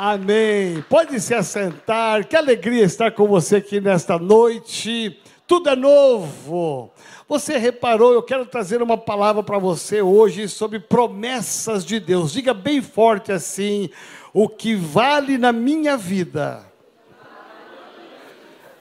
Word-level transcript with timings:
Amém. 0.00 0.80
Pode 0.88 1.18
se 1.18 1.34
assentar. 1.34 2.24
Que 2.24 2.36
alegria 2.36 2.84
estar 2.84 3.10
com 3.10 3.26
você 3.26 3.56
aqui 3.56 3.80
nesta 3.80 4.16
noite. 4.16 5.18
Tudo 5.44 5.70
é 5.70 5.74
novo. 5.74 6.92
Você 7.28 7.58
reparou, 7.58 8.12
eu 8.12 8.22
quero 8.22 8.46
trazer 8.46 8.80
uma 8.80 8.96
palavra 8.96 9.42
para 9.42 9.58
você 9.58 10.00
hoje 10.00 10.48
sobre 10.48 10.78
promessas 10.78 11.84
de 11.84 11.98
Deus. 11.98 12.32
Diga 12.32 12.54
bem 12.54 12.80
forte 12.80 13.32
assim: 13.32 13.90
o 14.32 14.48
que 14.48 14.76
vale 14.76 15.36
na 15.36 15.50
minha 15.50 15.96
vida 15.96 16.67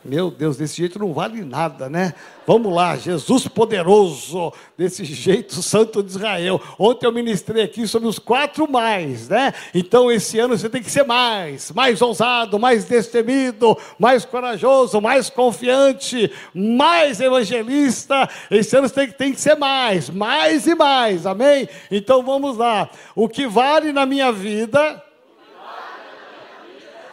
meu 0.07 0.31
Deus, 0.31 0.55
desse 0.55 0.77
jeito 0.77 0.97
não 0.97 1.13
vale 1.13 1.43
nada, 1.43 1.89
né? 1.89 2.13
Vamos 2.45 2.73
lá, 2.73 2.95
Jesus 2.95 3.45
poderoso, 3.45 4.53
desse 4.77 5.03
jeito, 5.03 5.61
Santo 5.61 6.01
de 6.01 6.11
Israel. 6.11 6.61
Ontem 6.79 7.05
eu 7.05 7.11
ministrei 7.11 7.61
aqui 7.61 7.85
sobre 7.85 8.07
os 8.07 8.17
quatro 8.17 8.71
mais, 8.71 9.27
né? 9.27 9.53
Então 9.75 10.09
esse 10.09 10.39
ano 10.39 10.57
você 10.57 10.69
tem 10.69 10.81
que 10.81 10.89
ser 10.89 11.03
mais, 11.03 11.71
mais 11.71 12.01
ousado, 12.01 12.57
mais 12.57 12.85
destemido, 12.85 13.77
mais 13.99 14.23
corajoso, 14.23 15.01
mais 15.01 15.29
confiante, 15.29 16.31
mais 16.53 17.19
evangelista. 17.19 18.29
Esse 18.49 18.77
ano 18.77 18.87
você 18.87 18.95
tem, 18.95 19.11
tem 19.11 19.33
que 19.33 19.41
ser 19.41 19.55
mais, 19.55 20.09
mais 20.09 20.65
e 20.67 20.73
mais, 20.73 21.25
amém? 21.25 21.67
Então 21.91 22.23
vamos 22.23 22.55
lá. 22.55 22.89
O 23.13 23.27
que 23.27 23.45
vale 23.45 23.91
na 23.91 24.05
minha 24.05 24.31
vida 24.31 25.03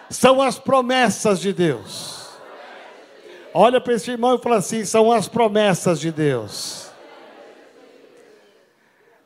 são 0.09 0.41
as 0.41 0.61
promessas 0.61 1.41
de 1.41 1.53
Deus. 1.53 2.24
Olha 3.57 3.81
para 3.81 3.95
esse 3.95 4.11
irmão 4.11 4.35
e 4.35 4.39
fala 4.39 4.57
assim: 4.57 4.85
são 4.85 5.13
as 5.13 5.29
promessas 5.29 6.01
de 6.01 6.11
Deus. 6.11 6.84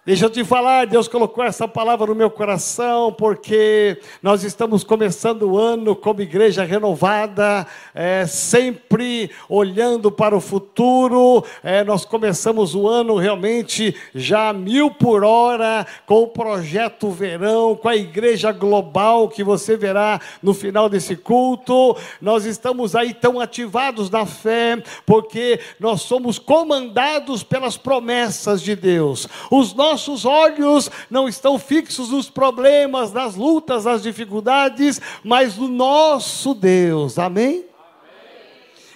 Deixa 0.08 0.24
eu 0.24 0.30
te 0.30 0.42
falar, 0.42 0.86
Deus 0.86 1.06
colocou 1.06 1.44
essa 1.44 1.68
palavra 1.68 2.06
no 2.06 2.14
meu 2.14 2.30
coração, 2.30 3.12
porque 3.12 4.00
nós 4.22 4.42
estamos 4.42 4.82
começando 4.82 5.42
o 5.42 5.58
ano 5.58 5.94
como 5.94 6.22
igreja 6.22 6.64
renovada, 6.64 7.66
é, 7.94 8.24
sempre 8.24 9.30
olhando 9.50 10.10
para 10.10 10.34
o 10.34 10.40
futuro. 10.40 11.44
É, 11.62 11.84
nós 11.84 12.06
começamos 12.06 12.74
o 12.74 12.88
ano 12.88 13.18
realmente 13.18 13.94
já 14.14 14.50
mil 14.50 14.90
por 14.90 15.22
hora, 15.22 15.86
com 16.06 16.22
o 16.22 16.28
projeto 16.28 17.10
Verão, 17.10 17.76
com 17.76 17.90
a 17.90 17.96
igreja 17.96 18.50
global 18.50 19.28
que 19.28 19.44
você 19.44 19.76
verá 19.76 20.18
no 20.42 20.54
final 20.54 20.88
desse 20.88 21.16
culto. 21.16 21.94
Nós 22.18 22.46
estamos 22.46 22.96
aí 22.96 23.12
tão 23.12 23.38
ativados 23.38 24.08
na 24.08 24.24
fé, 24.24 24.82
porque 25.04 25.60
nós 25.78 26.00
somos 26.00 26.38
comandados 26.38 27.42
pelas 27.42 27.76
promessas 27.76 28.62
de 28.62 28.74
Deus. 28.74 29.28
Os 29.50 29.74
nossos 29.74 29.97
nossos 29.98 30.24
olhos 30.24 30.88
não 31.10 31.28
estão 31.28 31.58
fixos 31.58 32.10
nos 32.10 32.30
problemas, 32.30 33.12
nas 33.12 33.34
lutas, 33.34 33.84
nas 33.84 34.02
dificuldades, 34.02 35.00
mas 35.24 35.56
no 35.56 35.66
nosso 35.66 36.54
Deus. 36.54 37.18
Amém? 37.18 37.64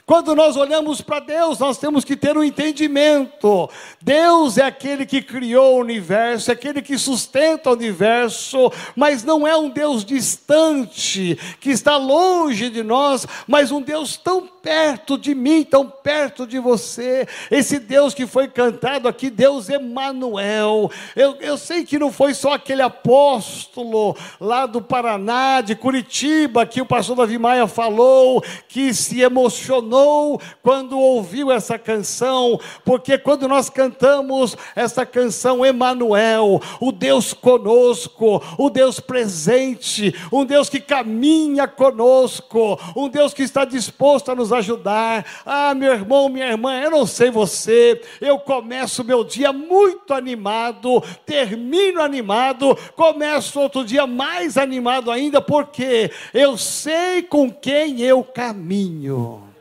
Quando 0.05 0.34
nós 0.34 0.56
olhamos 0.56 1.00
para 1.00 1.20
Deus, 1.20 1.61
nós 1.61 1.78
temos 1.78 2.05
que 2.05 2.17
ter 2.17 2.36
um 2.36 2.42
entendimento. 2.42 3.70
Deus 4.00 4.58
é 4.58 4.64
aquele 4.64 5.06
que 5.06 5.22
criou 5.22 5.77
o 5.77 5.81
universo, 5.81 6.50
é 6.50 6.55
aquele 6.55 6.83
que 6.83 6.98
sustenta 6.98 7.70
o 7.70 7.75
universo, 7.75 8.70
mas 8.97 9.23
não 9.23 9.47
é 9.47 9.56
um 9.56 9.70
Deus 9.70 10.05
distante, 10.05 11.39
que 11.61 11.70
está 11.70 11.97
longe 11.97 12.69
de 12.69 12.83
nós, 12.83 13.27
mas 13.47 13.70
um 13.70 13.80
Deus 13.80 14.17
tão 14.17 14.48
perto 14.62 15.17
de 15.17 15.34
mim, 15.34 15.62
tão 15.62 15.89
perto 15.89 16.47
de 16.48 16.58
você. 16.58 17.27
Esse 17.48 17.78
Deus 17.78 18.12
que 18.12 18.27
foi 18.27 18.48
cantado 18.48 19.06
aqui, 19.06 19.30
Deus 19.30 19.69
Emanuel. 19.69 20.91
Eu, 21.14 21.36
eu 21.41 21.56
sei 21.56 21.84
que 21.84 21.98
não 21.98 22.11
foi 22.11 22.34
só 22.34 22.55
aquele 22.55 22.83
apóstolo 22.83 24.17
lá 24.41 24.67
do 24.67 24.83
Paraná, 24.83 25.61
de 25.61 25.77
Curitiba, 25.77 26.67
que 26.67 26.80
o 26.80 26.86
pastor 26.86 27.17
Davi 27.17 27.39
Maia 27.39 27.69
falou, 27.69 28.42
que 28.69 28.92
se 28.92 29.20
emocionou 29.20 29.91
quando 30.62 30.98
ouviu 30.98 31.50
essa 31.50 31.78
canção, 31.78 32.58
porque 32.84 33.18
quando 33.18 33.48
nós 33.48 33.68
cantamos 33.68 34.56
essa 34.74 35.05
canção 35.05 35.64
Emanuel, 35.64 36.61
o 36.80 36.92
Deus 36.92 37.33
conosco, 37.33 38.42
o 38.58 38.70
Deus 38.70 39.00
presente, 39.00 40.14
um 40.33 40.44
Deus 40.44 40.68
que 40.68 40.80
caminha 40.80 41.67
conosco, 41.67 42.78
um 42.96 43.08
Deus 43.08 43.34
que 43.34 43.42
está 43.42 43.64
disposto 43.64 44.30
a 44.30 44.34
nos 44.34 44.52
ajudar. 44.52 45.24
Ah, 45.44 45.74
meu 45.74 45.92
irmão, 45.92 46.28
minha 46.28 46.48
irmã, 46.48 46.80
eu 46.80 46.90
não 46.90 47.06
sei 47.06 47.30
você, 47.30 48.00
eu 48.20 48.38
começo 48.38 49.05
meu 49.05 49.24
dia 49.24 49.52
muito 49.52 50.14
animado, 50.14 51.02
termino 51.27 52.00
animado, 52.00 52.77
começo 52.94 53.61
outro 53.61 53.84
dia 53.84 54.06
mais 54.06 54.56
animado 54.56 55.11
ainda, 55.11 55.40
porque 55.40 56.11
eu 56.33 56.56
sei 56.56 57.22
com 57.22 57.50
quem 57.50 58.00
eu 58.00 58.22
caminho. 58.22 59.52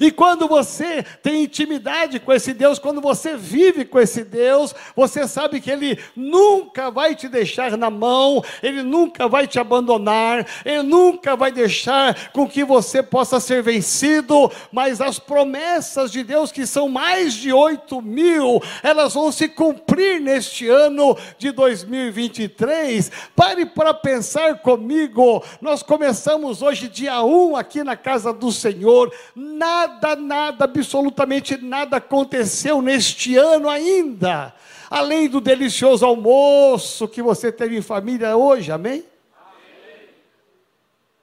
E 0.00 0.10
quando 0.10 0.46
você 0.46 1.04
tem 1.22 1.44
intimidade 1.44 2.20
com 2.20 2.32
esse 2.32 2.54
Deus, 2.54 2.78
quando 2.78 3.00
você 3.00 3.36
vive 3.36 3.84
com 3.84 3.98
esse 3.98 4.22
Deus, 4.22 4.74
você 4.94 5.26
sabe 5.26 5.60
que 5.60 5.70
Ele 5.70 5.98
nunca 6.14 6.90
vai 6.90 7.14
te 7.14 7.28
deixar 7.28 7.76
na 7.76 7.90
mão, 7.90 8.42
Ele 8.62 8.82
nunca 8.82 9.28
vai 9.28 9.46
te 9.46 9.58
abandonar, 9.58 10.46
Ele 10.64 10.82
nunca 10.82 11.34
vai 11.34 11.50
deixar 11.50 12.30
com 12.30 12.48
que 12.48 12.64
você 12.64 13.02
possa 13.02 13.40
ser 13.40 13.62
vencido, 13.62 14.50
mas 14.70 15.00
as 15.00 15.18
promessas 15.18 16.12
de 16.12 16.22
Deus, 16.22 16.52
que 16.52 16.66
são 16.66 16.88
mais 16.88 17.34
de 17.34 17.52
8 17.52 18.00
mil, 18.00 18.62
elas 18.82 19.14
vão 19.14 19.32
se 19.32 19.48
cumprir 19.48 20.20
neste 20.20 20.68
ano 20.68 21.16
de 21.38 21.50
2023. 21.50 23.10
Pare 23.34 23.66
para 23.66 23.92
pensar 23.92 24.58
comigo, 24.58 25.42
nós 25.60 25.82
começamos 25.82 26.62
hoje, 26.62 26.88
dia 26.88 27.22
1, 27.22 27.56
aqui 27.56 27.82
na 27.82 27.96
casa 27.96 28.32
do 28.32 28.52
Senhor, 28.52 29.12
nada 29.34 29.87
nada, 29.88 30.16
nada, 30.16 30.64
absolutamente 30.64 31.56
nada 31.56 31.96
aconteceu 31.96 32.82
neste 32.82 33.36
ano 33.36 33.68
ainda, 33.68 34.54
além 34.90 35.28
do 35.28 35.40
delicioso 35.40 36.04
almoço 36.04 37.08
que 37.08 37.22
você 37.22 37.50
teve 37.50 37.76
em 37.76 37.82
família 37.82 38.36
hoje, 38.36 38.70
amém? 38.70 39.04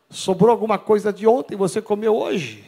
Sobrou 0.10 0.52
alguma 0.52 0.78
coisa 0.78 1.12
de 1.12 1.28
ontem, 1.28 1.56
você 1.56 1.82
comeu 1.82 2.16
hoje? 2.16 2.64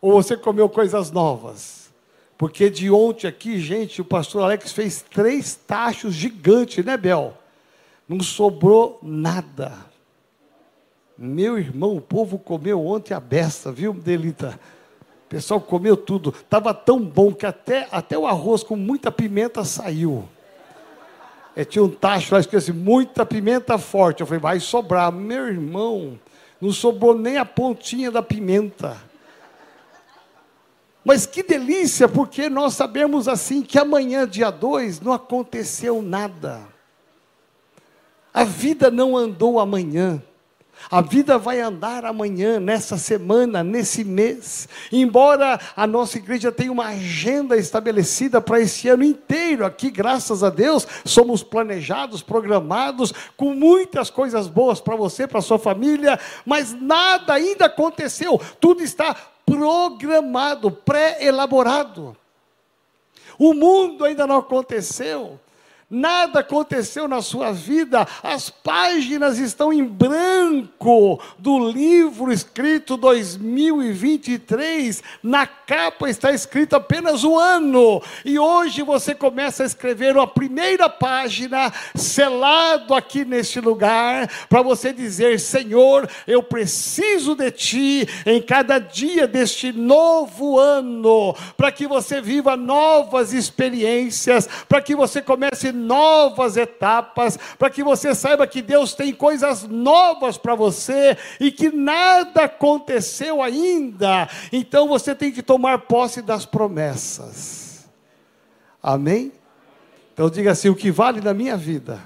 Ou 0.00 0.12
você 0.12 0.36
comeu 0.36 0.68
coisas 0.68 1.10
novas? 1.10 1.92
Porque 2.36 2.68
de 2.68 2.90
ontem 2.90 3.26
aqui, 3.26 3.58
gente, 3.60 4.00
o 4.00 4.04
pastor 4.04 4.42
Alex 4.42 4.72
fez 4.72 5.02
três 5.02 5.54
tachos 5.54 6.14
gigantes, 6.14 6.84
né, 6.84 6.96
Bel? 6.96 7.36
Não 8.08 8.20
sobrou 8.20 8.98
nada. 9.02 9.93
Meu 11.16 11.56
irmão, 11.58 11.96
o 11.96 12.00
povo 12.00 12.38
comeu 12.38 12.84
ontem 12.84 13.14
a 13.14 13.20
beça, 13.20 13.70
viu, 13.70 13.92
Delita? 13.92 14.58
O 15.26 15.28
pessoal 15.28 15.60
comeu 15.60 15.96
tudo. 15.96 16.30
Estava 16.30 16.74
tão 16.74 17.00
bom 17.00 17.32
que 17.32 17.46
até, 17.46 17.88
até 17.90 18.18
o 18.18 18.26
arroz 18.26 18.62
com 18.62 18.76
muita 18.76 19.12
pimenta 19.12 19.64
saiu. 19.64 20.28
É, 21.56 21.64
tinha 21.64 21.84
um 21.84 21.88
tacho 21.88 22.34
lá 22.34 22.40
esqueci, 22.40 22.72
muita 22.72 23.24
pimenta 23.24 23.78
forte. 23.78 24.20
Eu 24.20 24.26
falei, 24.26 24.40
vai 24.40 24.58
sobrar. 24.58 25.12
Meu 25.12 25.46
irmão, 25.46 26.18
não 26.60 26.72
sobrou 26.72 27.16
nem 27.16 27.36
a 27.36 27.44
pontinha 27.44 28.10
da 28.10 28.22
pimenta. 28.22 28.96
Mas 31.04 31.26
que 31.26 31.42
delícia, 31.42 32.08
porque 32.08 32.48
nós 32.48 32.74
sabemos 32.74 33.28
assim 33.28 33.62
que 33.62 33.78
amanhã, 33.78 34.26
dia 34.26 34.50
2, 34.50 35.00
não 35.00 35.12
aconteceu 35.12 36.02
nada. 36.02 36.62
A 38.32 38.42
vida 38.42 38.90
não 38.90 39.16
andou 39.16 39.60
amanhã. 39.60 40.20
A 40.90 41.00
vida 41.00 41.38
vai 41.38 41.60
andar 41.60 42.04
amanhã, 42.04 42.60
nessa 42.60 42.96
semana, 42.96 43.62
nesse 43.62 44.04
mês. 44.04 44.68
Embora 44.92 45.58
a 45.76 45.86
nossa 45.86 46.18
igreja 46.18 46.52
tenha 46.52 46.70
uma 46.70 46.88
agenda 46.88 47.56
estabelecida 47.56 48.40
para 48.40 48.60
esse 48.60 48.88
ano 48.88 49.02
inteiro, 49.02 49.64
aqui, 49.64 49.90
graças 49.90 50.42
a 50.42 50.50
Deus, 50.50 50.86
somos 51.04 51.42
planejados, 51.42 52.22
programados, 52.22 53.12
com 53.36 53.54
muitas 53.54 54.10
coisas 54.10 54.46
boas 54.46 54.80
para 54.80 54.96
você, 54.96 55.26
para 55.26 55.40
sua 55.40 55.58
família, 55.58 56.18
mas 56.44 56.72
nada 56.72 57.34
ainda 57.34 57.66
aconteceu. 57.66 58.40
Tudo 58.60 58.82
está 58.82 59.14
programado, 59.46 60.70
pré-elaborado. 60.70 62.16
O 63.38 63.52
mundo 63.52 64.04
ainda 64.04 64.26
não 64.26 64.36
aconteceu 64.36 65.40
nada 65.94 66.40
aconteceu 66.40 67.06
na 67.06 67.22
sua 67.22 67.52
vida, 67.52 68.06
as 68.22 68.50
páginas 68.50 69.38
estão 69.38 69.72
em 69.72 69.84
branco 69.84 71.20
do 71.38 71.70
livro 71.70 72.32
escrito 72.32 72.96
2023, 72.96 75.02
na 75.22 75.46
capa 75.46 76.10
está 76.10 76.32
escrito 76.32 76.74
apenas 76.74 77.22
o 77.22 77.38
ano, 77.38 78.02
e 78.24 78.38
hoje 78.38 78.82
você 78.82 79.14
começa 79.14 79.62
a 79.62 79.66
escrever 79.66 80.18
a 80.18 80.26
primeira 80.26 80.88
página, 80.88 81.72
selado 81.94 82.94
aqui 82.94 83.24
neste 83.24 83.60
lugar, 83.60 84.28
para 84.48 84.62
você 84.62 84.92
dizer: 84.92 85.38
Senhor, 85.38 86.08
eu 86.26 86.42
preciso 86.42 87.34
de 87.34 87.50
Ti 87.50 88.08
em 88.26 88.42
cada 88.42 88.78
dia 88.78 89.26
deste 89.26 89.72
novo 89.72 90.58
ano, 90.58 91.34
para 91.56 91.70
que 91.70 91.86
você 91.86 92.20
viva 92.20 92.56
novas 92.56 93.32
experiências, 93.32 94.48
para 94.68 94.82
que 94.82 94.94
você 94.94 95.22
comece 95.22 95.72
novas 95.84 96.56
etapas, 96.56 97.38
para 97.58 97.70
que 97.70 97.84
você 97.84 98.14
saiba 98.14 98.46
que 98.46 98.62
Deus 98.62 98.94
tem 98.94 99.12
coisas 99.12 99.64
novas 99.64 100.38
para 100.38 100.54
você 100.54 101.16
e 101.38 101.50
que 101.50 101.70
nada 101.70 102.44
aconteceu 102.44 103.42
ainda. 103.42 104.28
Então 104.52 104.88
você 104.88 105.14
tem 105.14 105.30
que 105.30 105.42
tomar 105.42 105.80
posse 105.80 106.22
das 106.22 106.46
promessas. 106.46 107.88
Amém? 108.82 109.32
Então 110.12 110.30
diga 110.30 110.52
assim: 110.52 110.68
o 110.68 110.76
que 110.76 110.90
vale 110.90 111.20
na 111.20 111.34
minha 111.34 111.56
vida 111.56 112.00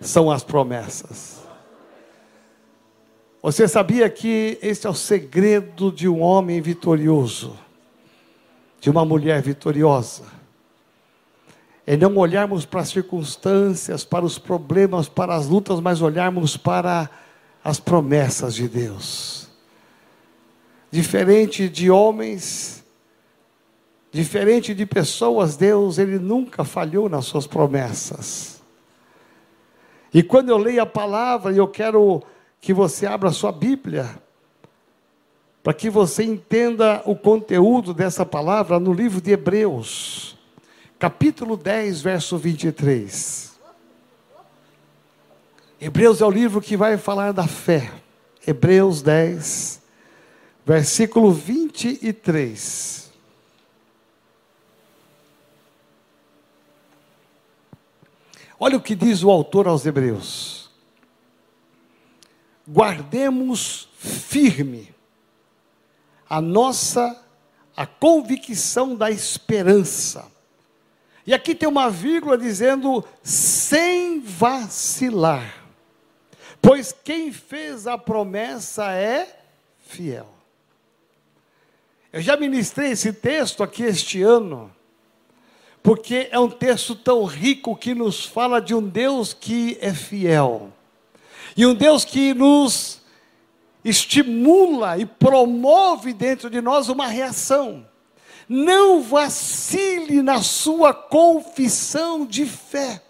são 0.00 0.30
as 0.30 0.42
promessas. 0.44 1.36
Você 3.42 3.68
sabia 3.68 4.10
que 4.10 4.58
esse 4.60 4.86
é 4.86 4.90
o 4.90 4.94
segredo 4.94 5.92
de 5.92 6.08
um 6.08 6.20
homem 6.20 6.60
vitorioso, 6.60 7.56
de 8.80 8.90
uma 8.90 9.04
mulher 9.04 9.40
vitoriosa? 9.40 10.35
É 11.86 11.96
não 11.96 12.16
olharmos 12.16 12.64
para 12.64 12.80
as 12.80 12.88
circunstâncias, 12.88 14.04
para 14.04 14.24
os 14.24 14.38
problemas, 14.38 15.08
para 15.08 15.36
as 15.36 15.46
lutas, 15.46 15.80
mas 15.80 16.02
olharmos 16.02 16.56
para 16.56 17.08
as 17.62 17.78
promessas 17.78 18.54
de 18.54 18.68
Deus. 18.68 19.48
Diferente 20.90 21.68
de 21.68 21.90
homens, 21.90 22.84
diferente 24.10 24.74
de 24.74 24.84
pessoas, 24.84 25.56
Deus, 25.56 25.98
Ele 25.98 26.18
nunca 26.18 26.64
falhou 26.64 27.08
nas 27.08 27.26
suas 27.26 27.46
promessas. 27.46 28.60
E 30.12 30.22
quando 30.22 30.48
eu 30.48 30.56
leio 30.56 30.82
a 30.82 30.86
palavra, 30.86 31.52
e 31.52 31.58
eu 31.58 31.68
quero 31.68 32.22
que 32.60 32.72
você 32.72 33.06
abra 33.06 33.28
a 33.28 33.32
sua 33.32 33.52
Bíblia, 33.52 34.18
para 35.62 35.74
que 35.74 35.90
você 35.90 36.22
entenda 36.24 37.02
o 37.04 37.14
conteúdo 37.14 37.92
dessa 37.92 38.24
palavra 38.24 38.80
no 38.80 38.92
livro 38.92 39.20
de 39.20 39.32
Hebreus, 39.32 40.35
capítulo 40.98 41.56
10, 41.56 42.00
verso 42.00 42.38
23. 42.38 43.56
Hebreus 45.80 46.20
é 46.20 46.24
o 46.24 46.30
livro 46.30 46.60
que 46.60 46.76
vai 46.76 46.96
falar 46.96 47.32
da 47.32 47.46
fé. 47.46 47.92
Hebreus 48.46 49.02
10, 49.02 49.80
versículo 50.64 51.32
23. 51.32 53.12
Olha 58.58 58.76
o 58.76 58.80
que 58.80 58.94
diz 58.94 59.22
o 59.22 59.30
autor 59.30 59.68
aos 59.68 59.84
Hebreus 59.84 60.66
guardemos 62.66 63.88
firme 63.96 64.92
a 66.28 66.40
nossa 66.40 67.22
a 67.76 67.86
convicção 67.86 68.96
da 68.96 69.10
esperança. 69.10 70.32
E 71.26 71.34
aqui 71.34 71.54
tem 71.54 71.68
uma 71.68 71.90
vírgula 71.90 72.38
dizendo 72.38 73.04
sem 73.22 74.20
vacilar. 74.20 75.64
Pois 76.62 76.94
quem 77.04 77.32
fez 77.32 77.86
a 77.86 77.98
promessa 77.98 78.92
é 78.92 79.40
fiel. 79.86 80.28
Eu 82.12 82.22
já 82.22 82.36
ministrei 82.36 82.92
esse 82.92 83.12
texto 83.12 83.62
aqui 83.62 83.82
este 83.82 84.22
ano, 84.22 84.74
porque 85.82 86.28
é 86.30 86.38
um 86.38 86.48
texto 86.48 86.94
tão 86.94 87.24
rico 87.24 87.76
que 87.76 87.94
nos 87.94 88.24
fala 88.24 88.60
de 88.60 88.74
um 88.74 88.82
Deus 88.82 89.34
que 89.34 89.76
é 89.80 89.92
fiel. 89.92 90.72
E 91.56 91.66
um 91.66 91.74
Deus 91.74 92.04
que 92.04 92.32
nos 92.34 93.00
estimula 93.84 94.98
e 94.98 95.06
promove 95.06 96.12
dentro 96.12 96.48
de 96.48 96.60
nós 96.60 96.88
uma 96.88 97.06
reação. 97.06 97.86
Não 98.48 99.02
vacile 99.02 100.22
na 100.22 100.42
sua 100.42 100.94
confissão 100.94 102.24
de 102.24 102.46
fé. 102.46 103.02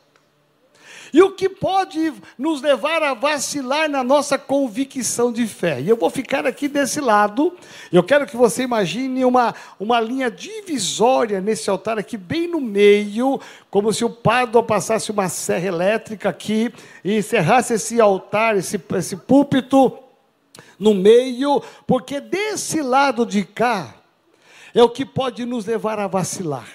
E 1.16 1.22
o 1.22 1.30
que 1.30 1.48
pode 1.48 2.12
nos 2.36 2.60
levar 2.60 3.02
a 3.02 3.14
vacilar 3.14 3.88
na 3.88 4.04
nossa 4.04 4.36
convicção 4.36 5.32
de 5.32 5.46
fé? 5.46 5.80
E 5.80 5.88
eu 5.88 5.96
vou 5.96 6.10
ficar 6.10 6.46
aqui 6.46 6.68
desse 6.68 7.00
lado. 7.00 7.56
Eu 7.90 8.02
quero 8.02 8.26
que 8.26 8.36
você 8.36 8.64
imagine 8.64 9.24
uma, 9.24 9.54
uma 9.80 9.98
linha 9.98 10.30
divisória 10.30 11.40
nesse 11.40 11.70
altar 11.70 11.98
aqui, 11.98 12.18
bem 12.18 12.46
no 12.48 12.60
meio, 12.60 13.40
como 13.70 13.94
se 13.94 14.04
o 14.04 14.10
Pádua 14.10 14.62
passasse 14.62 15.10
uma 15.10 15.28
serra 15.30 15.66
elétrica 15.66 16.28
aqui 16.28 16.70
e 17.02 17.16
encerrasse 17.16 17.72
esse 17.72 17.98
altar, 17.98 18.56
esse, 18.56 18.78
esse 18.94 19.16
púlpito 19.16 19.98
no 20.78 20.92
meio, 20.92 21.62
porque 21.86 22.20
desse 22.20 22.82
lado 22.82 23.24
de 23.24 23.42
cá 23.42 23.95
é 24.76 24.82
o 24.82 24.90
que 24.90 25.06
pode 25.06 25.46
nos 25.46 25.64
levar 25.64 25.98
a 25.98 26.06
vacilar. 26.06 26.68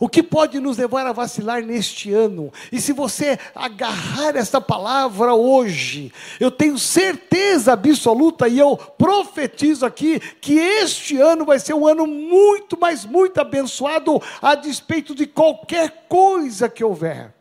O 0.00 0.08
que 0.08 0.22
pode 0.22 0.60
nos 0.60 0.76
levar 0.76 1.06
a 1.06 1.12
vacilar 1.12 1.62
neste 1.62 2.12
ano? 2.12 2.52
E 2.70 2.80
se 2.80 2.92
você 2.92 3.38
agarrar 3.54 4.36
essa 4.36 4.60
palavra 4.60 5.34
hoje, 5.34 6.12
eu 6.38 6.50
tenho 6.50 6.78
certeza 6.78 7.72
absoluta 7.72 8.48
e 8.48 8.58
eu 8.58 8.76
profetizo 8.76 9.86
aqui 9.86 10.20
que 10.40 10.58
este 10.58 11.16
ano 11.16 11.44
vai 11.44 11.58
ser 11.58 11.74
um 11.74 11.86
ano 11.86 12.06
muito, 12.06 12.78
mas 12.80 13.04
muito 13.04 13.40
abençoado 13.40 14.20
a 14.42 14.54
despeito 14.54 15.14
de 15.14 15.26
qualquer 15.26 16.06
coisa 16.08 16.68
que 16.68 16.84
houver 16.84 17.37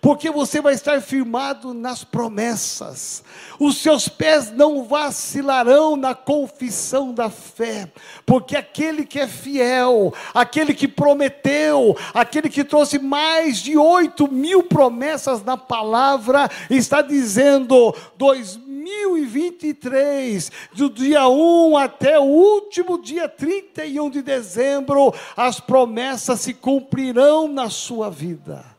porque 0.00 0.30
você 0.30 0.60
vai 0.60 0.74
estar 0.74 1.00
firmado 1.02 1.74
nas 1.74 2.02
promessas, 2.02 3.22
os 3.58 3.78
seus 3.78 4.08
pés 4.08 4.50
não 4.50 4.84
vacilarão 4.84 5.96
na 5.96 6.14
confissão 6.14 7.12
da 7.12 7.28
fé, 7.28 7.92
porque 8.24 8.56
aquele 8.56 9.04
que 9.04 9.20
é 9.20 9.26
fiel, 9.26 10.14
aquele 10.32 10.72
que 10.72 10.88
prometeu, 10.88 11.94
aquele 12.14 12.48
que 12.48 12.64
trouxe 12.64 12.98
mais 12.98 13.58
de 13.58 13.76
oito 13.76 14.26
mil 14.30 14.62
promessas 14.62 15.44
na 15.44 15.58
palavra, 15.58 16.48
está 16.70 17.02
dizendo: 17.02 17.94
2023, 18.16 20.50
do 20.72 20.88
dia 20.88 21.28
1 21.28 21.76
até 21.76 22.18
o 22.18 22.24
último 22.24 23.02
dia 23.02 23.28
31 23.28 24.08
de 24.08 24.22
dezembro, 24.22 25.12
as 25.36 25.60
promessas 25.60 26.40
se 26.40 26.54
cumprirão 26.54 27.46
na 27.48 27.68
sua 27.68 28.08
vida. 28.08 28.69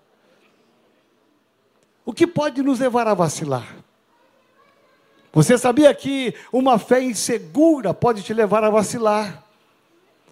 O 2.05 2.13
que 2.13 2.25
pode 2.25 2.61
nos 2.63 2.79
levar 2.79 3.07
a 3.07 3.13
vacilar? 3.13 3.75
Você 5.33 5.57
sabia 5.57 5.93
que 5.93 6.33
uma 6.51 6.77
fé 6.77 7.01
insegura 7.01 7.93
pode 7.93 8.21
te 8.21 8.33
levar 8.33 8.63
a 8.63 8.69
vacilar? 8.69 9.43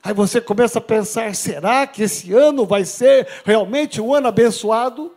Aí 0.04 0.14
você 0.14 0.42
começa 0.42 0.80
a 0.80 0.82
pensar: 0.82 1.34
será 1.36 1.86
que 1.88 2.04
esse 2.04 2.34
ano 2.34 2.66
vai 2.66 2.84
ser 2.86 3.28
realmente 3.46 4.02
um 4.02 4.14
ano 4.14 4.28
abençoado? 4.28 5.14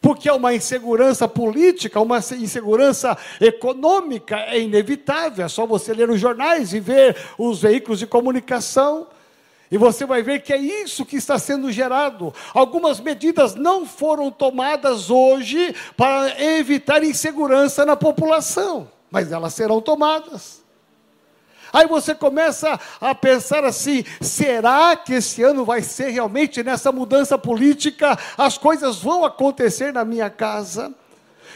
Porque 0.00 0.28
uma 0.28 0.52
insegurança 0.52 1.28
política, 1.28 2.00
uma 2.00 2.18
insegurança 2.18 3.16
econômica, 3.40 4.36
é 4.36 4.58
inevitável, 4.58 5.44
é 5.44 5.48
só 5.48 5.64
você 5.64 5.94
ler 5.94 6.10
os 6.10 6.20
jornais 6.20 6.74
e 6.74 6.80
ver 6.80 7.16
os 7.38 7.62
veículos 7.62 8.00
de 8.00 8.06
comunicação. 8.06 9.06
E 9.72 9.78
você 9.78 10.04
vai 10.04 10.22
ver 10.22 10.42
que 10.42 10.52
é 10.52 10.58
isso 10.58 11.06
que 11.06 11.16
está 11.16 11.38
sendo 11.38 11.72
gerado. 11.72 12.34
Algumas 12.52 13.00
medidas 13.00 13.54
não 13.54 13.86
foram 13.86 14.30
tomadas 14.30 15.08
hoje 15.08 15.74
para 15.96 16.38
evitar 16.58 17.02
insegurança 17.02 17.86
na 17.86 17.96
população, 17.96 18.86
mas 19.10 19.32
elas 19.32 19.54
serão 19.54 19.80
tomadas. 19.80 20.62
Aí 21.72 21.86
você 21.86 22.14
começa 22.14 22.78
a 23.00 23.14
pensar 23.14 23.64
assim: 23.64 24.04
será 24.20 24.94
que 24.94 25.14
esse 25.14 25.42
ano 25.42 25.64
vai 25.64 25.80
ser 25.80 26.10
realmente 26.10 26.62
nessa 26.62 26.92
mudança 26.92 27.38
política? 27.38 28.18
As 28.36 28.58
coisas 28.58 28.98
vão 28.98 29.24
acontecer 29.24 29.90
na 29.90 30.04
minha 30.04 30.28
casa? 30.28 30.94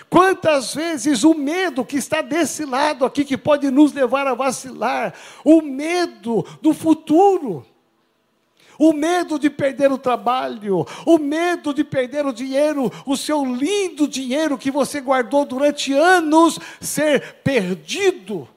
Quantas 0.08 0.74
vezes 0.74 1.22
o 1.22 1.34
medo 1.34 1.84
que 1.84 1.98
está 1.98 2.22
desse 2.22 2.64
lado 2.64 3.04
aqui, 3.04 3.26
que 3.26 3.36
pode 3.36 3.70
nos 3.70 3.92
levar 3.92 4.26
a 4.26 4.32
vacilar, 4.32 5.12
o 5.44 5.60
medo 5.60 6.46
do 6.62 6.72
futuro 6.72 7.62
o 8.78 8.92
medo 8.92 9.38
de 9.38 9.48
perder 9.50 9.90
o 9.90 9.98
trabalho, 9.98 10.86
o 11.04 11.18
medo 11.18 11.72
de 11.72 11.84
perder 11.84 12.26
o 12.26 12.32
dinheiro, 12.32 12.90
o 13.04 13.16
seu 13.16 13.44
lindo 13.44 14.06
dinheiro 14.06 14.58
que 14.58 14.70
você 14.70 15.00
guardou 15.00 15.44
durante 15.44 15.92
anos 15.92 16.58
ser 16.80 17.36
perdido. 17.42 18.48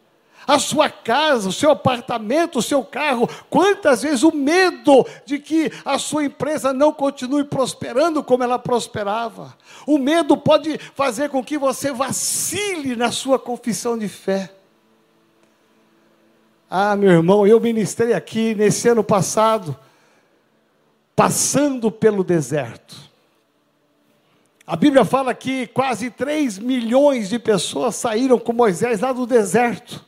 A 0.48 0.58
sua 0.58 0.90
casa, 0.90 1.48
o 1.48 1.54
seu 1.54 1.70
apartamento, 1.70 2.58
o 2.58 2.62
seu 2.62 2.84
carro, 2.84 3.30
quantas 3.52 4.02
vezes 4.02 4.24
o 4.24 4.32
medo 4.32 5.06
de 5.24 5.38
que 5.38 5.72
a 5.86 6.00
sua 6.00 6.26
empresa 6.26 6.74
não 6.74 6.92
continue 6.92 7.44
prosperando 7.44 8.24
como 8.24 8.44
ela 8.44 8.58
prosperava. 8.58 9.56
O 9.86 10.00
medo 10.00 10.36
pode 10.36 10.80
fazer 10.96 11.30
com 11.30 11.44
que 11.44 11.56
você 11.56 11.92
vacile 11.92 12.96
na 12.96 13.12
sua 13.12 13.38
confissão 13.38 13.96
de 13.96 14.08
fé. 14.08 14.52
Ah, 16.68 16.96
meu 16.96 17.12
irmão, 17.12 17.46
eu 17.46 17.60
ministrei 17.60 18.14
aqui 18.14 18.56
nesse 18.56 18.88
ano 18.88 19.04
passado 19.04 19.78
passando 21.20 21.92
pelo 21.92 22.24
deserto. 22.24 22.96
A 24.66 24.78
Bíblia 24.78 25.04
fala 25.04 25.34
que 25.34 25.68
quase 25.68 26.10
3 26.10 26.58
milhões 26.60 27.28
de 27.28 27.38
pessoas 27.38 27.96
saíram 27.96 28.40
com 28.40 28.54
Moisés 28.54 29.02
lá 29.02 29.12
do 29.12 29.26
deserto. 29.26 30.06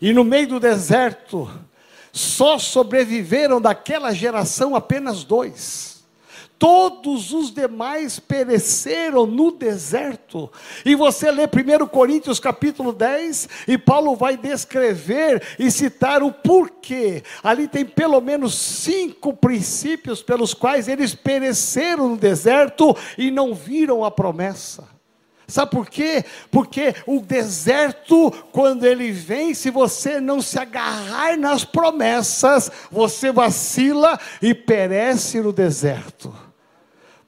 E 0.00 0.14
no 0.14 0.24
meio 0.24 0.48
do 0.48 0.58
deserto, 0.58 1.46
só 2.10 2.58
sobreviveram 2.58 3.60
daquela 3.60 4.14
geração 4.14 4.74
apenas 4.74 5.24
dois. 5.24 5.95
Todos 6.58 7.32
os 7.32 7.52
demais 7.52 8.18
pereceram 8.18 9.26
no 9.26 9.50
deserto. 9.50 10.50
E 10.84 10.94
você 10.94 11.30
lê 11.30 11.44
1 11.44 11.86
Coríntios 11.86 12.40
capítulo 12.40 12.92
10, 12.92 13.48
e 13.68 13.78
Paulo 13.78 14.16
vai 14.16 14.36
descrever 14.36 15.42
e 15.58 15.70
citar 15.70 16.22
o 16.22 16.32
porquê. 16.32 17.22
Ali 17.42 17.68
tem 17.68 17.84
pelo 17.84 18.20
menos 18.20 18.54
cinco 18.54 19.34
princípios 19.34 20.22
pelos 20.22 20.54
quais 20.54 20.88
eles 20.88 21.14
pereceram 21.14 22.08
no 22.10 22.16
deserto 22.16 22.96
e 23.18 23.30
não 23.30 23.54
viram 23.54 24.04
a 24.04 24.10
promessa. 24.10 24.96
Sabe 25.48 25.70
por 25.70 25.88
quê? 25.88 26.24
Porque 26.50 26.92
o 27.06 27.20
deserto, 27.20 28.32
quando 28.50 28.84
ele 28.84 29.12
vem, 29.12 29.54
se 29.54 29.70
você 29.70 30.20
não 30.20 30.42
se 30.42 30.58
agarrar 30.58 31.36
nas 31.36 31.64
promessas, 31.64 32.70
você 32.90 33.30
vacila 33.30 34.18
e 34.42 34.52
perece 34.52 35.40
no 35.40 35.52
deserto. 35.52 36.45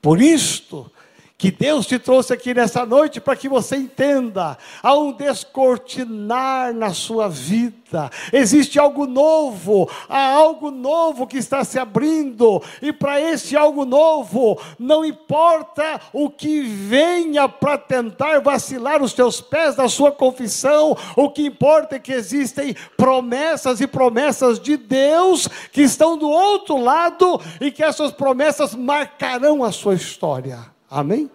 Por 0.00 0.23
isto, 0.23 0.90
que 1.38 1.52
Deus 1.52 1.87
te 1.87 2.00
trouxe 2.00 2.33
aqui 2.33 2.52
nessa 2.52 2.85
noite 2.85 3.21
para 3.21 3.37
que 3.37 3.49
você 3.49 3.76
entenda, 3.76 4.59
há 4.83 4.99
um 4.99 5.12
descortinar 5.12 6.75
na 6.75 6.92
sua 6.92 7.28
vida, 7.28 8.11
existe 8.33 8.76
algo 8.76 9.07
novo, 9.07 9.88
há 10.09 10.33
algo 10.33 10.73
novo 10.73 11.28
que 11.28 11.38
está 11.38 11.62
se 11.62 11.78
abrindo, 11.78 12.61
e 12.83 12.92
para 12.92 13.21
esse 13.21 13.57
algo 13.57 13.85
novo, 13.85 14.61
não 14.80 15.04
importa 15.04 16.00
o 16.12 16.28
que 16.28 16.61
venha 16.61 17.49
para 17.49 17.78
tentar 17.78 18.40
vacilar 18.40 19.00
os 19.00 19.12
teus 19.12 19.40
pés 19.40 19.76
da 19.76 19.88
sua 19.88 20.11
confissão, 20.11 20.97
o 21.14 21.30
que 21.30 21.47
importa 21.47 21.95
é 21.95 22.00
que 22.00 22.12
existem 22.12 22.75
promessas 22.97 23.80
e 23.80 23.87
promessas 23.87 24.59
de 24.59 24.76
Deus 24.76 25.47
que 25.71 25.83
estão 25.83 26.18
do 26.18 26.28
outro 26.28 26.76
lado 26.78 27.40
e 27.61 27.71
que 27.71 27.85
essas 27.85 28.11
promessas 28.11 28.75
marcarão 28.75 29.62
a 29.62 29.71
sua 29.71 29.95
história. 29.95 30.77
Amém? 30.90 31.30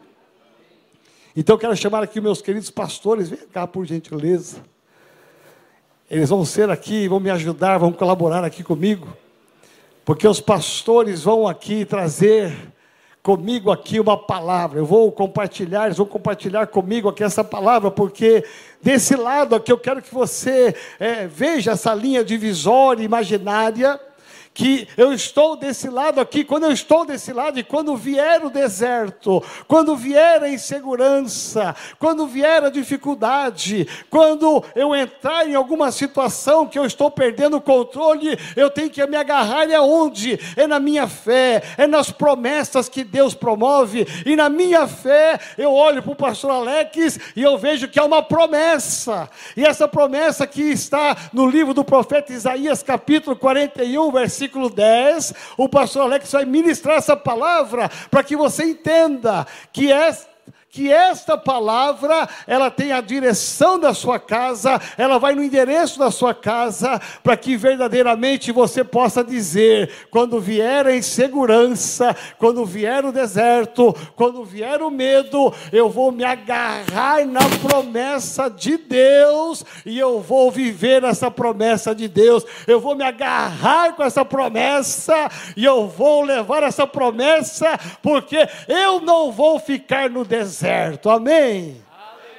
Então 1.36 1.57
quero 1.57 1.75
chamar 1.75 2.01
aqui 2.01 2.19
meus 2.19 2.41
queridos 2.41 2.72
pastores, 2.72 3.29
vem 3.29 3.39
cá 3.51 3.67
por 3.67 3.86
gentileza. 3.86 4.57
Eles 6.10 6.29
vão 6.29 6.43
ser 6.43 6.69
aqui, 6.69 7.07
vão 7.07 7.19
me 7.19 7.29
ajudar, 7.29 7.77
vão 7.77 7.91
colaborar 7.91 8.43
aqui 8.43 8.63
comigo. 8.63 9.07
Porque 10.03 10.27
os 10.27 10.39
pastores 10.39 11.24
vão 11.24 11.48
aqui 11.48 11.86
trazer 11.86 12.74
comigo 13.22 13.72
aqui 13.72 14.00
uma 14.00 14.17
palavra. 14.17 14.79
Eu 14.79 14.86
vou 14.86 15.12
compartilhar, 15.12 15.86
eles 15.86 15.98
vão 15.98 16.05
compartilhar 16.05 16.67
comigo 16.67 17.07
aqui 17.07 17.24
essa 17.24 17.43
palavra, 17.43 17.89
porque 17.89 18.43
desse 18.81 19.15
lado 19.15 19.55
aqui 19.55 19.72
eu 19.72 19.77
quero 19.77 20.01
que 20.01 20.13
você 20.13 20.75
é, 21.00 21.27
veja 21.27 21.72
essa 21.72 21.93
linha 21.93 22.24
divisória 22.24 23.03
imaginária 23.03 24.00
que 24.53 24.88
eu 24.95 25.12
estou 25.12 25.55
desse 25.55 25.89
lado 25.89 26.22
aqui, 26.22 26.43
quando 26.43 26.65
eu 26.65 26.72
estou 26.72 27.05
desse 27.05 27.33
lado 27.33 27.57
e 27.57 27.63
quando 27.63 27.95
vier 27.95 28.45
o 28.45 28.50
deserto, 28.50 29.43
quando 29.67 29.95
vier 29.95 30.43
a 30.43 30.50
insegurança, 30.50 31.75
quando 31.98 32.27
vier 32.27 32.63
a 32.63 32.69
dificuldade, 32.69 33.88
quando 34.10 34.63
eu 34.75 34.95
entrar 34.95 35.48
em 35.50 35.55
alguma 35.55 35.91
situação 35.91 36.67
que 36.67 36.77
eu 36.77 36.86
estou 36.86 37.10
perdendo 37.10 37.57
o 37.57 37.62
controle, 37.62 38.38
eu 38.55 38.69
tenho 38.69 38.89
que 38.89 39.05
me 39.07 39.17
agarrar 39.17 39.67
e 39.67 39.74
aonde? 39.74 40.39
É 40.55 40.67
na 40.67 40.79
minha 40.79 41.07
fé, 41.07 41.63
é 41.77 41.88
nas 41.88 42.12
promessas 42.12 42.88
que 42.88 43.03
Deus 43.03 43.33
promove, 43.33 44.07
e 44.25 44.36
na 44.36 44.50
minha 44.50 44.88
fé 44.88 45.39
eu 45.57 45.74
olho 45.74 46.03
para 46.03 46.12
o 46.12 46.15
pastor 46.15 46.51
Alex 46.51 47.19
e 47.36 47.41
eu 47.41 47.57
vejo 47.57 47.88
que 47.88 48.00
há 48.00 48.05
uma 48.05 48.22
promessa, 48.22 49.29
e 49.57 49.65
essa 49.65 49.88
promessa 49.88 50.45
que 50.45 50.62
está 50.62 51.17
no 51.33 51.48
livro 51.48 51.74
do 51.74 51.83
profeta 51.83 52.31
Isaías, 52.31 52.83
capítulo 52.83 53.36
41, 53.36 54.12
versículo 54.12 54.42
versículo 54.43 54.69
10, 54.69 55.33
o 55.57 55.69
pastor 55.69 56.03
Alex 56.03 56.31
vai 56.31 56.45
ministrar 56.45 56.97
essa 56.97 57.15
palavra 57.15 57.89
para 58.12 58.23
que 58.23 58.35
você 58.35 58.63
entenda 58.65 59.47
que 59.71 59.91
esta 59.91 60.33
que 60.74 60.92
esta 60.92 61.38
palavra, 61.38 62.27
ela 62.48 62.72
tem 62.72 62.92
a 62.92 63.00
direção 63.00 63.77
da 63.77 63.94
sua 63.94 64.20
casa, 64.20 64.82
ela 64.98 65.20
vai 65.20 65.36
no 65.36 65.44
endereço 65.44 66.00
da 66.00 66.10
sua 66.10 66.34
casa, 66.34 67.00
para 67.22 67.38
que 67.38 67.56
verdadeiramente 67.56 68.51
você 68.51 68.84
possa 68.84 69.24
dizer, 69.24 70.08
quando 70.10 70.39
vier 70.39 70.88
a 70.88 70.96
insegurança, 70.96 72.15
quando 72.39 72.65
vier 72.65 73.06
o 73.06 73.12
deserto, 73.12 73.96
quando 74.15 74.44
vier 74.44 74.82
o 74.82 74.89
medo, 74.89 75.53
eu 75.72 75.92
vou 75.92 76.12
me 76.12 76.24
agarrar 76.24 77.24
na 77.24 77.48
promessa 77.62 78.50
de 78.50 78.75
Deus 78.75 79.63
e 79.86 80.00
eu 80.00 80.22
vou 80.22 80.50
viver 80.50 81.03
essa 81.03 81.30
promessa 81.30 81.94
de 81.94 82.08
Deus. 82.08 82.44
Eu 82.65 82.80
vou 82.80 82.96
me 82.96 83.03
agarrar 83.03 83.94
com 83.94 84.01
essa 84.01 84.25
promessa 84.25 85.30
e 85.56 85.63
eu 85.63 85.88
vou 85.88 86.24
levar 86.24 86.63
essa 86.63 86.88
promessa, 86.88 87.80
porque 88.01 88.50
eu 88.68 89.00
não 89.01 89.32
vou 89.32 89.60
ficar 89.60 90.10
no 90.10 90.25
deserto 90.25 90.62
certo. 90.63 91.10
Amém. 91.10 91.75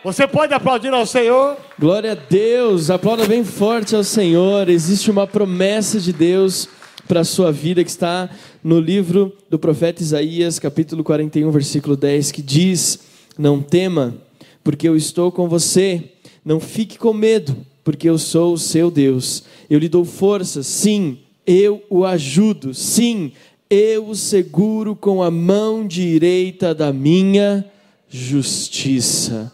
Você 0.03 0.27
pode 0.27 0.55
aplaudir 0.55 0.89
ao 0.95 1.05
Senhor? 1.05 1.59
Glória 1.79 2.13
a 2.13 2.15
Deus. 2.15 2.89
Aplauda 2.89 3.27
bem 3.27 3.45
forte 3.45 3.95
ao 3.95 4.03
Senhor. 4.03 4.71
Existe 4.71 5.11
uma 5.11 5.27
promessa 5.27 6.01
de 6.01 6.11
Deus 6.11 6.67
para 7.07 7.21
a 7.21 7.25
sua 7.25 7.53
vida 7.53 7.85
que 7.85 7.91
está 7.91 8.31
no 8.63 8.81
livro 8.81 9.37
do 9.51 9.59
profeta 9.59 10.03
Isaías, 10.03 10.59
capítulo 10.59 11.05
41, 11.05 11.51
versículo 11.51 11.99
10, 11.99 12.33
que 12.33 12.41
diz: 12.41 13.01
Não 13.37 13.61
tema, 13.61 14.15
porque 14.63 14.89
eu 14.89 14.97
estou 14.97 15.31
com 15.31 15.47
você. 15.47 16.13
Não 16.43 16.59
fique 16.59 16.97
com 16.97 17.13
medo, 17.13 17.55
porque 17.83 18.09
eu 18.09 18.17
sou 18.17 18.55
o 18.55 18.59
seu 18.59 18.91
Deus. 18.91 19.45
Eu 19.69 19.79
lhe 19.79 19.89
dou 19.89 20.07
força, 20.07 20.63
sim, 20.63 21.19
eu 21.47 21.83
o 21.91 22.07
ajudo, 22.07 22.73
sim, 22.73 23.33
eu 23.69 24.09
o 24.09 24.15
seguro 24.15 24.97
com 24.97 25.23
a 25.23 25.31
mão 25.31 25.87
direita 25.87 26.75
da 26.75 26.91
minha 26.91 27.71
justiça. 28.17 29.53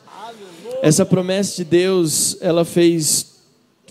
Essa 0.83 1.07
promessa 1.07 1.57
de 1.57 1.65
Deus, 1.65 2.37
ela 2.43 2.63
fez 2.63 3.31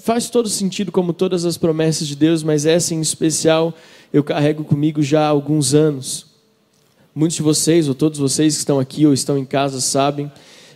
faz 0.01 0.29
todo 0.29 0.47
sentido 0.47 0.91
como 0.91 1.11
todas 1.11 1.43
as 1.43 1.57
promessas 1.57 2.07
de 2.07 2.15
Deus, 2.15 2.41
mas 2.41 2.65
essa 2.65 2.93
em 2.93 3.01
especial 3.01 3.73
eu 4.13 4.23
carrego 4.23 4.63
comigo 4.63 5.01
já 5.01 5.21
há 5.21 5.27
alguns 5.27 5.73
anos. 5.73 6.27
Muitos 7.13 7.38
de 7.38 7.43
vocês, 7.43 7.88
ou 7.88 7.95
todos 7.95 8.19
vocês 8.19 8.53
que 8.53 8.59
estão 8.59 8.79
aqui 8.79 9.05
ou 9.05 9.13
estão 9.13 9.38
em 9.38 9.45
casa, 9.45 9.81
sabem, 9.81 10.31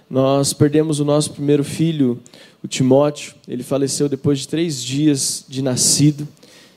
nós 0.09 0.53
perdemos 0.53 0.99
o 0.99 1.05
nosso 1.05 1.31
primeiro 1.31 1.63
filho, 1.63 2.19
o 2.63 2.67
Timóteo. 2.67 3.35
Ele 3.47 3.63
faleceu 3.63 4.09
depois 4.09 4.39
de 4.39 4.47
três 4.47 4.83
dias 4.83 5.45
de 5.47 5.61
nascido. 5.61 6.27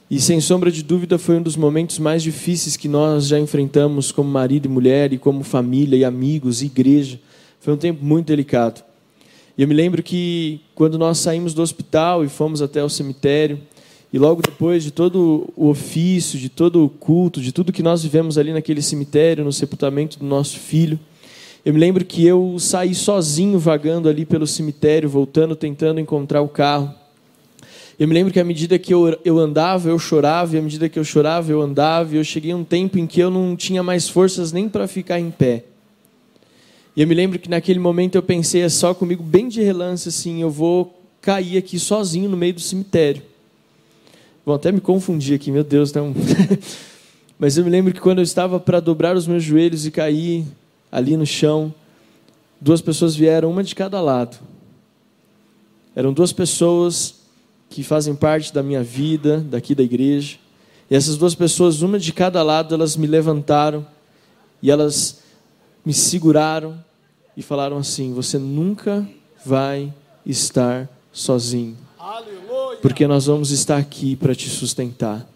E 0.08 0.20
sem 0.20 0.40
sombra 0.40 0.70
de 0.70 0.84
dúvida 0.84 1.18
foi 1.18 1.36
um 1.36 1.42
dos 1.42 1.56
momentos 1.56 1.98
mais 1.98 2.22
difíceis 2.22 2.76
que 2.76 2.86
nós 2.86 3.26
já 3.26 3.40
enfrentamos 3.40 4.12
como 4.12 4.30
marido 4.30 4.66
e 4.66 4.68
mulher, 4.68 5.12
e 5.12 5.18
como 5.18 5.42
família, 5.42 5.96
e 5.96 6.04
amigos, 6.04 6.62
e 6.62 6.66
igreja. 6.66 7.18
Foi 7.58 7.75
um 7.75 7.76
tempo 7.76 8.04
muito 8.04 8.26
delicado. 8.26 8.84
E 9.58 9.62
eu 9.62 9.66
me 9.66 9.75
lembro 9.75 10.04
que 10.04 10.60
quando 10.76 10.96
nós 10.96 11.18
saímos 11.18 11.54
do 11.54 11.60
hospital 11.60 12.25
e 12.25 12.28
fomos 12.28 12.62
até 12.62 12.84
o 12.84 12.88
cemitério, 12.88 13.58
e 14.12 14.18
logo 14.18 14.42
depois 14.42 14.84
de 14.84 14.92
todo 14.92 15.52
o 15.56 15.68
ofício, 15.68 16.38
de 16.38 16.48
todo 16.48 16.84
o 16.84 16.88
culto, 16.88 17.40
de 17.40 17.50
tudo 17.50 17.72
que 17.72 17.82
nós 17.82 18.04
vivemos 18.04 18.38
ali 18.38 18.52
naquele 18.52 18.82
cemitério, 18.82 19.44
no 19.44 19.52
sepultamento 19.52 20.20
do 20.20 20.25
nosso 20.25 20.56
filho, 20.56 21.00
eu 21.64 21.75
me 21.75 21.80
lembro 21.80 22.04
que 22.04 22.25
eu 22.25 22.58
saí 22.60 22.94
sozinho 22.94 23.58
vagando 23.58 24.08
ali 24.08 24.25
pelo 24.25 24.46
cemitério, 24.46 25.08
voltando, 25.08 25.56
tentando 25.56 25.98
encontrar 25.98 26.42
o 26.42 26.48
carro. 26.48 26.94
Eu 27.99 28.07
me 28.07 28.12
lembro 28.12 28.31
que 28.31 28.38
à 28.38 28.45
medida 28.45 28.79
que 28.79 28.93
eu, 28.93 29.19
eu 29.25 29.38
andava, 29.38 29.88
eu 29.88 29.99
chorava, 29.99 30.55
e 30.55 30.59
à 30.59 30.62
medida 30.62 30.87
que 30.87 30.99
eu 30.99 31.05
chorava, 31.05 31.50
eu 31.50 31.62
andava, 31.62 32.15
e 32.15 32.19
eu 32.19 32.25
cheguei 32.25 32.53
a 32.53 32.57
um 32.57 32.62
tempo 32.65 32.99
em 32.99 33.07
que 33.07 33.21
eu 33.21 33.31
não 33.31 33.57
tinha 33.57 33.83
mais 33.83 34.07
forças 34.07 34.53
nem 34.53 34.69
para 34.69 34.87
ficar 34.87 35.19
em 35.19 35.31
pé. 35.31 35.65
E 36.95 37.00
eu 37.00 37.07
me 37.07 37.15
lembro 37.15 37.38
que 37.38 37.49
naquele 37.49 37.79
momento 37.79 38.15
eu 38.15 38.23
pensei 38.23 38.61
é 38.61 38.69
só 38.69 38.93
comigo, 38.93 39.23
bem 39.23 39.49
de 39.49 39.62
relance, 39.62 40.11
assim, 40.11 40.43
eu 40.43 40.50
vou 40.50 41.03
cair 41.23 41.57
aqui 41.57 41.79
sozinho 41.79 42.29
no 42.29 42.37
meio 42.37 42.53
do 42.53 42.61
cemitério. 42.61 43.23
Vou 44.45 44.55
até 44.55 44.71
me 44.71 44.81
confundir 44.81 45.35
aqui, 45.35 45.50
meu 45.50 45.65
Deus, 45.65 45.91
não. 45.93 46.15
Mas 47.38 47.57
eu 47.57 47.65
me 47.65 47.71
lembro 47.71 47.95
que 47.95 48.00
quando 48.00 48.19
eu 48.19 48.25
estava 48.25 48.61
para 48.61 48.79
dobrar 48.79 49.17
os 49.17 49.26
meus 49.26 49.43
joelhos 49.43 49.87
e 49.87 49.91
cair 49.91 50.45
ali 50.93 51.17
no 51.17 51.26
chão, 51.26 51.75
duas 52.61 52.83
pessoas 52.83 53.17
vieram, 53.17 53.50
uma 53.50 53.65
de 53.65 53.75
cada 53.75 54.00
lado. 54.03 54.38
Eram 55.95 56.12
duas 56.12 56.33
pessoas 56.33 57.25
que 57.68 57.82
fazem 57.82 58.14
parte 58.14 58.52
da 58.52 58.62
minha 58.62 58.82
vida, 58.82 59.38
daqui 59.38 59.75
da 59.75 59.82
igreja. 59.82 60.38
E 60.90 60.94
essas 60.94 61.16
duas 61.16 61.35
pessoas, 61.35 61.82
uma 61.82 61.99
de 61.99 62.12
cada 62.12 62.42
lado, 62.42 62.75
elas 62.75 62.96
me 62.96 63.06
levantaram 63.06 63.87
e 64.62 64.70
elas 64.70 65.20
me 65.85 65.92
seguraram 65.92 66.82
e 67.37 67.42
falaram 67.42 67.76
assim: 67.76 68.12
Você 68.14 68.38
nunca 68.38 69.06
vai 69.44 69.92
estar 70.25 70.88
sozinho, 71.12 71.76
porque 72.82 73.06
nós 73.06 73.26
vamos 73.26 73.50
estar 73.50 73.76
aqui 73.76 74.16
para 74.16 74.35
te 74.35 74.49
sustentar. 74.49 75.28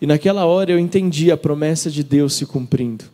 E 0.00 0.06
naquela 0.06 0.44
hora 0.44 0.70
eu 0.70 0.78
entendi 0.78 1.30
a 1.32 1.36
promessa 1.36 1.90
de 1.90 2.02
Deus 2.02 2.34
se 2.34 2.44
cumprindo. 2.44 3.04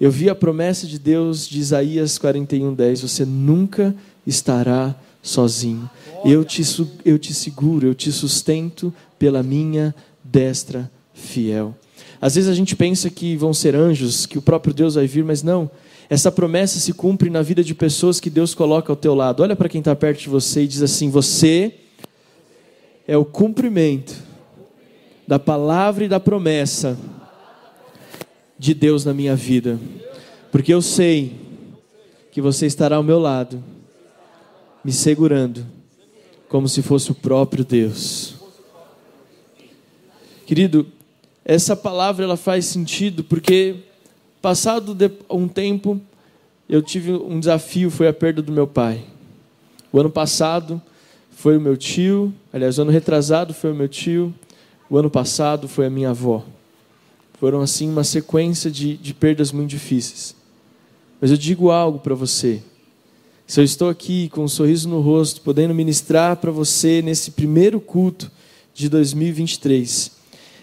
Eu 0.00 0.10
vi 0.10 0.28
a 0.28 0.34
promessa 0.34 0.86
de 0.86 0.98
Deus 0.98 1.48
de 1.48 1.58
Isaías 1.58 2.18
41:10, 2.18 3.00
você 3.02 3.24
nunca 3.24 3.94
estará 4.26 4.94
sozinho. 5.26 5.90
Eu 6.24 6.44
te, 6.44 6.62
eu 7.04 7.18
te 7.18 7.34
seguro, 7.34 7.86
eu 7.86 7.94
te 7.94 8.10
sustento 8.12 8.94
pela 9.18 9.42
minha 9.42 9.94
destra 10.22 10.90
fiel. 11.12 11.74
Às 12.20 12.36
vezes 12.36 12.48
a 12.48 12.54
gente 12.54 12.74
pensa 12.74 13.10
que 13.10 13.36
vão 13.36 13.52
ser 13.52 13.74
anjos, 13.74 14.24
que 14.24 14.38
o 14.38 14.42
próprio 14.42 14.72
Deus 14.72 14.94
vai 14.94 15.06
vir, 15.06 15.24
mas 15.24 15.42
não. 15.42 15.70
Essa 16.08 16.30
promessa 16.30 16.78
se 16.78 16.92
cumpre 16.92 17.28
na 17.28 17.42
vida 17.42 17.62
de 17.62 17.74
pessoas 17.74 18.20
que 18.20 18.30
Deus 18.30 18.54
coloca 18.54 18.92
ao 18.92 18.96
teu 18.96 19.14
lado. 19.14 19.42
Olha 19.42 19.56
para 19.56 19.68
quem 19.68 19.80
está 19.80 19.94
perto 19.94 20.20
de 20.20 20.28
você 20.28 20.62
e 20.62 20.68
diz 20.68 20.80
assim: 20.80 21.10
Você 21.10 21.74
é 23.06 23.16
o 23.16 23.24
cumprimento 23.24 24.14
da 25.26 25.38
palavra 25.38 26.04
e 26.04 26.08
da 26.08 26.20
promessa 26.20 26.96
de 28.58 28.72
Deus 28.72 29.04
na 29.04 29.12
minha 29.12 29.34
vida, 29.34 29.78
porque 30.50 30.72
eu 30.72 30.80
sei 30.80 31.34
que 32.30 32.40
você 32.40 32.66
estará 32.66 32.96
ao 32.96 33.02
meu 33.02 33.18
lado, 33.18 33.62
me 34.86 34.92
segurando, 34.92 35.66
como 36.48 36.68
se 36.68 36.80
fosse 36.80 37.10
o 37.10 37.14
próprio 37.14 37.64
Deus. 37.64 38.36
Querido, 40.46 40.86
essa 41.44 41.74
palavra 41.74 42.24
ela 42.24 42.36
faz 42.36 42.66
sentido 42.66 43.24
porque 43.24 43.74
passado 44.40 44.96
um 45.28 45.48
tempo 45.48 46.00
eu 46.68 46.80
tive 46.80 47.10
um 47.10 47.40
desafio, 47.40 47.90
foi 47.90 48.06
a 48.06 48.12
perda 48.12 48.40
do 48.40 48.52
meu 48.52 48.64
pai. 48.64 49.02
O 49.92 49.98
ano 49.98 50.08
passado 50.08 50.80
foi 51.32 51.56
o 51.56 51.60
meu 51.60 51.76
tio, 51.76 52.32
aliás, 52.52 52.78
o 52.78 52.82
ano 52.82 52.92
retrasado 52.92 53.52
foi 53.52 53.72
o 53.72 53.74
meu 53.74 53.88
tio, 53.88 54.32
o 54.88 54.96
ano 54.96 55.10
passado 55.10 55.66
foi 55.66 55.86
a 55.86 55.90
minha 55.90 56.10
avó. 56.10 56.44
Foram 57.40 57.60
assim 57.60 57.90
uma 57.90 58.04
sequência 58.04 58.70
de, 58.70 58.96
de 58.96 59.12
perdas 59.12 59.50
muito 59.50 59.70
difíceis. 59.70 60.36
Mas 61.20 61.32
eu 61.32 61.36
digo 61.36 61.72
algo 61.72 61.98
para 61.98 62.14
você. 62.14 62.62
Se 63.46 63.60
eu 63.60 63.64
estou 63.64 63.88
aqui 63.88 64.28
com 64.30 64.42
um 64.42 64.48
sorriso 64.48 64.88
no 64.88 65.00
rosto, 65.00 65.40
podendo 65.40 65.72
ministrar 65.72 66.36
para 66.38 66.50
você 66.50 67.00
nesse 67.00 67.30
primeiro 67.30 67.80
culto 67.80 68.28
de 68.74 68.88
2023, 68.88 70.10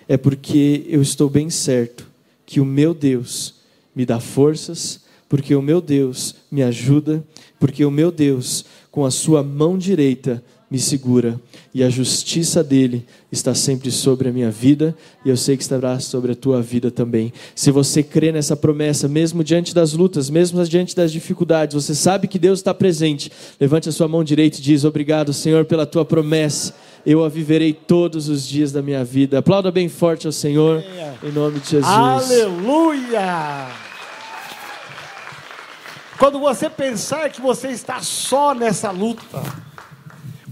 é 0.05 0.17
porque 0.17 0.85
eu 0.89 1.01
estou 1.01 1.29
bem 1.29 1.49
certo 1.49 2.05
que 2.45 2.59
o 2.59 2.65
meu 2.65 2.93
Deus 2.93 3.55
me 3.95 4.05
dá 4.05 4.19
forças, 4.19 4.99
porque 5.29 5.55
o 5.55 5.61
meu 5.61 5.79
Deus 5.79 6.35
me 6.51 6.61
ajuda, 6.61 7.25
porque 7.57 7.85
o 7.85 7.89
meu 7.89 8.11
Deus, 8.11 8.65
com 8.91 9.05
a 9.05 9.11
sua 9.11 9.41
mão 9.41 9.77
direita, 9.77 10.43
me 10.73 10.79
segura 10.79 11.39
e 11.71 11.83
a 11.83 11.89
justiça 11.89 12.63
dele 12.63 13.05
está 13.31 13.53
sempre 13.53 13.91
sobre 13.91 14.27
a 14.27 14.31
minha 14.31 14.49
vida 14.49 14.97
e 15.23 15.29
eu 15.29 15.37
sei 15.37 15.55
que 15.55 15.61
estará 15.61 15.99
sobre 15.99 16.31
a 16.31 16.35
tua 16.35 16.63
vida 16.63 16.89
também. 16.89 17.31
Se 17.53 17.69
você 17.69 18.01
crê 18.01 18.31
nessa 18.31 18.55
promessa, 18.55 19.07
mesmo 19.07 19.43
diante 19.43 19.71
das 19.71 19.93
lutas, 19.93 20.31
mesmo 20.31 20.65
diante 20.65 20.95
das 20.95 21.11
dificuldades, 21.11 21.75
você 21.75 21.93
sabe 21.93 22.27
que 22.27 22.39
Deus 22.39 22.57
está 22.57 22.73
presente. 22.73 23.31
Levante 23.59 23.87
a 23.87 23.91
sua 23.91 24.07
mão 24.07 24.23
direita 24.23 24.57
e 24.57 24.61
diz: 24.61 24.83
Obrigado, 24.83 25.31
Senhor, 25.31 25.63
pela 25.65 25.85
tua 25.85 26.03
promessa. 26.03 26.73
Eu 27.05 27.23
a 27.23 27.29
viverei 27.29 27.71
todos 27.71 28.27
os 28.27 28.47
dias 28.47 28.71
da 28.71 28.81
minha 28.81 29.03
vida. 29.03 29.37
Aplauda 29.37 29.69
bem 29.69 29.87
forte 29.87 30.25
ao 30.25 30.33
Senhor, 30.33 30.83
em 31.21 31.31
nome 31.31 31.59
de 31.59 31.69
Jesus. 31.69 31.85
Aleluia! 31.85 33.67
Quando 36.17 36.39
você 36.39 36.67
pensar 36.67 37.29
que 37.29 37.41
você 37.41 37.67
está 37.67 38.01
só 38.01 38.55
nessa 38.55 38.89
luta, 38.89 39.43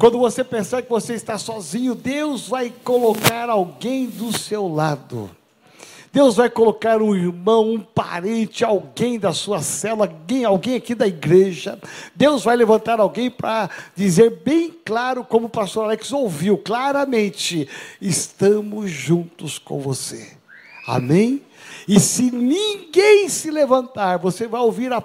quando 0.01 0.17
você 0.17 0.43
pensar 0.43 0.81
que 0.81 0.89
você 0.89 1.13
está 1.13 1.37
sozinho, 1.37 1.93
Deus 1.93 2.47
vai 2.47 2.73
colocar 2.83 3.51
alguém 3.51 4.07
do 4.07 4.35
seu 4.35 4.67
lado. 4.67 5.29
Deus 6.11 6.37
vai 6.37 6.49
colocar 6.49 6.99
um 7.03 7.15
irmão, 7.15 7.75
um 7.75 7.79
parente, 7.79 8.65
alguém 8.65 9.19
da 9.19 9.31
sua 9.31 9.61
cela, 9.61 10.05
alguém, 10.05 10.43
alguém 10.43 10.75
aqui 10.77 10.95
da 10.95 11.05
igreja. 11.05 11.77
Deus 12.15 12.43
vai 12.43 12.55
levantar 12.55 12.99
alguém 12.99 13.29
para 13.29 13.69
dizer 13.95 14.41
bem 14.43 14.73
claro, 14.83 15.23
como 15.23 15.45
o 15.45 15.49
pastor 15.49 15.83
Alex 15.83 16.11
ouviu 16.11 16.57
claramente: 16.57 17.69
estamos 18.01 18.89
juntos 18.89 19.59
com 19.59 19.79
você. 19.79 20.31
Amém? 20.87 21.43
E 21.87 21.99
se 21.99 22.31
ninguém 22.31 23.27
se 23.29 23.49
levantar, 23.49 24.17
você 24.17 24.47
vai 24.47 24.61
ouvir 24.61 24.91
a 24.93 25.01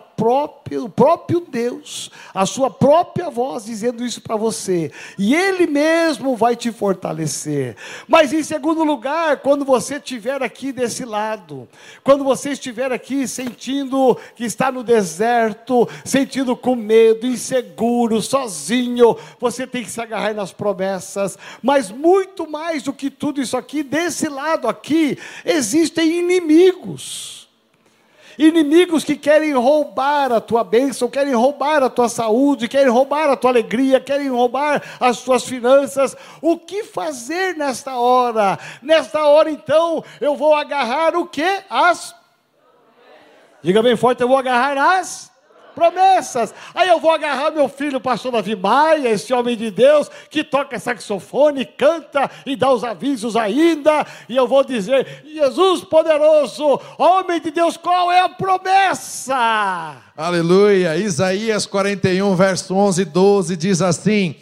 o 0.82 0.88
próprio 0.88 1.40
Deus, 1.40 2.10
a 2.34 2.46
sua 2.46 2.70
própria 2.70 3.28
voz 3.28 3.66
dizendo 3.66 4.04
isso 4.04 4.20
para 4.20 4.34
você. 4.34 4.90
E 5.18 5.34
Ele 5.34 5.66
mesmo 5.66 6.34
vai 6.34 6.56
te 6.56 6.72
fortalecer. 6.72 7.76
Mas 8.08 8.32
em 8.32 8.42
segundo 8.42 8.82
lugar, 8.82 9.36
quando 9.38 9.64
você 9.64 9.96
estiver 9.96 10.42
aqui 10.42 10.72
desse 10.72 11.04
lado, 11.04 11.68
quando 12.02 12.24
você 12.24 12.50
estiver 12.50 12.90
aqui 12.90 13.28
sentindo 13.28 14.18
que 14.34 14.44
está 14.44 14.72
no 14.72 14.82
deserto, 14.82 15.86
sentindo 16.04 16.56
com 16.56 16.74
medo, 16.74 17.26
inseguro, 17.26 18.20
sozinho, 18.22 19.16
você 19.38 19.66
tem 19.66 19.84
que 19.84 19.90
se 19.90 20.00
agarrar 20.00 20.34
nas 20.34 20.50
promessas. 20.50 21.38
Mas 21.62 21.90
muito 21.90 22.50
mais 22.50 22.82
do 22.82 22.92
que 22.92 23.10
tudo 23.10 23.40
isso 23.40 23.56
aqui, 23.56 23.82
desse 23.82 24.28
lado 24.28 24.66
aqui, 24.66 25.18
existem 25.44 26.18
inimigos 26.18 26.45
inimigos. 26.46 27.48
Inimigos 28.38 29.02
que 29.02 29.16
querem 29.16 29.54
roubar 29.54 30.30
a 30.30 30.40
tua 30.40 30.62
bênção, 30.62 31.08
querem 31.08 31.34
roubar 31.34 31.82
a 31.82 31.88
tua 31.88 32.08
saúde, 32.08 32.68
querem 32.68 32.90
roubar 32.90 33.30
a 33.30 33.36
tua 33.36 33.50
alegria, 33.50 33.98
querem 33.98 34.28
roubar 34.28 34.82
as 35.00 35.22
tuas 35.22 35.44
finanças. 35.44 36.14
O 36.42 36.58
que 36.58 36.84
fazer 36.84 37.56
nesta 37.56 37.96
hora? 37.96 38.58
Nesta 38.82 39.24
hora, 39.24 39.50
então, 39.50 40.04
eu 40.20 40.36
vou 40.36 40.54
agarrar 40.54 41.16
o 41.16 41.26
que? 41.26 41.62
As. 41.70 42.14
Diga 43.62 43.82
bem 43.82 43.96
forte, 43.96 44.20
eu 44.20 44.28
vou 44.28 44.36
agarrar 44.36 44.76
as 44.98 45.34
promessas. 45.76 46.54
Aí 46.74 46.88
eu 46.88 46.98
vou 46.98 47.10
agarrar 47.10 47.50
meu 47.50 47.68
filho, 47.68 48.00
pastor 48.00 48.32
Davi 48.32 48.56
Maia, 48.56 49.10
esse 49.10 49.32
homem 49.34 49.54
de 49.54 49.70
Deus, 49.70 50.10
que 50.30 50.42
toca 50.42 50.78
saxofone, 50.78 51.66
canta 51.66 52.30
e 52.46 52.56
dá 52.56 52.72
os 52.72 52.82
avisos 52.82 53.36
ainda, 53.36 54.06
e 54.26 54.34
eu 54.34 54.48
vou 54.48 54.64
dizer: 54.64 55.22
Jesus 55.26 55.84
poderoso, 55.84 56.80
homem 56.96 57.38
de 57.38 57.50
Deus, 57.50 57.76
qual 57.76 58.10
é 58.10 58.20
a 58.20 58.28
promessa? 58.30 59.98
Aleluia. 60.16 60.96
Isaías 60.96 61.66
41, 61.66 62.34
verso 62.34 62.74
11 62.74 63.02
e 63.02 63.04
12 63.04 63.56
diz 63.56 63.82
assim: 63.82 64.34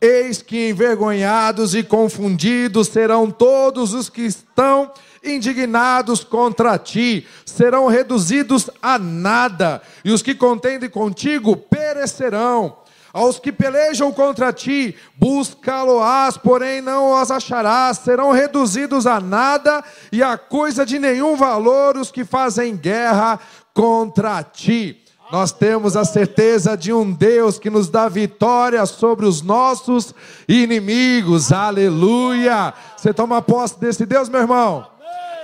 Eis 0.00 0.40
que 0.40 0.70
envergonhados 0.70 1.74
e 1.74 1.82
confundidos 1.82 2.88
serão 2.88 3.30
todos 3.30 3.92
os 3.92 4.08
que 4.08 4.22
estão 4.22 4.90
indignados 5.22 6.24
contra 6.24 6.78
ti, 6.78 7.26
serão 7.44 7.86
reduzidos 7.86 8.70
a 8.80 8.98
nada, 8.98 9.82
e 10.04 10.10
os 10.10 10.22
que 10.22 10.34
contendem 10.34 10.88
contigo 10.88 11.56
perecerão. 11.56 12.78
Aos 13.12 13.38
que 13.38 13.50
pelejam 13.50 14.12
contra 14.12 14.52
ti, 14.52 14.94
buscá-lo-ás, 15.16 16.36
porém 16.36 16.80
não 16.80 17.20
os 17.20 17.30
acharás, 17.30 17.98
serão 17.98 18.32
reduzidos 18.32 19.06
a 19.06 19.18
nada 19.18 19.82
e 20.12 20.22
a 20.22 20.36
coisa 20.36 20.84
de 20.84 20.98
nenhum 20.98 21.34
valor 21.34 21.96
os 21.96 22.10
que 22.10 22.24
fazem 22.24 22.76
guerra 22.76 23.40
contra 23.72 24.42
ti. 24.42 25.02
Nós 25.32 25.52
temos 25.52 25.96
a 25.96 26.04
certeza 26.04 26.76
de 26.76 26.92
um 26.92 27.12
Deus 27.12 27.58
que 27.58 27.68
nos 27.68 27.88
dá 27.88 28.08
vitória 28.08 28.84
sobre 28.86 29.26
os 29.26 29.42
nossos 29.42 30.14
inimigos. 30.48 31.52
Aleluia! 31.52 32.72
Você 32.96 33.12
toma 33.12 33.42
posse 33.42 33.78
desse 33.78 34.06
Deus, 34.06 34.28
meu 34.28 34.40
irmão? 34.40 34.97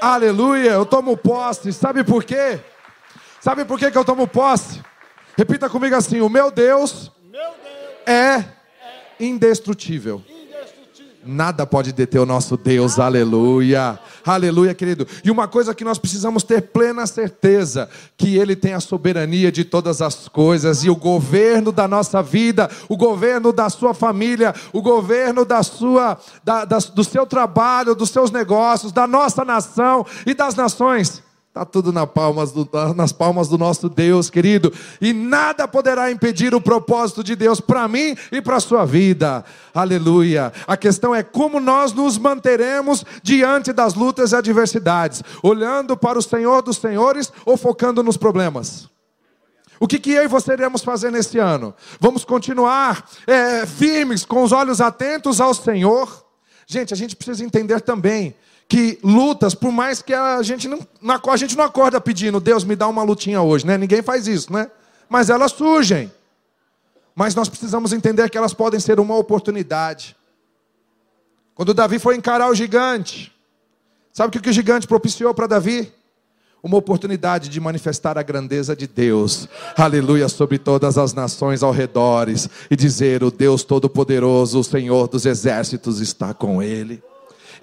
Aleluia, 0.05 0.73
eu 0.73 0.85
tomo 0.85 1.17
posse. 1.17 1.73
Sabe 1.73 2.05
por 2.05 2.25
quê? 2.25 2.61
Sabe 3.41 3.65
por 3.65 3.79
quê 3.79 3.91
que 3.91 3.97
eu 3.97 4.05
tomo 4.05 4.29
posse? 4.29 4.83
Repita 5.35 5.71
comigo 5.71 5.97
assim: 5.97 6.21
o 6.21 6.29
meu 6.29 6.51
Deus, 6.51 7.11
meu 7.33 7.41
Deus 7.41 8.07
é, 8.07 8.45
indestrutível. 9.19 10.23
Nada 11.25 11.65
pode 11.65 11.91
deter 11.91 12.21
o 12.21 12.27
nosso 12.27 12.55
Deus, 12.55 12.99
aleluia, 12.99 13.99
aleluia, 14.25 14.75
querido. 14.75 15.07
E 15.25 15.31
uma 15.31 15.47
coisa 15.49 15.75
que 15.75 15.85
nós 15.85 15.99
precisamos 15.99 16.43
ter 16.43 16.63
plena 16.63 17.07
certeza: 17.07 17.89
que 18.17 18.37
Ele 18.37 18.57
tem 18.57 18.75
a 18.75 18.81
soberania 18.81 19.51
de 19.51 19.65
todas 19.65 20.01
as 20.01 20.29
coisas, 20.29 20.85
e 20.85 20.91
o 20.91 20.97
governo 20.97 21.73
da 21.73 21.87
nossa 21.87 22.23
vida, 22.23 22.71
o 22.89 22.97
governo 22.97 23.53
da 23.53 23.69
sua 23.69 23.95
família, 23.95 24.55
o 24.73 24.81
governo 24.81 25.45
da 25.45 25.63
sua, 25.63 26.19
da, 26.43 26.65
da, 26.65 26.79
do 26.79 27.05
seu 27.05 27.27
trabalho, 27.27 27.95
dos 27.95 28.11
seus 28.11 28.31
negócios, 28.31 28.93
da 28.93 29.07
nossa 29.07 29.45
nação 29.45 30.07
e 30.27 30.35
das 30.35 30.55
nações 30.55 31.23
Está 31.55 31.65
tudo 31.65 31.93
na 31.93 32.05
palmas 32.05 32.51
do, 32.51 32.69
nas 32.97 33.13
palmas 33.13 33.47
do 33.47 33.57
nosso 33.57 33.89
Deus, 33.89 34.29
querido. 34.29 34.73
E 35.01 35.13
nada 35.13 35.69
poderá 35.69 36.11
impedir 36.11 36.53
o 36.53 36.61
propósito 36.61 37.23
de 37.23 37.37
Deus 37.37 37.61
para 37.61 37.87
mim 37.87 38.17
e 38.33 38.43
para 38.43 38.57
a 38.57 38.61
sua 38.61 38.85
vida. 38.85 39.45
Aleluia. 39.73 40.53
A 40.67 40.77
questão 40.77 41.15
é 41.15 41.23
como 41.23 41.61
nós 41.61 41.93
nos 41.93 42.19
manteremos 42.19 43.05
diante 43.23 43.73
das 43.73 43.95
lutas 43.95 44.33
e 44.33 44.35
adversidades. 44.35 45.23
Olhando 45.45 45.97
para 45.97 46.19
o 46.19 46.23
Senhor 46.23 46.61
dos 46.61 46.77
Senhores 46.77 47.33
ou 47.47 47.57
focando 47.57 48.03
nos 48.03 48.17
problemas. 48.17 48.89
O 49.79 49.87
que, 49.87 50.01
que 50.01 50.11
eu 50.11 50.25
e 50.25 50.29
você 50.29 50.55
iremos 50.55 50.83
fazer 50.83 51.13
nesse 51.13 51.39
ano? 51.39 51.73
Vamos 52.01 52.25
continuar 52.25 53.09
é, 53.29 53.65
firmes, 53.65 54.25
com 54.25 54.43
os 54.43 54.51
olhos 54.51 54.81
atentos 54.81 55.41
ao 55.41 55.55
Senhor. 55.55 56.27
Gente, 56.67 56.93
a 56.93 56.97
gente 56.97 57.15
precisa 57.15 57.45
entender 57.45 57.81
também 57.81 58.35
que 58.69 58.99
lutas, 59.03 59.55
por 59.55 59.71
mais 59.71 60.03
que 60.03 60.15
a 60.15 60.43
gente 60.43 60.67
não, 60.67 60.81
a 61.29 61.37
gente 61.37 61.57
não 61.57 61.65
acorda 61.65 62.01
pedindo, 62.01 62.41
Deus 62.41 62.65
me 62.65 62.75
dá 62.75 62.89
uma 62.89 63.03
lutinha 63.03 63.41
hoje, 63.41 63.67
né? 63.67 63.77
Ninguém 63.77 64.03
faz 64.03 64.27
isso, 64.27 64.53
né? 64.53 64.71
Mas 65.09 65.31
elas 65.31 65.53
surgem. 65.53 66.11
Mas 67.15 67.35
nós 67.35 67.49
precisamos 67.49 67.93
entender 67.93 68.29
que 68.31 68.39
elas 68.39 68.55
podem 68.55 68.81
ser 68.81 68.99
uma 68.99 69.17
oportunidade. 69.17 70.17
Quando 71.55 71.73
Davi 71.73 71.99
foi 71.99 72.17
encarar 72.17 72.49
o 72.51 72.55
gigante, 72.55 73.35
Sabe 74.15 74.29
o 74.29 74.41
que 74.41 74.49
o 74.49 74.53
gigante 74.53 74.87
propiciou 74.87 75.35
para 75.35 75.49
Davi? 75.49 75.93
Uma 76.63 76.77
oportunidade 76.77 77.49
de 77.49 77.61
manifestar 77.61 78.17
a 78.17 78.23
grandeza 78.23 78.75
de 78.75 78.87
Deus, 78.87 79.49
aleluia, 79.77 80.29
sobre 80.29 80.57
todas 80.57 80.97
as 80.97 81.13
nações 81.13 81.65
ao 81.65 81.73
redor 81.73 82.29
e 82.71 82.77
dizer: 82.77 83.25
O 83.25 83.31
Deus 83.33 83.65
Todo-Poderoso, 83.65 84.61
o 84.61 84.65
Senhor 84.65 85.09
dos 85.09 85.27
exércitos, 85.27 86.01
está 86.01 86.33
com 86.33 86.63
ele. 86.63 87.03